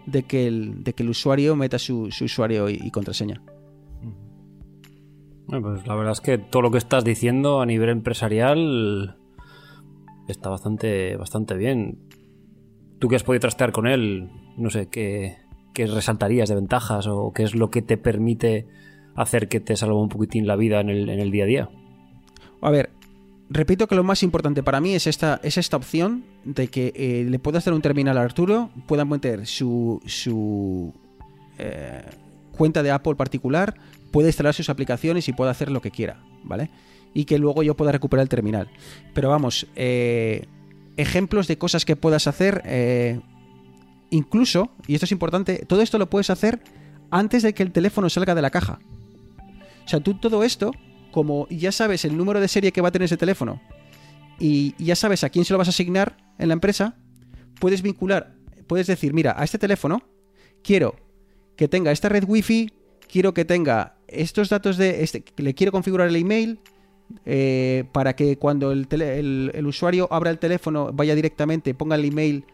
de 0.06 0.22
que 0.22 0.46
el, 0.46 0.82
de 0.84 0.92
que 0.92 1.02
el 1.02 1.10
usuario 1.10 1.56
meta 1.56 1.78
su, 1.78 2.10
su 2.10 2.24
usuario 2.24 2.68
y, 2.68 2.78
y 2.82 2.90
contraseña. 2.90 3.42
Pues 5.46 5.86
la 5.86 5.96
verdad 5.96 6.12
es 6.12 6.20
que 6.20 6.38
todo 6.38 6.62
lo 6.62 6.70
que 6.70 6.78
estás 6.78 7.04
diciendo 7.04 7.60
a 7.60 7.66
nivel 7.66 7.88
empresarial 7.88 9.16
está 10.28 10.48
bastante, 10.48 11.16
bastante 11.16 11.54
bien. 11.54 11.98
Tú 13.00 13.08
que 13.08 13.16
has 13.16 13.24
podido 13.24 13.40
trastear 13.40 13.72
con 13.72 13.88
él, 13.88 14.30
no 14.56 14.70
sé, 14.70 14.88
¿qué, 14.88 15.38
qué 15.74 15.86
resaltarías 15.86 16.48
de 16.48 16.54
ventajas 16.54 17.06
o 17.08 17.32
qué 17.32 17.42
es 17.42 17.54
lo 17.54 17.70
que 17.70 17.82
te 17.82 17.96
permite 17.96 18.68
hacer 19.16 19.48
que 19.48 19.58
te 19.58 19.76
salga 19.76 19.96
un 19.96 20.08
poquitín 20.08 20.46
la 20.46 20.56
vida 20.56 20.80
en 20.80 20.88
el, 20.88 21.08
en 21.08 21.18
el 21.18 21.30
día 21.32 21.44
a 21.44 21.46
día? 21.46 21.70
A 22.62 22.70
ver, 22.70 22.90
repito 23.50 23.86
que 23.86 23.94
lo 23.94 24.04
más 24.04 24.22
importante 24.22 24.62
para 24.62 24.80
mí 24.80 24.94
es 24.94 25.06
esta, 25.06 25.40
es 25.42 25.58
esta 25.58 25.76
opción 25.76 26.24
de 26.44 26.68
que 26.68 26.92
eh, 26.94 27.26
le 27.28 27.38
puedas 27.38 27.64
dar 27.64 27.74
un 27.74 27.82
terminal 27.82 28.16
a 28.16 28.22
Arturo, 28.22 28.70
puedan 28.86 29.08
meter 29.08 29.46
su, 29.46 30.00
su 30.06 30.94
eh, 31.58 32.02
cuenta 32.56 32.82
de 32.82 32.90
Apple 32.90 33.16
particular, 33.16 33.74
puede 34.10 34.28
instalar 34.28 34.54
sus 34.54 34.70
aplicaciones 34.70 35.28
y 35.28 35.32
puede 35.32 35.50
hacer 35.50 35.70
lo 35.70 35.80
que 35.80 35.90
quiera, 35.90 36.22
¿vale? 36.44 36.70
Y 37.12 37.24
que 37.24 37.38
luego 37.38 37.62
yo 37.62 37.76
pueda 37.76 37.92
recuperar 37.92 38.22
el 38.22 38.28
terminal. 38.28 38.68
Pero 39.14 39.28
vamos, 39.28 39.66
eh, 39.76 40.46
ejemplos 40.96 41.48
de 41.48 41.58
cosas 41.58 41.84
que 41.84 41.96
puedas 41.96 42.26
hacer, 42.26 42.62
eh, 42.64 43.20
incluso, 44.10 44.70
y 44.86 44.94
esto 44.94 45.06
es 45.06 45.12
importante, 45.12 45.64
todo 45.66 45.82
esto 45.82 45.98
lo 45.98 46.08
puedes 46.08 46.30
hacer 46.30 46.60
antes 47.10 47.42
de 47.42 47.54
que 47.54 47.62
el 47.62 47.72
teléfono 47.72 48.08
salga 48.08 48.34
de 48.34 48.42
la 48.42 48.50
caja. 48.50 48.78
O 49.84 49.88
sea, 49.88 50.00
tú 50.00 50.14
todo 50.14 50.44
esto, 50.44 50.72
como 51.10 51.46
ya 51.50 51.72
sabes 51.72 52.04
el 52.04 52.16
número 52.16 52.40
de 52.40 52.48
serie 52.48 52.72
que 52.72 52.80
va 52.80 52.88
a 52.88 52.92
tener 52.92 53.06
ese 53.06 53.16
teléfono 53.16 53.60
y 54.38 54.74
ya 54.82 54.96
sabes 54.96 55.24
a 55.24 55.30
quién 55.30 55.44
se 55.44 55.52
lo 55.52 55.58
vas 55.58 55.68
a 55.68 55.70
asignar 55.70 56.16
en 56.38 56.48
la 56.48 56.54
empresa, 56.54 56.96
puedes 57.58 57.82
vincular, 57.82 58.34
puedes 58.66 58.86
decir, 58.86 59.12
mira, 59.12 59.34
a 59.38 59.44
este 59.44 59.58
teléfono 59.58 60.02
quiero 60.62 60.96
que 61.56 61.68
tenga 61.68 61.92
esta 61.92 62.08
red 62.08 62.24
wifi, 62.26 62.70
quiero 63.10 63.34
que 63.34 63.44
tenga 63.44 63.96
estos 64.08 64.48
datos 64.48 64.76
de, 64.76 65.02
este, 65.02 65.24
le 65.36 65.54
quiero 65.54 65.72
configurar 65.72 66.08
el 66.08 66.16
email 66.16 66.58
eh, 67.26 67.84
para 67.92 68.14
que 68.16 68.38
cuando 68.38 68.72
el, 68.72 68.86
el- 68.90 69.66
usuario 69.66 70.08
abra 70.10 70.30
el 70.30 70.38
teléfono 70.38 70.90
vaya 70.92 71.14
directamente, 71.14 71.74
ponga 71.74 71.96
el 71.96 72.04
email 72.04 72.44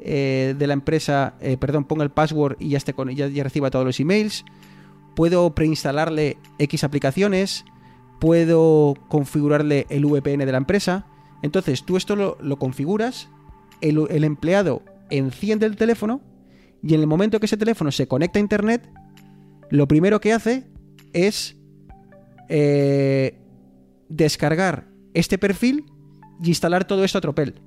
eh, 0.00 0.54
de 0.58 0.66
la 0.66 0.72
empresa, 0.72 1.34
eh, 1.40 1.56
perdón, 1.56 1.84
ponga 1.84 2.02
el 2.02 2.10
password 2.10 2.56
y 2.58 2.70
ya, 2.70 2.78
esté 2.78 2.92
con, 2.92 3.10
ya 3.14 3.42
reciba 3.44 3.70
todos 3.70 3.84
los 3.84 4.00
emails. 4.00 4.44
Puedo 5.14 5.54
preinstalarle 5.54 6.36
X 6.58 6.84
aplicaciones, 6.84 7.64
puedo 8.18 8.94
configurarle 9.08 9.86
el 9.90 10.04
VPN 10.04 10.44
de 10.44 10.52
la 10.52 10.58
empresa. 10.58 11.06
Entonces 11.42 11.84
tú 11.84 11.96
esto 11.96 12.16
lo, 12.16 12.58
configuras, 12.58 13.28
el, 13.80 14.24
empleado 14.24 14.82
enciende 15.10 15.66
el 15.66 15.76
teléfono 15.76 16.20
y 16.82 16.94
en 16.94 17.00
el 17.00 17.06
momento 17.06 17.40
que 17.40 17.46
ese 17.46 17.56
teléfono 17.56 17.92
se 17.92 18.08
conecta 18.08 18.38
a 18.38 18.40
internet, 18.40 18.88
lo 19.70 19.86
primero 19.86 20.20
que 20.20 20.32
hace 20.32 20.66
es 21.12 21.56
eh, 22.48 23.38
descargar 24.08 24.88
este 25.14 25.38
perfil 25.38 25.86
y 26.42 26.48
instalar 26.48 26.86
todo 26.86 27.04
esto 27.04 27.18
a 27.18 27.20
tropel. 27.20 27.60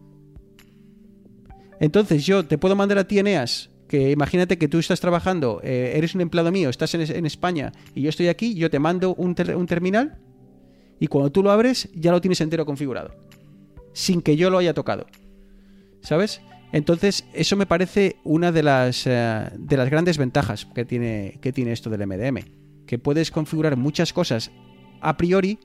Entonces 1.80 2.26
yo 2.26 2.46
te 2.46 2.58
puedo 2.58 2.76
mandar 2.76 2.98
a 2.98 3.08
ti, 3.08 3.20
Eneas, 3.20 3.70
que 3.88 4.12
imagínate 4.12 4.58
que 4.58 4.68
tú 4.68 4.80
estás 4.80 5.00
trabajando, 5.00 5.62
eh, 5.64 5.94
eres 5.96 6.14
un 6.14 6.22
empleado 6.22 6.52
mío, 6.52 6.70
estás 6.70 6.94
en, 6.94 7.26
España 7.26 7.72
y 7.96 8.02
yo 8.02 8.10
estoy 8.10 8.28
aquí, 8.28 8.54
yo 8.56 8.70
te 8.70 8.80
mando 8.80 9.16
un 9.16 9.36
terminal 9.36 10.20
y 11.00 11.08
cuando 11.08 11.32
tú 11.32 11.44
lo 11.44 11.52
abres 11.52 11.90
ya 11.94 12.12
lo 12.12 12.22
tienes 12.22 12.42
entero 12.42 12.66
configurado, 12.66 13.12
sin 13.94 14.22
que 14.22 14.36
yo 14.36 14.50
lo 14.50 14.58
haya 14.58 14.74
tocado. 14.74 15.08
¿Sabes? 16.02 16.42
Entonces, 16.72 17.26
eso 17.34 17.56
me 17.56 17.66
parece 17.66 18.18
una 18.24 18.52
de 18.52 18.64
las, 18.64 19.06
eh, 19.08 19.50
de 19.58 19.78
las 19.78 19.90
grandes 19.90 20.18
ventajas 20.18 20.66
que 20.74 20.86
tiene, 20.86 21.40
que 21.42 21.52
tiene 21.52 21.72
esto 21.72 21.90
del 21.90 22.06
MDM. 22.06 22.46
Que 22.86 23.00
puedes 23.00 23.32
configurar 23.32 23.76
muchas 23.76 24.14
cosas 24.14 24.52
a 25.02 25.18
priori 25.18 25.60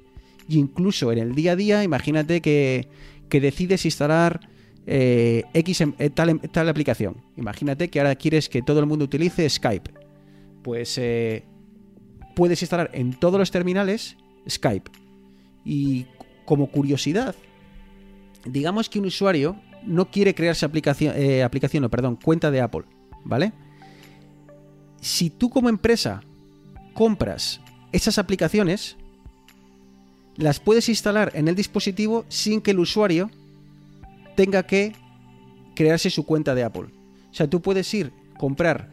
Y 0.49 0.59
incluso 0.59 1.11
en 1.13 1.19
el 1.19 1.35
día 1.35 1.53
a 1.53 1.57
día, 1.57 1.83
imagínate 1.85 2.41
que, 2.43 2.89
que 3.31 3.41
decides 3.41 3.85
instalar 3.87 4.41
eh, 4.87 5.45
X 5.55 5.81
em- 5.81 5.95
eh, 5.99 6.11
tal, 6.11 6.29
em- 6.31 6.39
tal 6.41 6.69
aplicación. 6.69 7.17
Imagínate 7.37 7.89
que 7.89 7.99
ahora 8.01 8.15
quieres 8.15 8.49
que 8.51 8.61
todo 8.63 8.81
el 8.81 8.87
mundo 8.87 9.05
utilice 9.07 9.49
Skype. 9.49 9.91
Pues 10.63 11.01
puedes 12.35 12.61
instalar 12.63 12.91
en 12.93 13.13
todos 13.19 13.39
los 13.39 13.51
terminales 13.51 14.17
Skype. 14.49 14.91
Y 15.65 16.07
como 16.45 16.71
curiosidad, 16.71 17.35
digamos 18.45 18.89
que 18.89 18.99
un 18.99 19.07
usuario 19.07 19.57
no 19.85 20.11
quiere 20.11 20.35
crearse 20.35 20.65
aplicación, 20.65 21.15
eh, 21.17 21.43
aplicación, 21.43 21.83
no, 21.83 21.91
perdón, 21.91 22.17
cuenta 22.17 22.51
de 22.51 22.61
Apple, 22.61 22.85
¿vale? 23.25 23.53
Si 25.01 25.31
tú 25.31 25.51
como 25.51 25.69
empresa 25.69 26.23
compras 26.95 27.61
esas 27.93 28.19
aplicaciones, 28.19 28.97
las 30.37 30.61
puedes 30.61 30.89
instalar 30.89 31.33
en 31.35 31.49
el 31.49 31.55
dispositivo 31.55 32.25
sin 32.29 32.61
que 32.61 32.73
el 32.73 32.79
usuario 32.79 33.31
tenga 34.37 34.65
que 34.65 34.95
crearse 35.75 36.11
su 36.11 36.25
cuenta 36.25 36.55
de 36.55 36.65
Apple. 36.65 36.87
O 37.31 37.35
sea, 37.35 37.49
tú 37.49 37.61
puedes 37.61 37.93
ir, 37.95 38.13
comprar 38.39 38.91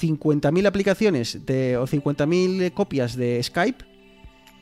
50.000 0.00 0.66
aplicaciones 0.66 1.46
de, 1.46 1.76
o 1.76 1.86
50.000 1.86 2.72
copias 2.72 3.16
de 3.16 3.42
Skype, 3.42 3.84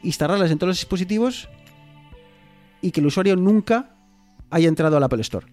instalarlas 0.02 0.50
en 0.50 0.58
todos 0.58 0.68
los 0.68 0.78
dispositivos 0.78 1.48
y 2.80 2.90
que 2.90 3.00
el 3.00 3.06
usuario 3.06 3.36
nunca 3.36 3.96
haya 4.50 4.68
entrado 4.68 4.96
al 4.96 5.02
Apple 5.02 5.20
Store. 5.22 5.46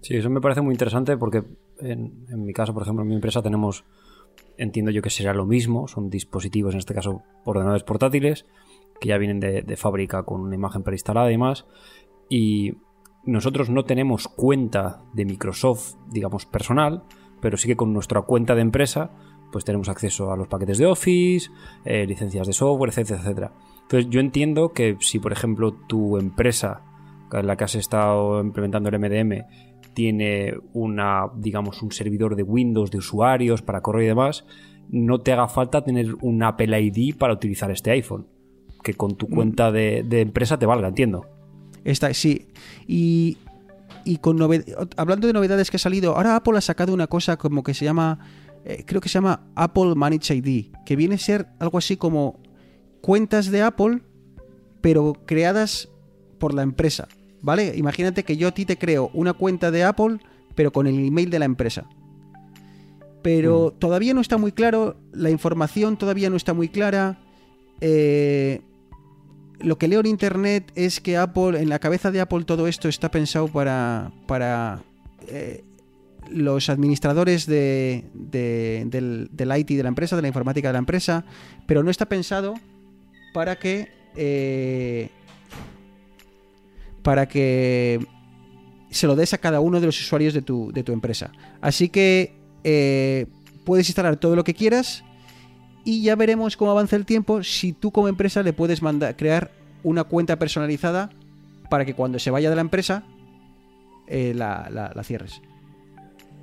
Sí, 0.00 0.14
eso 0.16 0.30
me 0.30 0.40
parece 0.40 0.60
muy 0.60 0.72
interesante 0.72 1.16
porque 1.16 1.44
en, 1.80 2.44
mi 2.44 2.52
caso, 2.52 2.72
por 2.72 2.82
ejemplo, 2.82 3.02
en 3.02 3.08
mi 3.08 3.14
empresa 3.14 3.42
tenemos, 3.42 3.84
entiendo 4.56 4.90
yo 4.90 5.02
que 5.02 5.10
será 5.10 5.34
lo 5.34 5.44
mismo, 5.44 5.88
son 5.88 6.08
dispositivos, 6.08 6.74
en 6.74 6.78
este 6.78 6.94
caso 6.94 7.22
ordenadores 7.44 7.82
portátiles, 7.82 8.46
que 9.00 9.08
ya 9.08 9.18
vienen 9.18 9.40
de, 9.40 9.62
de 9.62 9.76
fábrica 9.76 10.22
con 10.22 10.40
una 10.40 10.54
imagen 10.54 10.82
preinstalada 10.82 11.28
y 11.28 11.32
demás, 11.32 11.66
y 12.28 12.74
nosotros 13.24 13.70
no 13.70 13.84
tenemos 13.84 14.28
cuenta 14.28 15.02
de 15.12 15.24
Microsoft, 15.24 15.96
digamos, 16.10 16.46
personal, 16.46 17.04
pero 17.40 17.56
sí 17.56 17.68
que 17.68 17.76
con 17.76 17.92
nuestra 17.92 18.22
cuenta 18.22 18.54
de 18.54 18.62
empresa, 18.62 19.10
pues 19.52 19.64
tenemos 19.64 19.88
acceso 19.88 20.32
a 20.32 20.36
los 20.36 20.48
paquetes 20.48 20.78
de 20.78 20.86
Office, 20.86 21.50
eh, 21.84 22.06
licencias 22.06 22.46
de 22.46 22.52
software, 22.52 22.90
etcétera, 22.90 23.20
etcétera. 23.20 23.52
Entonces 23.82 24.10
yo 24.10 24.20
entiendo 24.20 24.72
que 24.72 24.96
si, 25.00 25.18
por 25.18 25.32
ejemplo, 25.32 25.72
tu 25.72 26.18
empresa 26.18 26.82
en 27.32 27.46
la 27.46 27.56
que 27.56 27.64
has 27.64 27.74
estado 27.74 28.40
implementando 28.40 28.88
el 28.88 28.98
MDM 28.98 29.44
tiene 29.94 30.54
una, 30.74 31.26
digamos, 31.36 31.82
un 31.82 31.90
servidor 31.92 32.36
de 32.36 32.42
Windows 32.42 32.90
de 32.90 32.98
usuarios 32.98 33.62
para 33.62 33.80
correo 33.80 34.02
y 34.02 34.06
demás, 34.08 34.44
no 34.90 35.20
te 35.20 35.32
haga 35.32 35.48
falta 35.48 35.82
tener 35.82 36.14
un 36.20 36.42
Apple 36.42 36.80
ID 36.80 37.16
para 37.16 37.32
utilizar 37.34 37.70
este 37.70 37.90
iPhone. 37.90 38.26
Que 38.82 38.94
con 38.94 39.16
tu 39.16 39.28
cuenta 39.28 39.72
de, 39.72 40.04
de 40.06 40.20
empresa 40.20 40.58
te 40.58 40.64
valga, 40.66 40.88
entiendo. 40.88 41.26
Esta, 41.84 42.14
sí. 42.14 42.46
Y, 42.86 43.36
y 44.04 44.18
con 44.18 44.38
noved- 44.38 44.88
hablando 44.96 45.26
de 45.26 45.32
novedades 45.32 45.70
que 45.70 45.76
ha 45.76 45.80
salido, 45.80 46.14
ahora 46.16 46.36
Apple 46.36 46.56
ha 46.56 46.60
sacado 46.60 46.94
una 46.94 47.08
cosa 47.08 47.36
como 47.36 47.62
que 47.64 47.74
se 47.74 47.84
llama, 47.84 48.20
eh, 48.68 48.84
creo 48.84 49.00
que 49.00 49.08
se 49.08 49.14
llama 49.14 49.40
Apple 49.54 49.94
Manage 49.94 50.34
ID, 50.34 50.66
que 50.84 50.94
viene 50.94 51.14
a 51.14 51.18
ser 51.18 51.46
algo 51.58 51.78
así 51.78 51.96
como 51.96 52.38
cuentas 53.00 53.50
de 53.50 53.62
Apple, 53.62 54.02
pero 54.82 55.14
creadas 55.24 55.88
por 56.38 56.52
la 56.52 56.62
empresa, 56.64 57.08
¿vale? 57.40 57.72
Imagínate 57.76 58.24
que 58.24 58.36
yo 58.36 58.48
a 58.48 58.50
ti 58.52 58.66
te 58.66 58.76
creo 58.76 59.10
una 59.14 59.32
cuenta 59.32 59.70
de 59.70 59.84
Apple, 59.84 60.18
pero 60.54 60.70
con 60.70 60.86
el 60.86 61.02
email 61.02 61.30
de 61.30 61.38
la 61.38 61.46
empresa. 61.46 61.88
Pero 63.22 63.72
todavía 63.72 64.12
no 64.12 64.20
está 64.20 64.36
muy 64.36 64.52
claro, 64.52 64.96
la 65.12 65.30
información 65.30 65.96
todavía 65.96 66.28
no 66.28 66.36
está 66.36 66.52
muy 66.52 66.68
clara. 66.68 67.18
eh, 67.80 68.60
lo 69.60 69.78
que 69.78 69.88
leo 69.88 70.00
en 70.00 70.06
internet 70.06 70.70
es 70.74 71.00
que 71.00 71.16
Apple, 71.16 71.58
en 71.58 71.70
la 71.70 71.78
cabeza 71.78 72.10
de 72.10 72.20
Apple 72.20 72.44
todo 72.44 72.68
esto 72.68 72.86
está 72.86 73.10
pensado 73.10 73.48
para, 73.48 74.12
para 74.26 74.82
eh, 75.26 75.64
los 76.30 76.68
administradores 76.68 77.46
de, 77.46 78.04
de- 78.14 78.84
del, 78.86 79.58
IT 79.58 79.68
de 79.68 79.82
la 79.82 79.88
empresa, 79.88 80.16
de 80.16 80.22
la 80.22 80.28
informática 80.28 80.68
de 80.68 80.72
la 80.74 80.78
empresa, 80.78 81.24
pero 81.66 81.82
no 81.82 81.90
está 81.90 82.06
pensado 82.06 82.54
para 83.34 83.56
que 83.56 83.88
eh, 84.16 85.10
para 87.02 87.26
que 87.28 88.04
se 88.90 89.06
lo 89.06 89.16
des 89.16 89.32
a 89.34 89.38
cada 89.38 89.60
uno 89.60 89.80
de 89.80 89.86
los 89.86 90.00
usuarios 90.00 90.34
de 90.34 90.42
tu, 90.42 90.72
de 90.72 90.82
tu 90.82 90.92
empresa. 90.92 91.30
Así 91.60 91.88
que 91.88 92.34
eh, 92.64 93.26
puedes 93.64 93.88
instalar 93.88 94.16
todo 94.16 94.34
lo 94.36 94.44
que 94.44 94.54
quieras 94.54 95.04
y 95.84 96.02
ya 96.02 96.16
veremos 96.16 96.56
cómo 96.56 96.70
avanza 96.70 96.96
el 96.96 97.06
tiempo 97.06 97.42
si 97.42 97.72
tú 97.72 97.92
como 97.92 98.08
empresa 98.08 98.42
le 98.42 98.52
puedes 98.52 98.82
mandar 98.82 99.16
crear 99.16 99.50
una 99.84 100.04
cuenta 100.04 100.38
personalizada 100.38 101.10
para 101.70 101.84
que 101.84 101.94
cuando 101.94 102.18
se 102.18 102.30
vaya 102.30 102.50
de 102.50 102.56
la 102.56 102.62
empresa 102.62 103.04
eh, 104.06 104.32
la 104.34 105.02
cierres. 105.04 105.40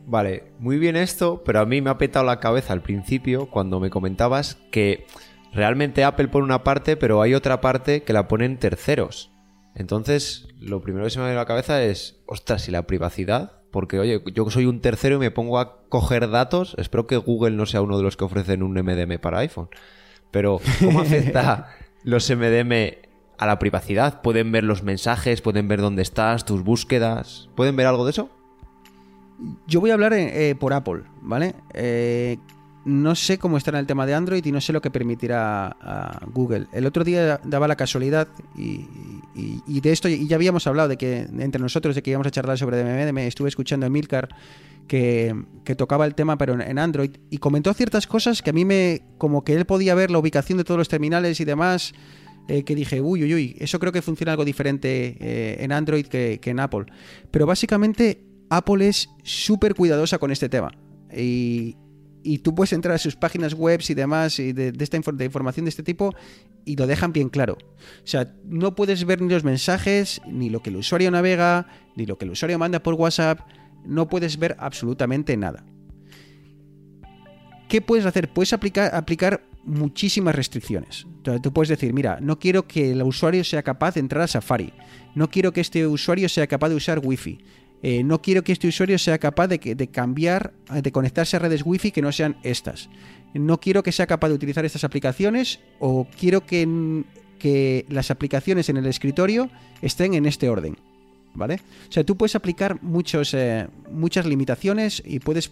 Vale, 0.08 0.52
muy 0.60 0.78
bien 0.78 0.96
esto, 0.96 1.44
pero 1.44 1.60
a 1.60 1.66
mí 1.66 1.82
me 1.82 1.90
ha 1.90 1.98
petado 1.98 2.26
la 2.26 2.40
cabeza 2.40 2.74
al 2.74 2.82
principio 2.82 3.50
cuando 3.50 3.80
me 3.80 3.90
comentabas 3.90 4.58
que 4.72 5.08
realmente 5.52 6.04
Apple 6.04 6.28
pone 6.28 6.46
una 6.46 6.64
parte, 6.64 6.96
pero 6.96 7.22
hay 7.22 7.34
otra 7.34 7.60
parte 7.60 8.04
que 8.04 8.14
la 8.14 8.28
ponen 8.28 8.58
terceros. 8.58 9.32
Entonces, 9.74 10.48
lo 10.60 10.82
primero 10.82 11.06
que 11.06 11.10
se 11.10 11.20
me 11.20 11.26
viene 11.26 11.38
a 11.38 11.42
la 11.42 11.48
cabeza 11.48 11.84
es, 11.84 12.22
ostras, 12.28 12.68
¿y 12.68 12.72
la 12.72 12.86
privacidad? 12.88 13.64
Porque, 13.72 14.00
oye, 14.00 14.22
yo 14.34 14.50
soy 14.50 14.68
un 14.68 14.80
tercero 14.80 15.16
y 15.16 15.20
me 15.20 15.32
pongo 15.32 15.60
a 15.60 15.82
coger 15.90 16.30
datos. 16.30 16.76
Espero 16.78 17.08
que 17.08 17.18
Google 17.18 17.58
no 17.58 17.66
sea 17.66 17.82
uno 17.82 17.98
de 17.98 18.04
los 18.04 18.16
que 18.16 18.24
ofrecen 18.24 18.64
un 18.64 18.74
MDM 18.74 19.20
para 19.20 19.40
iPhone. 19.40 19.70
Pero, 20.32 20.62
¿cómo 20.80 21.02
afecta 21.02 21.70
los 22.04 22.30
MDM 22.30 22.96
a 23.38 23.46
la 23.46 23.60
privacidad? 23.60 24.22
¿Pueden 24.22 24.52
ver 24.52 24.64
los 24.64 24.84
mensajes? 24.84 25.42
¿Pueden 25.42 25.68
ver 25.68 25.82
dónde 25.82 26.04
estás? 26.04 26.46
¿Tus 26.46 26.64
búsquedas? 26.64 27.50
¿Pueden 27.56 27.76
ver 27.76 27.88
algo 27.88 28.06
de 28.06 28.12
eso? 28.12 28.30
Yo 29.68 29.82
voy 29.82 29.90
a 29.92 29.94
hablar 29.96 30.14
eh, 30.14 30.50
eh, 30.52 30.56
por 30.56 30.74
Apple, 30.74 31.04
¿vale? 31.22 31.56
Eh, 31.74 32.38
no 32.86 33.16
sé 33.16 33.38
cómo 33.40 33.58
estará 33.58 33.80
el 33.80 33.88
tema 33.88 34.06
de 34.06 34.14
Android 34.14 34.46
y 34.46 34.52
no 34.52 34.62
sé 34.62 34.72
lo 34.72 34.82
que 34.82 34.92
permitirá 34.92 35.68
a 35.82 36.26
Google. 36.32 36.68
El 36.72 36.86
otro 36.86 37.04
día 37.04 37.42
daba 37.44 37.68
la 37.68 37.76
casualidad 37.76 38.28
y, 38.56 38.86
y- 39.36 39.62
y 39.68 39.82
de 39.82 39.92
esto 39.92 40.08
y 40.08 40.28
ya 40.28 40.36
habíamos 40.36 40.68
hablado 40.68 40.90
de 40.90 40.98
que 40.98 41.22
entre 41.40 41.60
nosotros 41.60 41.96
de 41.96 42.04
que 42.04 42.12
íbamos 42.12 42.28
a 42.28 42.32
charlar 42.32 42.58
sobre 42.60 42.78
DMM, 42.78 43.18
estuve 43.28 43.50
escuchando 43.50 43.88
a 43.88 43.90
Milcar 43.90 44.30
que, 44.88 45.36
que 45.64 45.74
tocaba 45.76 46.06
el 46.06 46.14
tema 46.14 46.38
pero 46.38 46.54
en, 46.62 46.78
Android 46.78 47.10
y 47.32 47.40
comentó 47.40 47.74
ciertas 47.74 48.06
cosas 48.06 48.44
que 48.44 48.52
a 48.52 48.54
mí 48.54 48.66
me 48.66 49.02
como 49.18 49.44
que 49.44 49.54
él 49.56 49.66
podía 49.66 49.96
ver 49.96 50.12
la 50.12 50.20
ubicación 50.20 50.60
de 50.60 50.64
todos 50.64 50.78
los 50.78 50.88
terminales 50.88 51.40
y 51.40 51.46
demás 51.46 51.94
que 52.48 52.76
dije, 52.76 53.02
uy, 53.02 53.24
uy, 53.24 53.34
uy, 53.34 53.56
eso 53.60 53.80
creo 53.80 53.92
que 53.92 54.04
funciona 54.04 54.32
algo 54.34 54.46
diferente 54.46 55.64
en 55.64 55.72
Android 55.72 56.06
que 56.06 56.40
en 56.44 56.60
Apple. 56.60 56.86
Pero 57.32 57.48
básicamente 57.48 58.22
Apple 58.50 58.88
es 58.88 59.10
súper 59.24 59.76
cuidadosa 59.76 60.18
con 60.18 60.32
este 60.32 60.50
tema. 60.50 60.72
Y, 61.16 61.78
tú 62.44 62.56
puedes 62.56 62.74
entrar 62.74 62.96
a 62.96 62.98
sus 62.98 63.16
páginas 63.16 63.54
web 63.54 63.82
y 63.88 63.94
demás 63.94 64.38
de, 64.38 64.74
esta 64.80 64.98
información 64.98 65.66
de 65.66 65.70
este 65.70 65.84
tipo 65.84 66.14
y 66.66 66.76
lo 66.76 66.88
dejan 66.88 67.14
bien 67.14 67.30
claro. 67.30 67.54
O 67.54 68.08
sea, 68.08 68.34
no 68.46 68.76
puedes 68.76 69.06
ver 69.06 69.22
ni 69.22 69.30
los 69.30 69.44
mensajes, 69.44 70.22
ni 70.28 70.50
lo 70.50 70.62
que 70.62 70.72
el 70.72 70.78
usuario 70.78 71.12
navega, 71.12 71.68
ni 71.96 72.06
lo 72.06 72.18
que 72.18 72.26
el 72.26 72.32
usuario 72.32 72.58
manda 72.58 72.82
por 72.82 72.96
WhatsApp. 72.96 73.42
No 73.86 74.08
puedes 74.08 74.40
ver 74.40 74.56
absolutamente 74.60 75.38
nada. 75.38 75.64
¿Qué 77.68 77.82
puedes 77.82 78.06
hacer? 78.06 78.32
Puedes 78.32 78.54
aplicar, 78.54 79.44
muchísimas 79.64 80.36
restricciones. 80.36 81.08
Tú 81.42 81.52
puedes 81.52 81.70
decir, 81.70 81.92
mira, 81.92 82.20
no 82.22 82.38
quiero 82.38 82.68
que 82.68 82.92
el 82.92 83.02
usuario 83.02 83.44
sea 83.44 83.64
capaz 83.64 83.96
de 83.96 84.02
entrar 84.02 84.22
a 84.22 84.28
Safari. 84.28 84.72
No 85.16 85.30
quiero 85.32 85.52
que 85.52 85.62
este 85.62 85.88
usuario 85.88 86.30
sea 86.30 86.46
capaz 86.46 86.70
de 86.70 86.76
usar 86.76 87.00
Wi-Fi. 87.04 87.40
Eh, 87.88 88.04
no 88.04 88.20
quiero 88.20 88.44
que 88.44 88.52
este 88.52 88.68
usuario 88.68 88.98
sea 88.98 89.20
capaz 89.20 89.48
de, 89.48 89.60
cambiar, 89.92 90.54
eh, 90.74 90.82
de 90.82 90.92
conectarse 90.92 91.36
a 91.36 91.40
redes 91.40 91.62
Wi-Fi 91.64 91.92
que 91.92 92.02
no 92.02 92.12
sean 92.12 92.36
estas. 92.42 92.90
No 93.36 93.60
quiero 93.60 93.84
que 93.84 93.92
sea 93.92 94.08
capaz 94.08 94.30
de 94.30 94.34
utilizar 94.34 94.66
estas 94.66 94.84
aplicaciones 94.84 95.60
o 95.78 96.08
quiero 96.20 96.48
que, 96.48 97.06
las 97.90 98.10
aplicaciones 98.10 98.70
en 98.70 98.78
el 98.78 98.88
escritorio 98.88 99.52
estén 99.84 100.16
en 100.16 100.26
este 100.26 100.50
orden. 100.50 100.78
¿Vale? 101.36 101.60
O 101.88 101.92
sea, 101.92 102.04
tú 102.04 102.18
puedes 102.18 102.34
aplicar 102.34 102.82
muchos, 102.82 103.36
eh, 103.36 103.68
muchas 103.92 104.26
limitaciones 104.26 105.04
y 105.06 105.20
puedes. 105.20 105.52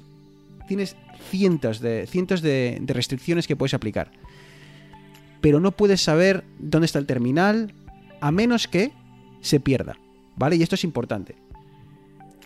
Tienes 0.67 0.95
cientos 1.29 1.81
de, 1.81 2.07
cientos 2.07 2.41
de 2.41 2.81
restricciones 2.87 3.45
que 3.45 3.55
puedes 3.55 3.75
aplicar. 3.75 4.09
Pero 5.39 5.59
no 5.59 5.71
puedes 5.71 6.01
saber 6.01 6.43
dónde 6.57 6.87
está 6.87 6.97
el 6.97 7.05
terminal 7.05 7.75
a 8.21 8.31
menos 8.31 8.67
que 8.67 8.91
se 9.41 9.59
pierda. 9.59 9.97
¿Vale? 10.35 10.55
Y 10.55 10.63
esto 10.63 10.73
es 10.73 10.83
importante. 10.83 11.35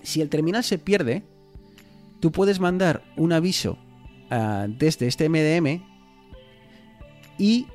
Si 0.08 0.22
el 0.22 0.30
terminal 0.30 0.64
se 0.64 0.78
pierde, 0.78 1.24
tú 2.22 2.32
puedes 2.32 2.62
mandar 2.62 3.04
un 3.18 3.34
aviso 3.34 3.78
ah, 4.32 4.66
desde 4.70 5.06
este 5.06 5.28
MDM 5.28 5.84
y 7.38 7.68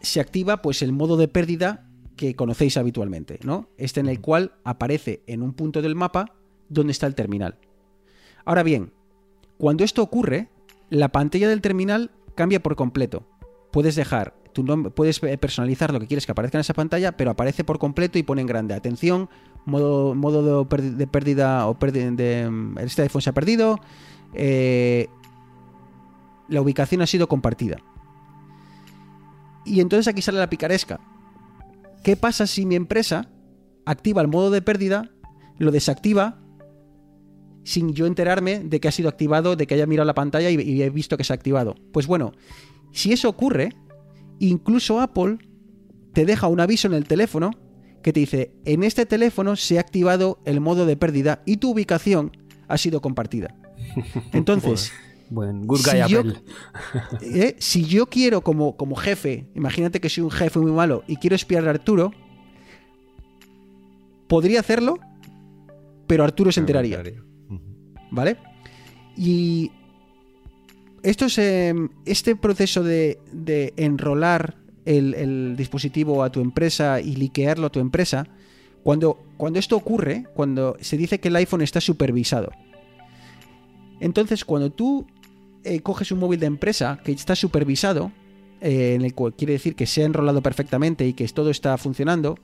se 0.00 0.20
activa 0.20 0.62
pues 0.62 0.80
el 0.80 0.92
modo 0.92 1.18
de 1.18 1.28
pérdida 1.28 1.86
que 2.16 2.34
conocéis 2.34 2.78
habitualmente, 2.78 3.38
¿no? 3.42 3.68
Este 3.76 4.00
en 4.00 4.08
el 4.08 4.22
cual 4.22 4.54
aparece 4.64 5.22
en 5.26 5.42
un 5.42 5.52
punto 5.52 5.82
del 5.82 5.96
mapa 5.96 6.32
donde 6.70 6.92
está 6.92 7.06
el 7.06 7.14
terminal. 7.14 7.58
Ahora 8.46 8.62
bien, 8.62 8.94
cuando 9.58 9.84
esto 9.84 10.02
ocurre, 10.02 10.48
la 10.88 11.10
pantalla 11.10 11.50
del 11.50 11.60
terminal 11.60 12.10
cambia 12.34 12.62
por 12.62 12.74
completo. 12.74 13.28
Puedes 13.70 13.96
dejar 13.96 14.34
tu 14.54 14.62
nombre, 14.62 14.90
puedes 14.90 15.22
eh, 15.24 15.36
personalizar 15.36 15.92
lo 15.92 16.00
que 16.00 16.06
quieres 16.06 16.24
que 16.24 16.32
aparezca 16.32 16.56
en 16.56 16.60
esa 16.60 16.72
pantalla, 16.72 17.18
pero 17.18 17.32
aparece 17.32 17.64
por 17.64 17.78
completo 17.78 18.18
y 18.18 18.22
pone 18.22 18.40
en 18.40 18.46
grande. 18.46 18.72
Atención, 18.72 19.28
modo, 19.66 20.14
modo 20.14 20.64
de, 20.64 20.90
de 20.92 21.06
pérdida 21.06 21.66
o 21.66 21.78
pérdida 21.78 22.10
de. 22.10 22.72
Este 22.80 23.02
iPhone 23.02 23.22
se 23.22 23.30
ha 23.30 23.34
perdido. 23.34 23.78
eh, 24.34 25.08
la 26.48 26.60
ubicación 26.60 27.00
ha 27.00 27.06
sido 27.06 27.28
compartida. 27.28 27.78
Y 29.64 29.80
entonces 29.80 30.08
aquí 30.08 30.20
sale 30.20 30.38
la 30.38 30.50
picaresca. 30.50 31.00
¿Qué 32.02 32.16
pasa 32.16 32.46
si 32.46 32.66
mi 32.66 32.74
empresa 32.74 33.30
activa 33.86 34.20
el 34.20 34.28
modo 34.28 34.50
de 34.50 34.62
pérdida, 34.62 35.10
lo 35.58 35.70
desactiva 35.70 36.38
sin 37.62 37.92
yo 37.92 38.06
enterarme 38.06 38.60
de 38.60 38.80
que 38.80 38.88
ha 38.88 38.92
sido 38.92 39.08
activado, 39.08 39.54
de 39.54 39.66
que 39.66 39.74
haya 39.74 39.86
mirado 39.86 40.06
la 40.06 40.14
pantalla 40.14 40.50
y 40.50 40.82
he 40.82 40.90
visto 40.90 41.16
que 41.16 41.24
se 41.24 41.32
ha 41.32 41.36
activado? 41.36 41.76
Pues 41.92 42.06
bueno, 42.06 42.32
si 42.90 43.12
eso 43.12 43.28
ocurre, 43.28 43.70
incluso 44.40 45.00
Apple 45.00 45.38
te 46.12 46.24
deja 46.24 46.48
un 46.48 46.58
aviso 46.58 46.88
en 46.88 46.94
el 46.94 47.06
teléfono 47.06 47.52
que 48.02 48.12
te 48.12 48.20
dice, 48.20 48.52
en 48.64 48.82
este 48.82 49.06
teléfono 49.06 49.56
se 49.56 49.78
ha 49.78 49.80
activado 49.80 50.40
el 50.44 50.60
modo 50.60 50.86
de 50.86 50.96
pérdida 50.96 51.42
y 51.46 51.58
tu 51.58 51.70
ubicación 51.70 52.36
ha 52.68 52.78
sido 52.78 53.00
compartida. 53.00 53.54
Entonces, 54.32 54.92
Buen 55.30 55.64
good 55.66 55.78
Si 55.78 55.96
yo-. 56.08 56.24
¿eh? 57.22 57.56
si 57.58 57.84
yo 57.84 58.06
quiero 58.06 58.42
como, 58.42 58.76
como 58.76 58.96
jefe, 58.96 59.46
imagínate 59.54 60.00
que 60.00 60.08
soy 60.08 60.24
un 60.24 60.30
jefe 60.30 60.58
muy 60.58 60.72
malo 60.72 61.04
y 61.06 61.16
quiero 61.16 61.36
espiar 61.36 61.66
a 61.66 61.70
Arturo, 61.70 62.12
podría 64.26 64.60
hacerlo, 64.60 64.98
pero 66.06 66.24
Arturo 66.24 66.50
se 66.50 66.60
enteraría. 66.60 67.02
¿Vale? 68.10 68.38
Y 69.16 69.70
esto 71.04 71.26
es, 71.26 71.38
eh, 71.38 71.74
este 72.04 72.34
proceso 72.34 72.82
de, 72.82 73.20
de 73.32 73.72
enrolar 73.76 74.56
el, 74.84 75.56
dispositivo 75.56 76.22
a 76.22 76.30
tu 76.30 76.40
empresa 76.40 77.00
y 77.00 77.16
liquearlo 77.16 77.66
a 77.66 77.70
tu 77.70 77.80
empresa, 77.80 78.26
cuando, 78.82 79.22
cuando 79.36 79.58
esto 79.58 79.76
ocurre, 79.76 80.26
cuando 80.34 80.76
se 80.80 80.96
dice 80.96 81.20
que 81.20 81.28
el 81.28 81.36
iPhone 81.36 81.62
está 81.62 81.80
supervisado. 81.80 82.50
Entonces, 84.00 84.44
cuando 84.44 84.70
tú 84.70 85.06
eh, 85.64 85.80
coges 85.80 86.10
un 86.12 86.18
móvil 86.18 86.40
de 86.40 86.46
empresa 86.46 87.00
que 87.04 87.12
está 87.12 87.36
supervisado, 87.36 88.12
eh, 88.60 88.94
en 88.94 89.02
el 89.02 89.14
cual 89.14 89.34
quiere 89.34 89.54
decir 89.54 89.74
que 89.74 89.86
se 89.86 90.02
ha 90.02 90.06
enrolado 90.06 90.42
perfectamente 90.42 91.06
y 91.06 91.12
que 91.12 91.26
todo 91.28 91.50
está 91.50 91.76
funcionando, 91.76 92.38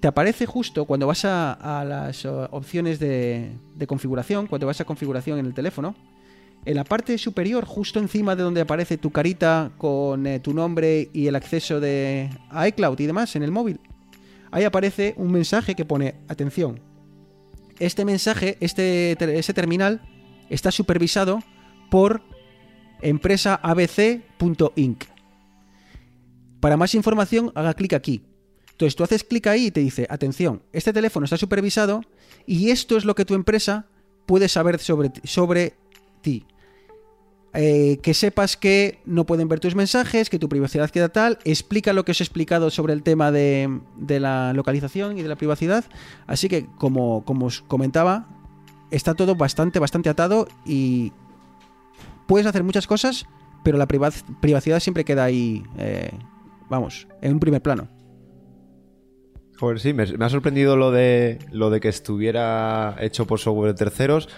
te 0.00 0.08
aparece 0.08 0.46
justo 0.46 0.84
cuando 0.84 1.06
vas 1.06 1.24
a, 1.24 1.52
a 1.80 1.84
las 1.84 2.24
eh, 2.24 2.28
opciones 2.28 2.98
de, 2.98 3.52
de 3.74 3.86
configuración, 3.86 4.46
cuando 4.46 4.66
vas 4.66 4.80
a 4.80 4.84
configuración 4.84 5.38
en 5.38 5.46
el 5.46 5.54
teléfono, 5.54 5.94
en 6.68 6.74
la 6.74 6.84
parte 6.84 7.16
superior, 7.16 7.64
justo 7.64 7.98
encima 7.98 8.36
de 8.36 8.42
donde 8.42 8.60
aparece 8.60 8.98
tu 8.98 9.10
carita 9.10 9.72
con 9.78 10.26
eh, 10.26 10.38
tu 10.38 10.52
nombre 10.52 11.08
y 11.14 11.26
el 11.26 11.34
acceso 11.34 11.80
de 11.80 12.28
a 12.50 12.68
iCloud 12.68 13.00
y 13.00 13.06
demás 13.06 13.34
en 13.36 13.42
el 13.42 13.50
móvil, 13.50 13.80
ahí 14.50 14.64
aparece 14.64 15.14
un 15.16 15.32
mensaje 15.32 15.74
que 15.74 15.86
pone, 15.86 16.16
atención, 16.28 16.78
este 17.78 18.04
mensaje, 18.04 18.58
este, 18.60 19.16
terminal, 19.54 20.02
está 20.50 20.70
supervisado 20.70 21.42
por 21.90 22.20
empresa 23.00 23.54
abc.inc. 23.54 25.04
Para 26.60 26.76
más 26.76 26.94
información, 26.94 27.50
haga 27.54 27.72
clic 27.72 27.94
aquí. 27.94 28.20
Entonces 28.72 28.94
tú 28.94 29.04
haces 29.04 29.24
clic 29.24 29.46
ahí 29.46 29.66
y 29.66 29.70
te 29.70 29.80
dice, 29.80 30.06
atención, 30.10 30.62
este 30.74 30.92
teléfono 30.92 31.24
está 31.24 31.38
supervisado 31.38 32.02
y 32.44 32.68
esto 32.68 32.98
es 32.98 33.06
lo 33.06 33.14
que 33.14 33.24
tu 33.24 33.34
empresa 33.34 33.86
puede 34.26 34.50
saber 34.50 34.78
sobre, 34.80 35.12
sobre 35.24 35.72
ti. 36.20 36.44
Eh, 37.54 37.98
que 38.02 38.12
sepas 38.12 38.58
que 38.58 38.98
no 39.06 39.24
pueden 39.24 39.48
ver 39.48 39.58
tus 39.58 39.74
mensajes, 39.74 40.28
que 40.28 40.38
tu 40.38 40.50
privacidad 40.50 40.90
queda 40.90 41.08
tal, 41.08 41.38
explica 41.44 41.94
lo 41.94 42.04
que 42.04 42.12
os 42.12 42.20
he 42.20 42.24
explicado 42.24 42.70
sobre 42.70 42.92
el 42.92 43.02
tema 43.02 43.32
de, 43.32 43.80
la 44.06 44.52
localización 44.52 45.18
y 45.18 45.22
de 45.22 45.28
la 45.28 45.36
privacidad. 45.36 45.84
Así 46.26 46.48
que, 46.48 46.66
como, 46.76 47.24
os 47.26 47.62
comentaba, 47.62 48.28
está 48.90 49.14
todo 49.14 49.34
bastante, 49.34 49.78
bastante 49.78 50.10
atado 50.10 50.46
y 50.66 51.12
puedes 52.26 52.46
hacer 52.46 52.64
muchas 52.64 52.86
cosas, 52.86 53.26
pero 53.64 53.78
la 53.78 53.88
priva- 53.88 54.12
privacidad 54.40 54.80
siempre 54.80 55.04
queda 55.04 55.24
ahí, 55.24 55.64
eh, 55.78 56.10
vamos, 56.68 57.08
en 57.22 57.32
un 57.32 57.40
primer 57.40 57.62
plano. 57.62 57.88
Joder, 59.58 59.80
sí, 59.80 59.92
me, 59.92 60.04
ha 60.04 60.28
sorprendido 60.28 60.76
lo 60.76 60.92
de 60.92 61.40
lo 61.50 61.70
de 61.70 61.80
que 61.80 61.88
estuviera 61.88 62.94
hecho 63.00 63.26
por 63.26 63.40
software 63.40 63.74
terceros, 63.74 64.28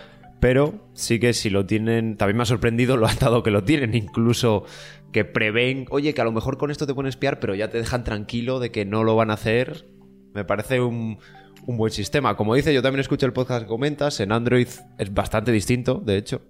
pero 0.41 0.88
sí 0.95 1.20
que 1.20 1.32
si 1.34 1.51
lo 1.51 1.66
tienen, 1.66 2.16
también 2.16 2.38
me 2.38 2.43
ha 2.43 2.47
sorprendido 2.47 2.97
lo 2.97 3.07
atado 3.07 3.43
que 3.43 3.51
lo 3.51 3.62
tienen, 3.62 3.95
incluso 3.95 4.64
que 5.12 5.24
prevén, 5.24 5.86
oye, 5.91 6.14
que 6.14 6.20
a 6.20 6.24
lo 6.24 6.32
mejor 6.32 6.57
con 6.57 6.70
esto 6.70 6.86
te 6.86 6.95
pueden 6.95 7.09
espiar, 7.09 7.41
pero 7.41 7.55
ya 7.55 7.68
te 7.68 7.78
dejan 7.78 8.05
tranquilo 8.05 8.59
de 8.59 8.70
que 8.70 8.84
no 8.84 9.05
lo 9.05 9.16
van 9.16 9.30
a 9.30 9.34
hacer. 9.34 9.86
Me 10.34 10.45
parece 10.45 10.80
un, 10.80 11.18
un 11.66 11.76
buen 11.76 11.93
sistema. 11.93 12.36
Como 12.36 12.55
dice, 12.55 12.72
yo 12.72 12.82
también 12.82 13.01
escucho 13.01 13.26
el 13.26 13.32
podcast 13.32 13.62
que 13.62 13.68
comentas, 13.68 14.20
en 14.20 14.32
Android 14.32 14.68
es 14.99 15.14
bastante 15.14 15.53
distinto, 15.53 16.03
de 16.05 16.16
hecho. 16.16 16.43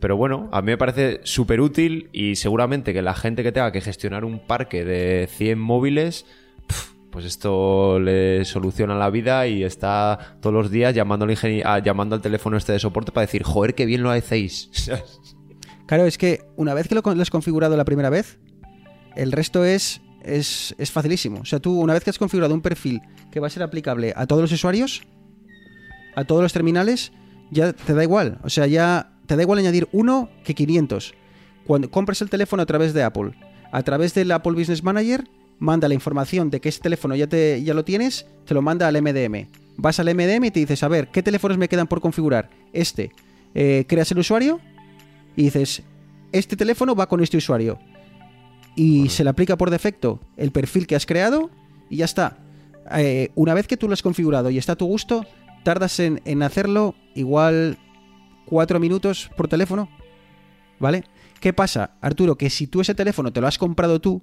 Pero 0.00 0.16
bueno, 0.16 0.48
a 0.52 0.60
mí 0.62 0.66
me 0.66 0.78
parece 0.78 1.20
súper 1.22 1.60
útil 1.60 2.08
y 2.12 2.34
seguramente 2.34 2.92
que 2.92 3.02
la 3.02 3.14
gente 3.14 3.44
que 3.44 3.52
tenga 3.52 3.70
que 3.70 3.80
gestionar 3.80 4.24
un 4.24 4.44
parque 4.44 4.84
de 4.84 5.28
100 5.30 5.58
móviles, 5.60 6.26
pues 7.12 7.24
esto 7.26 8.00
le 8.00 8.44
soluciona 8.44 8.96
la 8.96 9.10
vida 9.10 9.46
y 9.46 9.62
está 9.62 10.36
todos 10.40 10.52
los 10.54 10.70
días 10.70 10.94
llamando 10.94 11.24
al, 11.26 11.30
ingenie- 11.30 11.62
ah, 11.64 11.78
llamando 11.78 12.16
al 12.16 12.22
teléfono 12.22 12.56
este 12.56 12.72
de 12.72 12.78
soporte 12.80 13.12
para 13.12 13.26
decir, 13.26 13.44
joder, 13.44 13.74
qué 13.76 13.86
bien 13.86 14.02
lo 14.02 14.10
hacéis. 14.10 14.70
Claro, 15.86 16.06
es 16.06 16.16
que 16.16 16.40
una 16.56 16.72
vez 16.72 16.88
que 16.88 16.94
lo 16.94 17.02
has 17.04 17.28
configurado 17.28 17.76
la 17.76 17.84
primera 17.84 18.08
vez, 18.08 18.38
el 19.14 19.30
resto 19.30 19.62
es, 19.64 20.00
es, 20.22 20.74
es 20.78 20.90
facilísimo. 20.90 21.40
O 21.40 21.44
sea, 21.44 21.58
tú 21.60 21.78
una 21.78 21.92
vez 21.92 22.02
que 22.02 22.08
has 22.08 22.18
configurado 22.18 22.54
un 22.54 22.62
perfil 22.62 23.02
que 23.30 23.40
va 23.40 23.48
a 23.48 23.50
ser 23.50 23.62
aplicable 23.62 24.14
a 24.16 24.26
todos 24.26 24.40
los 24.40 24.52
usuarios, 24.52 25.02
a 26.14 26.24
todos 26.24 26.40
los 26.40 26.52
terminales, 26.54 27.12
ya 27.50 27.74
te 27.74 27.92
da 27.92 28.02
igual. 28.04 28.38
O 28.42 28.48
sea, 28.48 28.66
ya 28.66 29.12
te 29.26 29.36
da 29.36 29.42
igual 29.42 29.58
añadir 29.58 29.86
uno 29.92 30.30
que 30.44 30.54
500. 30.54 31.12
Cuando 31.66 31.90
compres 31.90 32.22
el 32.22 32.30
teléfono 32.30 32.62
a 32.62 32.66
través 32.66 32.94
de 32.94 33.02
Apple, 33.02 33.32
a 33.70 33.82
través 33.82 34.14
del 34.14 34.30
Apple 34.30 34.52
Business 34.52 34.82
Manager, 34.82 35.28
manda 35.62 35.86
la 35.86 35.94
información 35.94 36.50
de 36.50 36.60
que 36.60 36.68
ese 36.70 36.80
teléfono 36.80 37.14
ya, 37.14 37.28
te, 37.28 37.62
ya 37.62 37.72
lo 37.72 37.84
tienes, 37.84 38.26
te 38.44 38.52
lo 38.52 38.62
manda 38.62 38.88
al 38.88 39.00
MDM. 39.00 39.46
Vas 39.76 40.00
al 40.00 40.12
MDM 40.12 40.46
y 40.46 40.50
te 40.50 40.58
dices, 40.58 40.82
a 40.82 40.88
ver, 40.88 41.08
¿qué 41.12 41.22
teléfonos 41.22 41.56
me 41.56 41.68
quedan 41.68 41.86
por 41.86 42.00
configurar? 42.00 42.50
Este. 42.72 43.12
Eh, 43.54 43.84
creas 43.86 44.10
el 44.10 44.18
usuario 44.18 44.58
y 45.36 45.44
dices, 45.44 45.84
este 46.32 46.56
teléfono 46.56 46.96
va 46.96 47.08
con 47.08 47.22
este 47.22 47.36
usuario. 47.36 47.78
Y 48.74 49.08
se 49.10 49.22
le 49.22 49.30
aplica 49.30 49.56
por 49.56 49.70
defecto 49.70 50.18
el 50.36 50.50
perfil 50.50 50.88
que 50.88 50.96
has 50.96 51.06
creado 51.06 51.48
y 51.88 51.98
ya 51.98 52.06
está. 52.06 52.38
Eh, 52.96 53.30
una 53.36 53.54
vez 53.54 53.68
que 53.68 53.76
tú 53.76 53.86
lo 53.86 53.94
has 53.94 54.02
configurado 54.02 54.50
y 54.50 54.58
está 54.58 54.72
a 54.72 54.76
tu 54.76 54.86
gusto, 54.86 55.24
tardas 55.62 56.00
en, 56.00 56.20
en 56.24 56.42
hacerlo 56.42 56.96
igual 57.14 57.78
cuatro 58.46 58.80
minutos 58.80 59.30
por 59.36 59.46
teléfono. 59.46 59.88
¿Vale? 60.80 61.04
¿Qué 61.38 61.52
pasa, 61.52 61.92
Arturo? 62.00 62.36
Que 62.36 62.50
si 62.50 62.66
tú 62.66 62.80
ese 62.80 62.96
teléfono 62.96 63.32
te 63.32 63.40
lo 63.40 63.46
has 63.46 63.58
comprado 63.58 64.00
tú, 64.00 64.22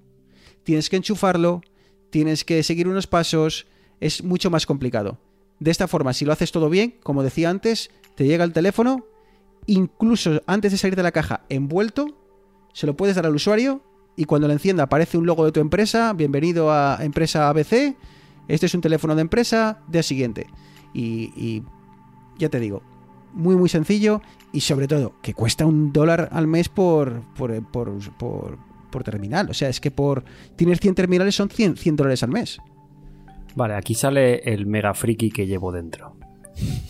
tienes 0.64 0.89
que 0.89 0.97
enchufarlo, 0.97 1.62
tienes 2.10 2.43
que 2.43 2.64
seguir 2.64 2.88
unos 2.88 3.07
pasos, 3.07 3.68
es 3.99 4.24
mucho 4.24 4.49
más 4.49 4.66
complicado. 4.66 5.18
De 5.60 5.72
esta 5.72 5.88
forma, 5.88 6.14
si 6.14 6.26
lo 6.26 6.32
haces 6.32 6.51
todo 6.51 6.70
bien, 6.70 6.95
como 7.03 7.24
decía 7.24 7.49
antes, 7.49 7.91
te 8.16 8.26
llega 8.26 8.43
el 8.43 8.53
teléfono, 8.53 9.05
incluso 9.66 10.41
antes 10.45 10.72
de 10.72 10.78
salir 10.78 10.95
de 10.95 11.03
la 11.03 11.12
caja 11.12 11.41
envuelto, 11.49 12.18
se 12.74 12.88
lo 12.88 12.95
puedes 12.95 13.16
dar 13.16 13.26
al 13.26 13.36
usuario 13.36 13.82
y 14.16 14.26
cuando 14.26 14.47
lo 14.47 14.53
encienda 14.53 14.84
aparece 14.84 15.18
un 15.18 15.26
logo 15.26 15.45
de 15.45 15.51
tu 15.51 15.60
empresa, 15.60 16.14
bienvenido 16.14 16.72
a 16.72 16.99
empresa 17.01 17.49
ABC, 17.49 17.95
este 18.49 18.66
es 18.66 18.74
un 18.74 18.82
teléfono 18.82 19.16
de 19.16 19.22
empresa, 19.22 19.80
día 19.88 20.03
siguiente. 20.03 20.47
Y, 20.93 21.64
ya 22.38 22.49
te 22.49 22.60
digo, 22.60 22.82
muy 23.34 23.55
muy 23.55 23.70
sencillo 23.70 24.22
y 24.51 24.62
sobre 24.62 24.88
todo 24.88 25.14
que 25.22 25.34
cuesta 25.34 25.66
un 25.66 25.93
dólar 25.93 26.30
al 26.32 26.47
mes 26.47 26.68
por, 26.68 27.22
por, 27.36 27.62
por, 27.64 27.99
por, 28.18 28.57
por 28.89 29.03
terminal. 29.03 29.49
O 29.49 29.53
sea, 29.53 29.69
es 29.69 29.79
que 29.79 29.91
por 29.91 30.23
tienes 30.55 30.79
100 30.79 30.95
terminales 30.95 31.35
son 31.35 31.49
100, 31.49 31.77
100 31.77 31.95
dólares 31.95 32.23
al 32.23 32.29
mes. 32.29 32.59
Vale, 33.55 33.75
aquí 33.75 33.93
sale 33.93 34.37
el 34.39 34.65
mega 34.65 34.93
friki 34.93 35.31
que 35.31 35.47
llevo 35.47 35.71
dentro. 35.71 36.15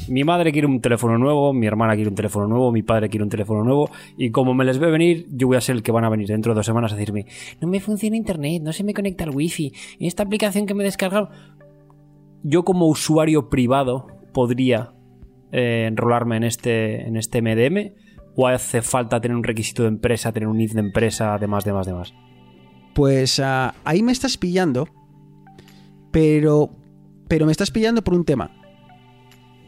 Mi 0.07 0.23
madre 0.23 0.51
quiere 0.51 0.67
un 0.67 0.81
teléfono 0.81 1.17
nuevo, 1.17 1.53
mi 1.53 1.67
hermana 1.67 1.93
quiere 1.93 2.09
un 2.09 2.15
teléfono 2.15 2.47
nuevo, 2.47 2.71
mi 2.71 2.81
padre 2.81 3.09
quiere 3.09 3.23
un 3.23 3.29
teléfono 3.29 3.63
nuevo 3.63 3.89
y 4.17 4.31
como 4.31 4.55
me 4.55 4.65
les 4.65 4.79
ve 4.79 4.89
venir, 4.89 5.27
yo 5.31 5.47
voy 5.47 5.57
a 5.57 5.61
ser 5.61 5.75
el 5.75 5.83
que 5.83 5.91
van 5.91 6.03
a 6.03 6.09
venir 6.09 6.27
dentro 6.27 6.53
de 6.53 6.57
dos 6.57 6.65
semanas 6.65 6.91
a 6.91 6.95
decirme 6.95 7.27
no 7.61 7.67
me 7.67 7.79
funciona 7.79 8.17
internet, 8.17 8.63
no 8.63 8.73
se 8.73 8.83
me 8.83 8.95
conecta 8.95 9.25
el 9.25 9.29
wifi, 9.29 9.71
esta 9.99 10.23
aplicación 10.23 10.65
que 10.65 10.73
me 10.73 10.83
he 10.83 10.85
descargado... 10.85 11.29
Yo 12.41 12.63
como 12.63 12.87
usuario 12.87 13.49
privado 13.49 14.07
podría 14.31 14.93
eh, 15.51 15.85
enrolarme 15.87 16.37
en 16.37 16.45
este, 16.45 17.05
en 17.05 17.17
este 17.17 17.41
MDM 17.41 17.91
o 18.39 18.47
hace 18.47 18.81
falta 18.81 19.19
tener 19.19 19.35
un 19.35 19.43
requisito 19.43 19.81
de 19.83 19.89
empresa, 19.89 20.31
tener 20.31 20.47
un 20.47 20.57
NIF 20.57 20.71
de 20.71 20.79
empresa, 20.79 21.37
demás, 21.37 21.65
demás, 21.65 21.85
demás. 21.85 22.13
Pues 22.95 23.37
ah, 23.41 23.75
ahí 23.83 24.01
me 24.01 24.13
estás 24.13 24.37
pillando, 24.37 24.87
pero, 26.09 26.69
pero 27.27 27.45
me 27.45 27.51
estás 27.51 27.69
pillando 27.69 28.01
por 28.01 28.13
un 28.13 28.23
tema. 28.23 28.49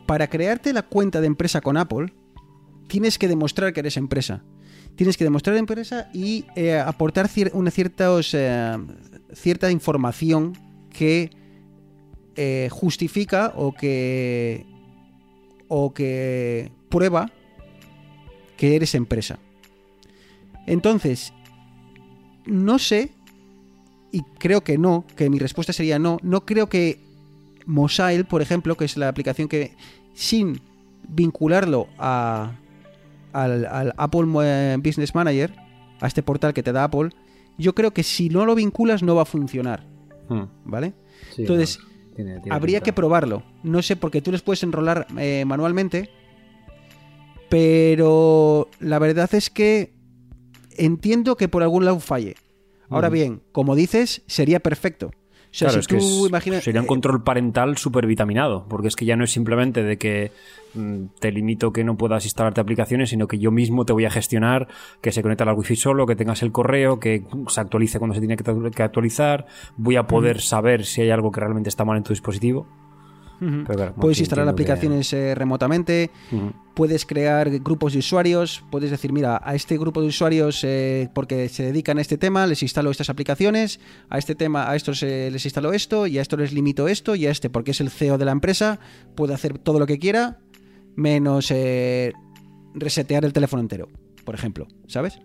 Para 0.06 0.28
crearte 0.28 0.72
la 0.72 0.84
cuenta 0.84 1.20
de 1.20 1.28
empresa 1.28 1.60
con 1.60 1.76
Apple, 1.76 2.14
tienes 2.88 3.18
que 3.18 3.28
demostrar 3.28 3.74
que 3.74 3.82
eres 3.82 3.98
empresa. 3.98 4.42
tienes 4.96 5.18
que 5.18 5.26
demostrar 5.26 5.58
empresa 5.58 6.10
y 6.14 6.46
eh, 6.56 6.80
aportar 6.80 7.30
una 7.52 7.72
ciertos, 7.72 8.34
eh, 8.34 8.78
cierta 9.34 9.70
información 9.70 10.54
que 10.90 11.30
eh, 12.38 12.70
justifica 12.72 13.52
o 13.54 13.74
que 13.74 14.66
o 15.68 15.94
que 15.94 16.72
prueba 16.90 17.32
que 18.62 18.76
eres 18.76 18.94
empresa. 18.94 19.40
Entonces, 20.68 21.34
no 22.46 22.78
sé, 22.78 23.12
y 24.12 24.22
creo 24.38 24.62
que 24.62 24.78
no, 24.78 25.04
que 25.16 25.32
mi 25.32 25.40
respuesta 25.40 25.74
sería 25.74 25.98
no, 25.98 26.20
no 26.22 26.46
creo 26.46 26.68
que 26.70 27.00
Mosile, 27.66 28.24
por 28.24 28.44
ejemplo, 28.44 28.76
que 28.78 28.86
es 28.86 28.98
la 28.98 29.08
aplicación 29.08 29.48
que 29.48 29.72
sin 30.14 30.62
vincularlo 31.08 31.88
a, 31.98 32.52
al, 33.34 33.66
al 33.66 33.94
Apple 33.98 34.28
eh, 34.44 34.78
Business 34.78 35.16
Manager, 35.16 35.54
a 36.00 36.06
este 36.08 36.22
portal 36.22 36.54
que 36.54 36.62
te 36.62 36.72
da 36.72 36.84
Apple, 36.84 37.10
yo 37.58 37.74
creo 37.74 37.92
que 37.94 38.04
si 38.04 38.30
no 38.30 38.46
lo 38.46 38.54
vinculas 38.54 39.02
no 39.04 39.16
va 39.16 39.24
a 39.24 39.26
funcionar, 39.26 39.90
Hmm. 40.30 40.44
¿vale? 40.66 40.94
Sí, 41.36 41.42
Entonces, 41.42 41.80
no, 41.80 42.16
tiene- 42.16 42.40
tiene 42.42 42.56
Habría 42.56 42.78
pinta. 42.78 42.86
que 42.86 42.94
probarlo. 42.94 43.44
No 43.64 43.82
sé, 43.82 43.96
porque 43.96 44.22
tú 44.22 44.32
les 44.32 44.42
puedes 44.44 44.62
enrolar 44.64 45.08
eh, 45.18 45.44
manualmente. 45.46 46.10
Pero 47.52 48.70
la 48.80 48.98
verdad 48.98 49.30
es 49.36 49.50
que 49.50 49.92
entiendo 50.78 51.36
que 51.36 51.50
por 51.50 51.64
algún 51.64 51.84
lado 51.84 52.00
falle. 52.00 52.36
Ahora 52.90 53.10
bien, 53.10 53.42
como 53.52 53.76
dices, 53.76 54.22
sería 54.26 54.62
perfecto. 54.62 55.08
O 55.08 55.54
sea, 55.54 55.68
Claro, 55.68 55.84
si 55.84 55.96
es 55.98 56.02
tú 56.02 56.28
imaginas. 56.28 56.64
sería 56.64 56.80
un 56.80 56.86
eh, 56.86 56.88
control 56.88 57.24
parental 57.24 57.76
súper 57.76 58.08
vitaminado, 58.08 58.66
porque 58.70 58.88
es 58.88 58.96
que 58.96 59.04
ya 59.04 59.18
no 59.18 59.26
es 59.26 59.32
simplemente 59.32 59.84
de 59.84 59.98
que 59.98 60.32
mm, 60.76 61.08
te 61.20 61.30
limito 61.34 61.74
que 61.74 61.84
no 61.84 61.98
puedas 61.98 62.24
instalarte 62.24 62.62
aplicaciones, 62.62 63.10
sino 63.10 63.28
que 63.28 63.38
yo 63.38 63.52
mismo 63.52 63.84
te 63.84 63.92
voy 63.92 64.06
a 64.06 64.12
gestionar 64.12 64.70
que 65.02 65.12
se 65.12 65.22
conecte 65.22 65.44
al 65.44 65.54
wifi 65.54 65.76
solo, 65.76 66.06
que 66.06 66.16
tengas 66.16 66.42
el 66.44 66.54
correo, 66.54 67.02
que 67.02 67.26
se 67.50 67.60
actualice 67.60 68.00
cuando 68.00 68.14
se 68.14 68.22
tiene 68.22 68.38
que 68.38 68.84
actualizar, 68.84 69.46
voy 69.76 69.98
a 69.98 70.08
poder 70.08 70.40
saber 70.40 70.86
si 70.86 71.02
hay 71.02 71.10
algo 71.10 71.32
que 71.32 71.42
realmente 71.42 71.68
está 71.68 71.84
mal 71.84 71.98
en 71.98 72.04
tu 72.04 72.14
dispositivo. 72.14 72.66
Ujú. 73.42 73.64
Pero 73.66 73.74
claro, 73.76 73.96
Puedes 73.96 74.20
instalar 74.20 74.46
que- 74.46 74.52
aplicaciones 74.52 75.12
eh, 75.14 75.36
remotamente. 75.36 76.10
Puedes 76.74 77.06
crear 77.06 77.50
grupos 77.60 77.92
de 77.94 78.00
usuarios, 78.00 78.64
puedes 78.72 78.92
decir, 78.92 79.12
mira, 79.12 79.42
a 79.44 79.56
este 79.56 79.78
grupo 79.78 80.02
de 80.02 80.08
usuarios, 80.08 80.64
eh, 80.64 81.10
porque 81.14 81.50
se 81.50 81.64
dedican 81.64 81.98
a 81.98 82.02
este 82.02 82.18
tema, 82.18 82.48
les 82.48 82.64
instalo 82.64 82.92
estas 82.92 83.10
aplicaciones, 83.10 83.80
a 84.10 84.18
este 84.18 84.36
tema, 84.36 84.70
a 84.72 84.76
estos 84.78 85.04
eh, 85.04 85.30
les 85.32 85.44
instalo 85.46 85.74
esto, 85.74 86.08
y 86.08 86.18
a 86.18 86.22
esto 86.22 86.38
les 86.38 86.54
limito 86.54 86.88
esto, 86.88 87.16
y 87.16 87.28
a 87.28 87.32
este, 87.32 87.50
porque 87.50 87.72
es 87.72 87.82
el 87.82 87.90
CEO 87.90 88.18
de 88.18 88.24
la 88.26 88.32
empresa, 88.32 88.80
puede 89.16 89.34
hacer 89.34 89.58
todo 89.58 89.80
lo 89.80 89.86
que 89.86 90.00
quiera, 90.00 90.40
menos 90.96 91.52
eh, 91.52 92.14
resetear 92.74 93.26
el 93.26 93.34
teléfono 93.34 93.62
entero, 93.62 93.90
por 94.24 94.34
ejemplo, 94.36 94.68
¿sabes? 94.88 95.20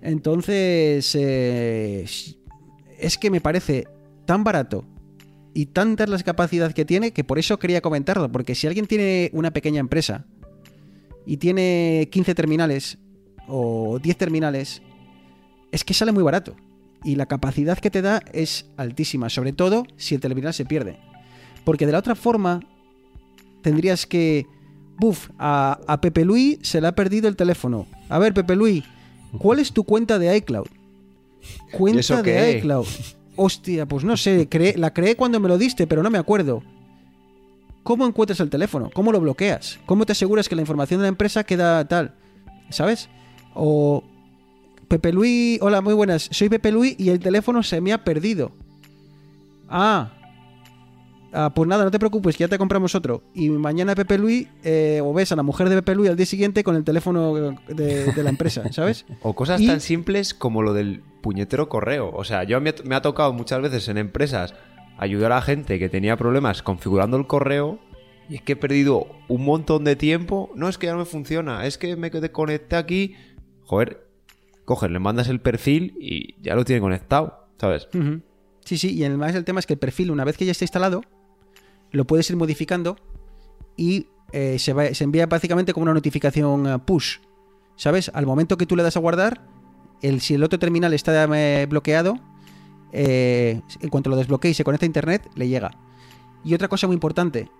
Entonces, 0.00 1.14
es 1.16 3.18
que 3.18 3.30
me 3.30 3.40
parece 3.40 3.88
tan 4.24 4.44
barato 4.44 4.84
y 5.56 5.64
tantas 5.64 6.10
las 6.10 6.22
capacidades 6.22 6.74
que 6.74 6.84
tiene 6.84 7.12
que 7.12 7.24
por 7.24 7.38
eso 7.38 7.58
quería 7.58 7.80
comentarlo, 7.80 8.30
porque 8.30 8.54
si 8.54 8.66
alguien 8.66 8.86
tiene 8.86 9.30
una 9.32 9.52
pequeña 9.52 9.80
empresa 9.80 10.26
y 11.24 11.38
tiene 11.38 12.10
15 12.12 12.34
terminales 12.34 12.98
o 13.48 13.98
10 13.98 14.16
terminales, 14.18 14.82
es 15.72 15.82
que 15.82 15.94
sale 15.94 16.12
muy 16.12 16.22
barato. 16.22 16.54
Y 17.04 17.14
la 17.14 17.24
capacidad 17.24 17.78
que 17.78 17.90
te 17.90 18.02
da 18.02 18.20
es 18.34 18.66
altísima, 18.76 19.30
sobre 19.30 19.54
todo 19.54 19.84
si 19.96 20.14
el 20.14 20.20
terminal 20.20 20.52
se 20.52 20.66
pierde. 20.66 20.98
Porque 21.64 21.86
de 21.86 21.92
la 21.92 22.00
otra 22.00 22.14
forma, 22.14 22.60
tendrías 23.62 24.06
que... 24.06 24.46
Buf, 24.98 25.30
a, 25.38 25.80
a 25.86 26.00
Pepe 26.02 26.26
Luis 26.26 26.58
se 26.60 26.82
le 26.82 26.88
ha 26.88 26.94
perdido 26.94 27.28
el 27.28 27.36
teléfono. 27.36 27.86
A 28.10 28.18
ver, 28.18 28.34
Pepe 28.34 28.56
Luis, 28.56 28.84
¿cuál 29.38 29.58
es 29.58 29.72
tu 29.72 29.84
cuenta 29.84 30.18
de 30.18 30.36
iCloud? 30.36 30.66
Cuenta 31.72 32.22
de 32.22 32.58
iCloud. 32.58 32.86
Hostia, 33.36 33.86
pues 33.86 34.04
no 34.04 34.16
sé, 34.16 34.48
la 34.76 34.92
creé 34.92 35.14
cuando 35.14 35.40
me 35.40 35.48
lo 35.48 35.58
diste, 35.58 35.86
pero 35.86 36.02
no 36.02 36.10
me 36.10 36.18
acuerdo. 36.18 36.62
¿Cómo 37.82 38.06
encuentras 38.06 38.40
el 38.40 38.50
teléfono? 38.50 38.90
¿Cómo 38.92 39.12
lo 39.12 39.20
bloqueas? 39.20 39.78
¿Cómo 39.86 40.06
te 40.06 40.12
aseguras 40.12 40.48
que 40.48 40.56
la 40.56 40.62
información 40.62 40.98
de 40.98 41.04
la 41.04 41.08
empresa 41.08 41.44
queda 41.44 41.86
tal? 41.86 42.14
¿Sabes? 42.70 43.08
O 43.54 44.02
Pepe 44.88 45.12
Luis, 45.12 45.60
hola, 45.62 45.80
muy 45.80 45.94
buenas. 45.94 46.28
Soy 46.32 46.48
Pepe 46.48 46.72
Luis 46.72 46.96
y 46.98 47.10
el 47.10 47.20
teléfono 47.20 47.62
se 47.62 47.80
me 47.80 47.92
ha 47.92 48.02
perdido. 48.02 48.50
Ah. 49.68 50.15
Ah, 51.38 51.52
pues 51.54 51.68
nada, 51.68 51.84
no 51.84 51.90
te 51.90 51.98
preocupes, 51.98 52.34
que 52.36 52.44
ya 52.44 52.48
te 52.48 52.56
compramos 52.56 52.94
otro. 52.94 53.22
Y 53.34 53.50
mañana 53.50 53.94
Pepe 53.94 54.16
Luis, 54.16 54.48
eh, 54.64 55.00
o 55.04 55.12
ves 55.12 55.32
a 55.32 55.36
la 55.36 55.42
mujer 55.42 55.68
de 55.68 55.76
Pepe 55.76 55.94
Luis 55.94 56.08
al 56.08 56.16
día 56.16 56.24
siguiente 56.24 56.64
con 56.64 56.76
el 56.76 56.82
teléfono 56.84 57.34
de, 57.68 58.10
de 58.12 58.22
la 58.22 58.30
empresa, 58.30 58.62
¿sabes? 58.72 59.04
O 59.20 59.34
cosas 59.34 59.60
Y- 59.60 59.66
tan 59.66 59.80
simples 59.82 60.32
como 60.32 60.62
lo 60.62 60.72
del 60.72 61.02
puñetero 61.20 61.68
correo. 61.68 62.10
O 62.14 62.24
sea, 62.24 62.44
yo 62.44 62.58
me, 62.62 62.74
me 62.84 62.94
ha 62.94 63.02
tocado 63.02 63.34
muchas 63.34 63.60
veces 63.60 63.86
en 63.88 63.98
empresas 63.98 64.54
ayudar 64.96 65.32
a 65.32 65.42
gente 65.42 65.78
que 65.78 65.90
tenía 65.90 66.16
problemas 66.16 66.62
configurando 66.62 67.18
el 67.18 67.26
correo 67.26 67.80
y 68.30 68.36
es 68.36 68.42
que 68.42 68.52
he 68.52 68.56
perdido 68.56 69.06
un 69.28 69.44
montón 69.44 69.84
de 69.84 69.94
tiempo. 69.94 70.50
No 70.54 70.68
es 70.70 70.78
que 70.78 70.86
ya 70.86 70.92
no 70.94 71.00
me 71.00 71.04
funciona, 71.04 71.66
es 71.66 71.76
que 71.76 71.96
me 71.96 72.08
desconecté 72.08 72.76
aquí. 72.76 73.14
Joder, 73.64 74.06
coges, 74.64 74.90
le 74.90 74.98
mandas 75.00 75.28
el 75.28 75.40
perfil 75.40 75.96
y 76.00 76.40
ya 76.42 76.54
lo 76.54 76.64
tiene 76.64 76.80
conectado, 76.80 77.48
¿sabes? 77.60 77.88
Sí, 78.64 78.78
sí, 78.78 78.94
y 78.94 79.04
además 79.04 79.34
el 79.34 79.44
tema 79.44 79.60
es 79.60 79.66
que 79.66 79.74
el 79.74 79.78
perfil, 79.78 80.10
una 80.10 80.24
vez 80.24 80.36
que 80.36 80.44
ya 80.44 80.52
está 80.52 80.64
instalado, 80.64 81.02
lo 81.96 82.06
puedes 82.06 82.28
ir 82.30 82.36
modificando 82.36 82.96
y 83.76 84.06
eh, 84.32 84.58
se, 84.58 84.72
va- 84.72 84.92
se 84.94 85.04
envía 85.04 85.26
básicamente 85.26 85.72
como 85.72 85.84
una 85.84 85.94
notificación 85.94 86.66
eh, 86.66 86.78
push. 86.78 87.18
¿Sabes? 87.76 88.10
Al 88.14 88.24
momento 88.26 88.56
que 88.56 88.64
tú 88.66 88.74
le 88.76 88.82
das 88.82 88.96
a 88.96 89.00
guardar, 89.00 89.46
el, 90.00 90.20
si 90.20 90.34
el 90.34 90.42
otro 90.42 90.58
terminal 90.58 90.94
está 90.94 91.24
eh, 91.36 91.66
bloqueado, 91.68 92.18
en 92.92 93.62
cuanto 93.90 94.08
lo 94.08 94.16
desbloquee 94.16 94.50
y 94.50 94.54
se 94.54 94.64
conecta 94.64 94.86
a 94.86 94.88
internet, 94.88 95.28
le 95.34 95.48
llega. 95.48 95.70
Y 96.44 96.54
otra 96.54 96.68
cosa 96.68 96.86
muy 96.86 96.94
importante. 96.94 97.50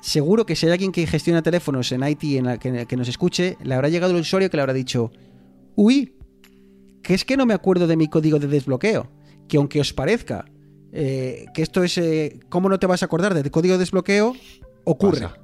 Seguro 0.00 0.44
que 0.44 0.56
si 0.56 0.66
hay 0.66 0.72
alguien 0.72 0.92
que 0.92 1.06
gestiona 1.06 1.40
teléfonos 1.42 1.90
en 1.92 2.02
IT 2.06 2.22
en 2.24 2.86
que 2.86 2.96
nos 2.96 3.08
escuche, 3.08 3.56
le 3.62 3.74
habrá 3.74 3.88
llegado 3.88 4.12
el 4.14 4.20
usuario 4.20 4.50
que 4.50 4.56
le 4.56 4.62
habrá 4.62 4.72
dicho, 4.74 5.10
uy, 5.76 6.14
que 7.02 7.14
es 7.14 7.24
que 7.24 7.36
no 7.38 7.46
me 7.46 7.54
acuerdo 7.54 7.86
de 7.86 7.96
mi 7.96 8.08
código 8.08 8.38
de 8.38 8.46
desbloqueo. 8.48 9.08
Que 9.48 9.56
aunque 9.56 9.80
os 9.80 9.92
parezca 9.92 10.44
eh, 10.92 11.46
que 11.54 11.62
esto 11.62 11.84
es... 11.84 11.96
eh, 11.98 12.40
¿Cómo 12.48 12.68
no 12.68 12.78
te 12.78 12.86
vas 12.86 13.02
a 13.02 13.06
acordar 13.06 13.34
del 13.34 13.50
código 13.50 13.74
de 13.74 13.78
desbloqueo? 13.78 14.34
Ocurre. 14.84 15.22
Pasa. 15.22 15.36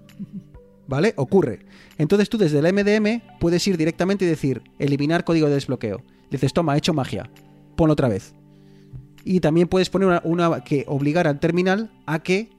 ¿Vale? 0.88 1.14
Ocurre. 1.16 1.60
Entonces 1.98 2.28
tú 2.28 2.38
desde 2.38 2.58
el 2.58 2.72
MDM 2.72 3.38
puedes 3.40 3.66
ir 3.66 3.76
directamente 3.76 4.24
y 4.24 4.28
decir, 4.28 4.62
eliminar 4.78 5.24
código 5.24 5.48
de 5.48 5.54
desbloqueo. 5.54 6.02
Dices, 6.30 6.52
toma, 6.52 6.74
he 6.74 6.78
hecho 6.78 6.94
magia. 6.94 7.30
Ponlo 7.76 7.92
otra 7.92 8.08
vez. 8.08 8.34
Y 9.24 9.40
también 9.40 9.68
puedes 9.68 9.90
poner 9.90 10.08
una, 10.08 10.20
una 10.24 10.64
que 10.64 10.84
obligar 10.86 11.26
al 11.26 11.40
terminal 11.40 11.90
a 12.06 12.22
que 12.22 12.50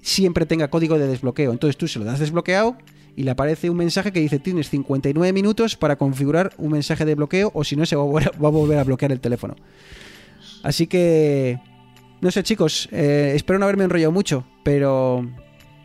siempre 0.00 0.46
tenga 0.46 0.68
código 0.68 0.98
de 0.98 1.06
desbloqueo. 1.06 1.52
Entonces 1.52 1.76
tú 1.76 1.88
se 1.88 1.98
lo 1.98 2.04
das 2.04 2.18
desbloqueado 2.18 2.76
y 3.16 3.24
le 3.24 3.32
aparece 3.32 3.68
un 3.68 3.76
mensaje 3.76 4.12
que 4.12 4.20
dice 4.20 4.38
tienes 4.38 4.70
59 4.70 5.32
minutos 5.32 5.76
para 5.76 5.96
configurar 5.96 6.52
un 6.56 6.72
mensaje 6.72 7.04
de 7.04 7.16
bloqueo 7.16 7.50
o 7.52 7.64
si 7.64 7.74
no 7.74 7.84
se 7.84 7.96
va 7.96 8.02
a, 8.02 8.06
volver 8.50 8.78
a 8.78 8.84
bloquear 8.84 9.12
el 9.12 9.20
teléfono. 9.20 9.56
Así 10.62 10.86
que... 10.86 11.58
No 12.20 12.30
sé 12.32 12.42
chicos, 12.42 12.88
eh, 12.90 13.32
espero 13.36 13.58
no 13.58 13.64
haberme 13.66 13.84
enrollado 13.84 14.10
mucho, 14.10 14.44
pero, 14.64 15.24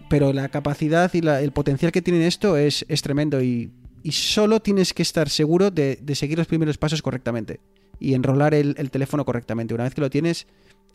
pero 0.10 0.34
la 0.34 0.50
capacidad 0.50 1.12
y 1.14 1.20
el 1.20 1.52
potencial 1.52 1.92
que 1.92 2.02
tiene 2.02 2.26
esto 2.26 2.58
es, 2.58 2.86
es 2.90 3.02
tremendo 3.02 3.42
y, 3.42 3.72
solo 4.10 4.60
tienes 4.60 4.94
que 4.94 5.02
estar 5.02 5.30
seguro 5.30 5.72
de, 5.72 6.00
seguir 6.16 6.38
los 6.38 6.48
primeros 6.48 6.78
pasos 6.78 7.02
correctamente 7.02 7.60
y 8.00 8.16
enrolar 8.16 8.54
el, 8.54 8.76
el 8.78 8.92
teléfono 8.92 9.24
correctamente. 9.24 9.74
Una 9.74 9.86
vez 9.86 9.94
que 9.94 10.02
lo 10.02 10.10
tienes, 10.10 10.48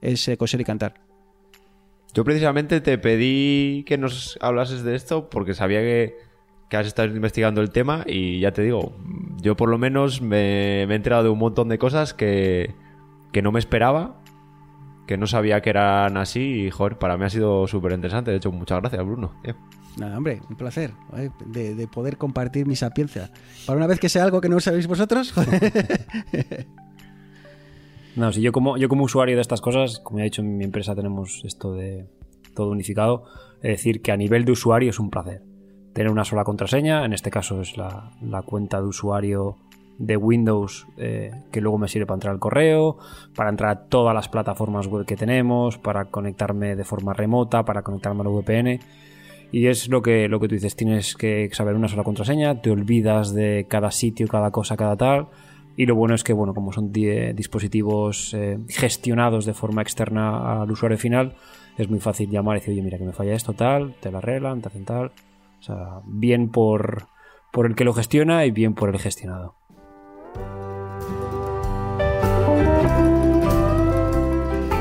es 0.03 0.29
eh, 0.29 0.37
coser 0.37 0.61
y 0.61 0.65
cantar. 0.65 0.95
Yo 2.13 2.25
precisamente 2.25 2.81
te 2.81 2.99
pedí 2.99 3.85
que 3.85 3.97
nos 3.97 4.39
hablases 4.41 4.83
de 4.83 4.95
esto 4.95 5.31
porque 5.31 5.55
sabía 5.55 5.81
que, 5.81 6.17
que 6.69 6.77
has 6.77 6.87
estado 6.87 7.15
investigando 7.15 7.61
el 7.61 7.71
tema 7.71 8.05
y 8.07 8.41
ya 8.41 8.53
te 8.53 8.63
digo, 8.63 8.97
yo 9.41 9.57
por 9.57 9.69
lo 9.69 9.79
menos 9.79 10.21
me, 10.21 10.85
me 10.87 10.95
he 10.95 10.97
enterado 10.97 11.23
de 11.23 11.29
un 11.29 11.39
montón 11.39 11.69
de 11.69 11.79
cosas 11.79 12.13
que, 12.15 12.75
que 13.33 13.43
no 13.43 13.53
me 13.53 13.59
esperaba, 13.59 14.21
que 15.09 15.17
no 15.17 15.27
sabía 15.27 15.63
que 15.63 15.71
eran 15.71 16.19
así 16.19 16.67
y 16.67 16.71
joder, 16.71 16.99
para 16.99 17.17
mí 17.17 17.25
ha 17.25 17.31
sido 17.31 17.67
súper 17.67 17.93
interesante. 17.93 18.31
De 18.31 18.37
hecho, 18.37 18.53
muchas 18.53 18.81
gracias, 18.81 19.05
Bruno. 19.05 19.33
tío. 19.43 19.57
Nada, 19.97 20.19
hombre, 20.19 20.43
un 20.49 20.57
placer 20.57 20.93
¿eh? 21.17 21.31
de, 21.47 21.75
de 21.75 21.89
poder 21.89 22.19
compartir 22.19 22.67
mi 22.67 22.77
sapiencia. 22.77 23.31
Para 23.67 23.79
una 23.79 23.87
vez 23.87 23.99
que 23.99 24.11
sea 24.11 24.23
algo 24.23 24.41
que 24.41 24.51
no 24.51 24.61
sabéis 24.61 24.87
vosotros, 24.87 25.33
joder. 25.33 26.67
No, 28.17 28.33
si 28.33 28.43
yo 28.43 28.51
como, 28.51 28.77
yo 28.77 28.89
como 28.89 29.05
usuario 29.05 29.37
de 29.37 29.43
estas 29.43 29.61
cosas, 29.61 30.01
como 30.01 30.19
ya 30.19 30.25
he 30.25 30.25
dicho 30.25 30.43
en 30.43 30.57
mi 30.57 30.65
empresa 30.65 30.97
tenemos 30.97 31.43
esto 31.45 31.75
de 31.75 32.09
todo 32.53 32.73
unificado, 32.73 33.27
es 33.63 33.71
decir, 33.71 34.03
que 34.03 34.11
a 34.11 34.17
nivel 34.17 34.45
de 34.45 34.51
usuario 34.51 34.91
es 34.91 34.99
un 34.99 35.09
placer. 35.09 35.45
Tener 35.93 36.11
una 36.11 36.25
sola 36.25 36.43
contraseña, 36.43 37.05
en 37.05 37.13
este 37.13 37.31
caso 37.31 37.61
es 37.61 37.77
la, 37.77 38.11
la 38.21 38.43
cuenta 38.43 38.81
de 38.81 38.89
usuario 38.89 39.59
de 39.99 40.17
Windows 40.17 40.87
eh, 40.97 41.33
que 41.51 41.61
luego 41.61 41.77
me 41.79 41.89
sirve 41.89 42.07
para 42.07 42.17
entrar 42.17 42.33
al 42.33 42.41
correo, 42.41 42.99
para 43.35 43.51
entrar 43.51 43.71
a 43.71 43.81
todas 43.89 44.15
las 44.15 44.29
plataformas 44.29 44.87
web 44.87 45.05
que 45.05 45.17
tenemos, 45.17 45.77
para 45.79 46.07
conectarme 46.07 46.77
de 46.77 46.85
forma 46.85 47.13
remota, 47.15 47.65
para 47.65 47.83
conectarme 47.83 48.21
a 48.21 48.25
la 48.25 48.31
VPN. 48.31 48.81
Y 49.51 49.67
es 49.67 49.89
lo 49.89 50.03
que, 50.03 50.29
lo 50.29 50.41
que 50.41 50.49
tú 50.49 50.55
dices, 50.55 50.77
tienes 50.77 51.15
que 51.17 51.49
saber 51.53 51.75
una 51.75 51.89
sola 51.89 52.05
contraseña, 52.05 52.61
te 52.61 52.71
olvidas 52.71 53.35
de 53.35 53.67
cada 53.69 53.91
sitio, 53.91 54.29
cada 54.29 54.51
cosa, 54.51 54.77
cada 54.77 54.97
tal. 54.97 55.27
Y 55.77 55.87
lo 55.87 55.95
bueno 55.95 56.15
es 56.15 56.23
que, 56.25 56.33
bueno, 56.33 56.55
como 56.55 56.73
son 56.73 56.93
die- 56.93 57.33
dispositivos 57.35 58.35
eh, 58.35 58.59
gestionados 58.69 59.47
de 59.47 59.55
forma 59.55 59.81
externa 59.81 60.61
al 60.63 60.71
usuario 60.71 60.99
final, 60.99 61.35
es 61.79 61.89
muy 61.89 62.01
fácil 62.01 62.29
llamar 62.31 62.57
y 62.57 62.61
decir, 62.61 62.73
oye, 62.73 62.83
mira 62.83 62.99
que 62.99 63.05
me 63.05 63.13
falla 63.13 63.33
esto, 63.35 63.53
tal, 63.53 63.95
te 64.01 64.11
lo 64.11 64.19
arreglan, 64.19 64.61
te 64.61 64.69
hacen 64.69 64.85
tal. 64.85 65.13
O 65.61 65.63
sea, 65.63 66.01
bien 66.05 66.51
por, 66.51 67.07
por 67.53 67.67
el 67.67 67.75
que 67.75 67.85
lo 67.85 67.95
gestiona 67.95 68.45
y 68.45 68.51
bien 68.51 68.75
por 68.75 68.91
el 68.91 68.99
gestionado. 68.99 69.55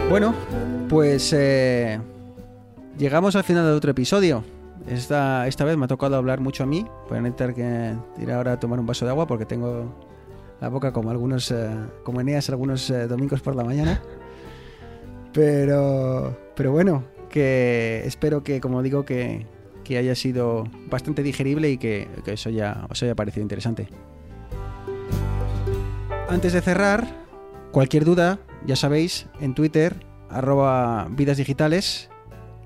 Bueno, 0.09 0.33
pues 0.87 1.33
eh, 1.33 1.99
llegamos 2.97 3.35
al 3.35 3.43
final 3.43 3.65
de 3.65 3.71
otro 3.73 3.91
episodio. 3.91 4.41
Esta, 4.87 5.45
esta 5.47 5.65
vez 5.65 5.75
me 5.75 5.83
ha 5.83 5.87
tocado 5.89 6.15
hablar 6.15 6.39
mucho 6.39 6.63
a 6.63 6.65
mí. 6.65 6.85
Voy 7.09 7.19
a 7.19 7.31
tener 7.35 7.53
que 7.53 7.93
ir 8.21 8.31
ahora 8.31 8.53
a 8.53 8.59
tomar 8.59 8.79
un 8.79 8.85
vaso 8.85 9.03
de 9.03 9.11
agua 9.11 9.27
porque 9.27 9.45
tengo 9.45 9.93
la 10.61 10.69
boca 10.69 10.93
como 10.93 11.11
algunos, 11.11 11.51
eh, 11.51 11.69
como 12.03 12.21
Eneas 12.21 12.49
algunos 12.49 12.89
eh, 12.89 13.07
domingos 13.07 13.41
por 13.41 13.53
la 13.57 13.65
mañana. 13.65 14.01
Pero, 15.33 16.37
pero 16.55 16.71
bueno, 16.71 17.03
que 17.29 18.03
espero 18.05 18.43
que, 18.43 18.61
como 18.61 18.81
digo, 18.81 19.03
que, 19.03 19.45
que 19.83 19.97
haya 19.97 20.15
sido 20.15 20.63
bastante 20.89 21.21
digerible 21.21 21.69
y 21.69 21.77
que, 21.77 22.07
que 22.23 22.33
eso 22.33 22.49
ya 22.49 22.87
os 22.89 23.03
haya 23.03 23.13
parecido 23.13 23.41
interesante. 23.41 23.89
Antes 26.29 26.53
de 26.53 26.61
cerrar, 26.61 27.05
cualquier 27.71 28.05
duda, 28.05 28.39
ya 28.67 28.75
sabéis, 28.75 29.27
en 29.39 29.55
Twitter, 29.55 29.95
arroba 30.29 31.07
vidas 31.09 31.37
digitales. 31.37 32.09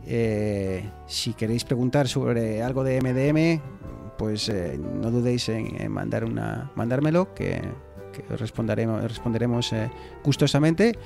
Eh, 0.07 0.83
si 1.05 1.33
queréis 1.33 1.63
preguntar 1.63 2.07
sobre 2.07 2.63
algo 2.63 2.83
de 2.83 2.99
MDM, 2.99 3.61
pues 4.17 4.49
eh, 4.49 4.79
no 4.79 5.11
dudéis 5.11 5.47
en, 5.49 5.91
mandar 5.91 6.25
una, 6.25 6.71
mandármelo, 6.75 7.35
que, 7.35 7.61
os 8.33 8.39
responderemos, 8.39 9.73
eh, 9.73 9.91
gustosamente. 10.23 10.97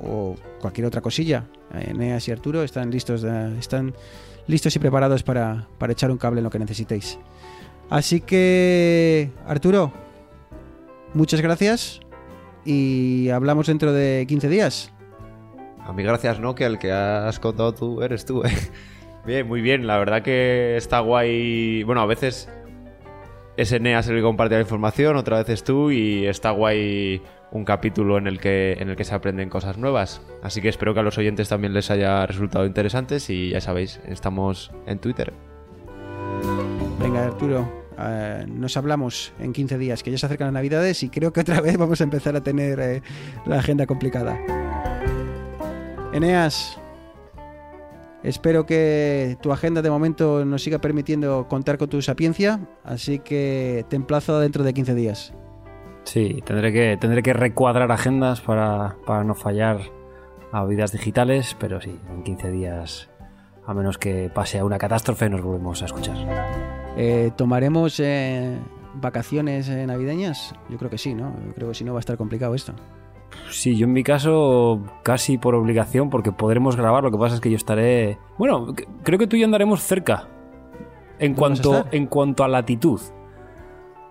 O 0.00 0.34
cualquier 0.60 0.88
otra 0.88 1.00
cosilla. 1.00 1.46
Eneas 1.72 2.26
y 2.26 2.32
Arturo 2.32 2.64
están 2.64 2.90
listos, 2.90 3.22
están 3.22 3.94
listos 4.48 4.74
y 4.74 4.80
preparados 4.80 5.22
para, 5.22 5.68
para 5.78 5.92
echar 5.92 6.10
un 6.10 6.18
cable 6.18 6.40
en 6.40 6.44
lo 6.44 6.50
que 6.50 6.58
necesitéis. 6.58 7.16
Así 7.90 8.20
que, 8.20 9.30
Arturo, 9.46 9.92
muchas 11.14 11.40
gracias 11.40 12.00
y 12.64 13.28
hablamos 13.30 13.66
dentro 13.66 13.92
de 13.92 14.24
15 14.28 14.48
días. 14.48 14.92
A 15.80 15.92
mí 15.92 16.02
gracias, 16.02 16.40
no, 16.40 16.54
que 16.54 16.64
el 16.64 16.78
que 16.78 16.92
has 16.92 17.38
contado 17.38 17.74
tú 17.74 18.02
eres 18.02 18.24
tú, 18.24 18.42
¿eh? 18.44 18.50
Bien, 19.26 19.48
muy 19.48 19.62
bien. 19.62 19.86
La 19.86 19.96
verdad 19.96 20.22
que 20.22 20.76
está 20.76 21.00
guay. 21.00 21.82
Bueno, 21.84 22.02
a 22.02 22.06
veces 22.06 22.48
es 23.56 23.72
Eneas 23.72 24.06
el 24.08 24.16
que 24.16 24.22
comparte 24.22 24.56
la 24.56 24.60
información, 24.60 25.16
otra 25.16 25.38
vez 25.38 25.48
es 25.48 25.64
tú 25.64 25.90
y 25.90 26.26
está 26.26 26.50
guay 26.50 27.22
un 27.50 27.64
capítulo 27.64 28.18
en 28.18 28.26
el 28.26 28.40
que 28.40 28.76
en 28.78 28.90
el 28.90 28.96
que 28.96 29.04
se 29.04 29.14
aprenden 29.14 29.48
cosas 29.48 29.78
nuevas. 29.78 30.20
Así 30.42 30.60
que 30.60 30.68
espero 30.68 30.92
que 30.92 31.00
a 31.00 31.02
los 31.02 31.16
oyentes 31.18 31.48
también 31.48 31.72
les 31.72 31.90
haya 31.90 32.26
resultado 32.26 32.66
interesantes 32.66 33.30
y 33.30 33.50
ya 33.50 33.60
sabéis, 33.60 34.00
estamos 34.06 34.72
en 34.86 34.98
Twitter. 34.98 35.32
Venga, 37.00 37.24
Arturo, 37.24 37.83
eh, 37.98 38.46
nos 38.48 38.76
hablamos 38.76 39.32
en 39.38 39.52
15 39.52 39.78
días, 39.78 40.02
que 40.02 40.10
ya 40.10 40.18
se 40.18 40.26
acercan 40.26 40.48
las 40.48 40.54
Navidades 40.54 41.02
y 41.02 41.08
creo 41.08 41.32
que 41.32 41.40
otra 41.40 41.60
vez 41.60 41.76
vamos 41.76 42.00
a 42.00 42.04
empezar 42.04 42.36
a 42.36 42.42
tener 42.42 42.80
eh, 42.80 43.02
la 43.46 43.58
agenda 43.58 43.86
complicada. 43.86 44.38
Eneas, 46.12 46.78
espero 48.22 48.66
que 48.66 49.36
tu 49.42 49.52
agenda 49.52 49.82
de 49.82 49.90
momento 49.90 50.44
nos 50.44 50.62
siga 50.62 50.78
permitiendo 50.78 51.48
contar 51.48 51.78
con 51.78 51.88
tu 51.88 52.00
sapiencia, 52.02 52.60
así 52.84 53.18
que 53.18 53.84
te 53.88 53.96
emplazo 53.96 54.38
dentro 54.38 54.64
de 54.64 54.74
15 54.74 54.94
días. 54.94 55.34
Sí, 56.04 56.42
tendré 56.44 56.72
que, 56.72 56.96
tendré 57.00 57.22
que 57.22 57.32
recuadrar 57.32 57.90
agendas 57.90 58.40
para, 58.40 58.96
para 59.06 59.24
no 59.24 59.34
fallar 59.34 59.80
a 60.52 60.64
vidas 60.64 60.92
digitales, 60.92 61.56
pero 61.58 61.80
sí, 61.80 61.98
en 62.10 62.22
15 62.22 62.50
días, 62.52 63.10
a 63.66 63.74
menos 63.74 63.98
que 63.98 64.30
pase 64.32 64.58
a 64.58 64.64
una 64.64 64.78
catástrofe, 64.78 65.28
nos 65.28 65.42
volvemos 65.42 65.82
a 65.82 65.86
escuchar. 65.86 66.83
Eh, 66.96 67.30
¿Tomaremos 67.36 67.98
eh, 68.00 68.58
vacaciones 68.94 69.68
eh, 69.68 69.86
navideñas? 69.86 70.54
Yo 70.68 70.78
creo 70.78 70.90
que 70.90 70.98
sí, 70.98 71.14
¿no? 71.14 71.34
Yo 71.46 71.54
creo 71.54 71.68
que 71.68 71.74
si 71.74 71.84
no 71.84 71.92
va 71.92 71.98
a 71.98 72.00
estar 72.00 72.16
complicado 72.16 72.54
esto. 72.54 72.72
Sí, 73.50 73.76
yo 73.76 73.86
en 73.86 73.92
mi 73.92 74.04
caso 74.04 74.80
casi 75.02 75.38
por 75.38 75.54
obligación, 75.56 76.08
porque 76.08 76.30
podremos 76.30 76.76
grabar, 76.76 77.02
lo 77.02 77.10
que 77.10 77.18
pasa 77.18 77.34
es 77.34 77.40
que 77.40 77.50
yo 77.50 77.56
estaré... 77.56 78.18
Bueno, 78.38 78.74
creo 79.02 79.18
que 79.18 79.26
tú 79.26 79.34
y 79.36 79.40
yo 79.40 79.44
andaremos 79.46 79.82
cerca, 79.82 80.28
en 81.18 81.34
¿Dónde 81.34 81.58
vas 81.58 81.60
a 81.60 81.62
cuanto, 81.72 81.88
en 81.96 82.06
cuanto 82.06 82.44
a 82.44 82.48
latitud. 82.48 83.00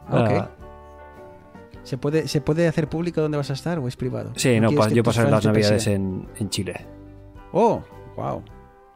Ok. 0.09 0.29
Ah, 0.29 0.49
¿Se 1.83 1.97
puede, 1.97 2.27
¿Se 2.27 2.41
puede 2.41 2.67
hacer 2.67 2.87
público 2.89 3.21
dónde 3.21 3.37
vas 3.37 3.49
a 3.49 3.53
estar 3.53 3.79
o 3.79 3.87
es 3.87 3.95
privado? 3.95 4.31
sí, 4.35 4.59
no, 4.59 4.71
pa- 4.71 4.89
yo 4.89 5.03
pasaré 5.03 5.31
las 5.31 5.45
navidades 5.45 5.87
en 5.87 6.27
Chile. 6.49 6.85
¡Oh! 7.53 7.81
¡Wow! 8.17 8.41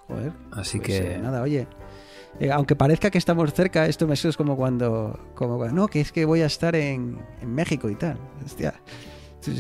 Joder. 0.08 0.32
Así 0.52 0.78
Pues, 0.80 0.88
que... 1.02 1.16
eh, 1.16 1.20
nada, 1.20 1.42
oye. 1.42 1.68
Eh, 2.40 2.52
aunque 2.52 2.76
parezca 2.76 3.10
que 3.10 3.18
estamos 3.18 3.54
cerca, 3.54 3.86
esto 3.88 4.08
me 4.08 4.14
es 4.14 4.38
como 4.38 4.56
cuando, 4.58 5.20
como 5.36 5.58
cuando- 5.58 5.76
No, 5.76 5.88
que 5.88 6.02
es 6.02 6.12
que 6.12 6.26
voy 6.26 6.42
a 6.42 6.46
estar 6.46 6.76
en, 6.76 7.18
en 7.42 7.54
México 7.54 7.90
y 7.90 7.96
tal. 7.96 8.18
Hostia. 8.46 8.74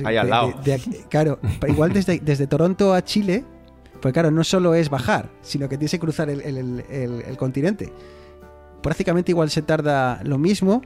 Ahí 0.03 0.17
al 0.17 0.29
lado. 0.29 0.47
de- 0.49 0.63
de 0.63 0.73
aquí- 0.73 0.91
claro, 1.09 1.39
igual 1.67 1.93
desde, 1.93 2.19
desde 2.23 2.45
Toronto 2.47 2.93
a 2.93 3.03
Chile, 3.03 3.43
pues 4.01 4.13
claro, 4.13 4.31
no 4.31 4.43
solo 4.43 4.75
es 4.75 4.89
bajar, 4.89 5.29
sino 5.41 5.69
que 5.69 5.77
tienes 5.77 5.91
que 5.91 5.99
cruzar 5.99 6.29
el, 6.29 6.41
el- 6.41 6.83
el- 6.89 7.37
continente. 7.37 7.91
Prácticamente 8.83 9.31
igual 9.31 9.49
se 9.49 9.61
tarda 9.61 10.19
lo 10.23 10.37
mismo 10.37 10.81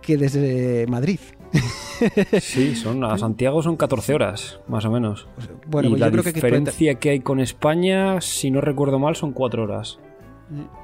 que 0.00 0.16
desde 0.16 0.86
Madrid. 0.88 1.20
Sí, 2.40 2.74
son, 2.74 3.04
a 3.04 3.16
Santiago 3.16 3.62
son 3.62 3.76
14 3.76 4.12
horas, 4.14 4.58
más 4.66 4.84
o 4.84 4.90
menos. 4.90 5.28
Bueno, 5.68 5.86
y 5.88 5.90
pues 5.92 6.00
la 6.00 6.06
yo 6.08 6.12
creo 6.12 6.24
que 6.24 6.32
diferencia 6.32 6.94
que 6.96 7.10
hay 7.10 7.20
con 7.20 7.38
España, 7.38 8.20
si 8.20 8.50
no 8.50 8.60
recuerdo 8.60 8.98
mal, 8.98 9.14
son 9.14 9.30
4 9.32 9.62
horas. 9.62 10.00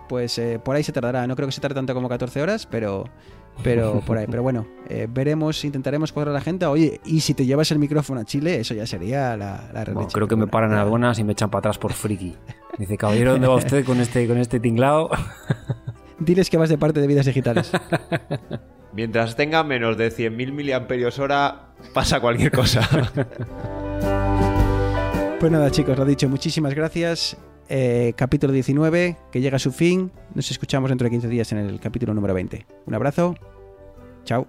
Pues 0.09 0.39
eh, 0.39 0.59
por 0.63 0.75
ahí 0.77 0.83
se 0.83 0.93
tardará. 0.93 1.27
No 1.27 1.37
creo 1.37 1.47
que 1.47 1.53
se 1.53 1.61
tarde 1.61 1.75
tanto 1.75 1.95
como 1.95 2.09
14 2.09 2.41
horas, 2.43 2.67
pero, 2.67 3.05
pero 3.63 4.01
por 4.07 4.19
ahí. 4.19 4.27
Pero 4.29 4.43
bueno, 4.43 4.67
eh, 4.89 5.07
veremos, 5.09 5.65
intentaremos 5.65 6.13
cuadrar 6.13 6.33
la 6.33 6.41
agenda. 6.41 6.71
Oye, 6.71 7.01
y 7.05 7.21
si 7.21 7.35
te 7.35 7.45
llevas 7.47 7.71
el 7.71 7.79
micrófono 7.79 8.21
a 8.21 8.25
Chile, 8.25 8.59
eso 8.61 8.75
ya 8.75 8.87
sería 8.87 9.37
la, 9.37 9.71
la 9.73 9.85
Bueno, 9.85 10.09
creo 10.09 10.27
que 10.27 10.37
me 10.37 10.47
paran 10.47 10.71
en 10.71 10.77
ya. 10.77 10.83
aduanas 10.83 11.19
y 11.19 11.25
me 11.25 11.33
echan 11.33 11.51
para 11.51 11.61
atrás 11.61 11.79
por 11.79 11.93
friki. 11.93 12.37
Dice, 12.79 12.97
caballero, 12.97 13.33
¿dónde 13.33 13.49
va 13.49 13.57
usted 13.57 13.85
con 13.85 14.01
este, 14.01 14.27
con 14.27 14.39
este 14.39 14.61
tinglao? 14.61 15.11
Diles 16.19 16.51
que 16.51 16.57
vas 16.57 16.69
de 16.69 16.79
parte 16.79 17.01
de 17.01 17.07
vidas 17.07 17.27
digitales. 17.27 17.71
Mientras 18.93 19.37
tenga 19.37 19.63
menos 19.63 19.97
de 19.97 20.11
100.000 20.11 20.53
miliamperios 20.53 21.19
hora, 21.19 21.75
pasa 21.95 22.19
cualquier 22.21 22.51
cosa. 22.51 22.89
pues 25.39 25.53
nada, 25.53 25.71
chicos, 25.71 25.97
lo 25.97 26.05
dicho, 26.05 26.29
muchísimas 26.29 26.75
gracias. 26.75 27.37
Eh, 27.69 28.15
capítulo 28.17 28.53
19, 28.53 29.17
que 29.31 29.41
llega 29.41 29.57
a 29.57 29.59
su 29.59 29.73
fin. 29.73 30.11
Nos 30.35 30.51
escuchamos 30.51 30.91
dentro 30.91 31.05
de 31.05 31.11
15 31.11 31.29
días 31.29 31.53
en 31.53 31.59
el 31.59 31.81
capítulo 31.81 32.15
número 32.15 32.35
20. 32.35 32.67
Un 32.87 32.95
abrazo. 32.95 33.35
Chao. 34.25 34.47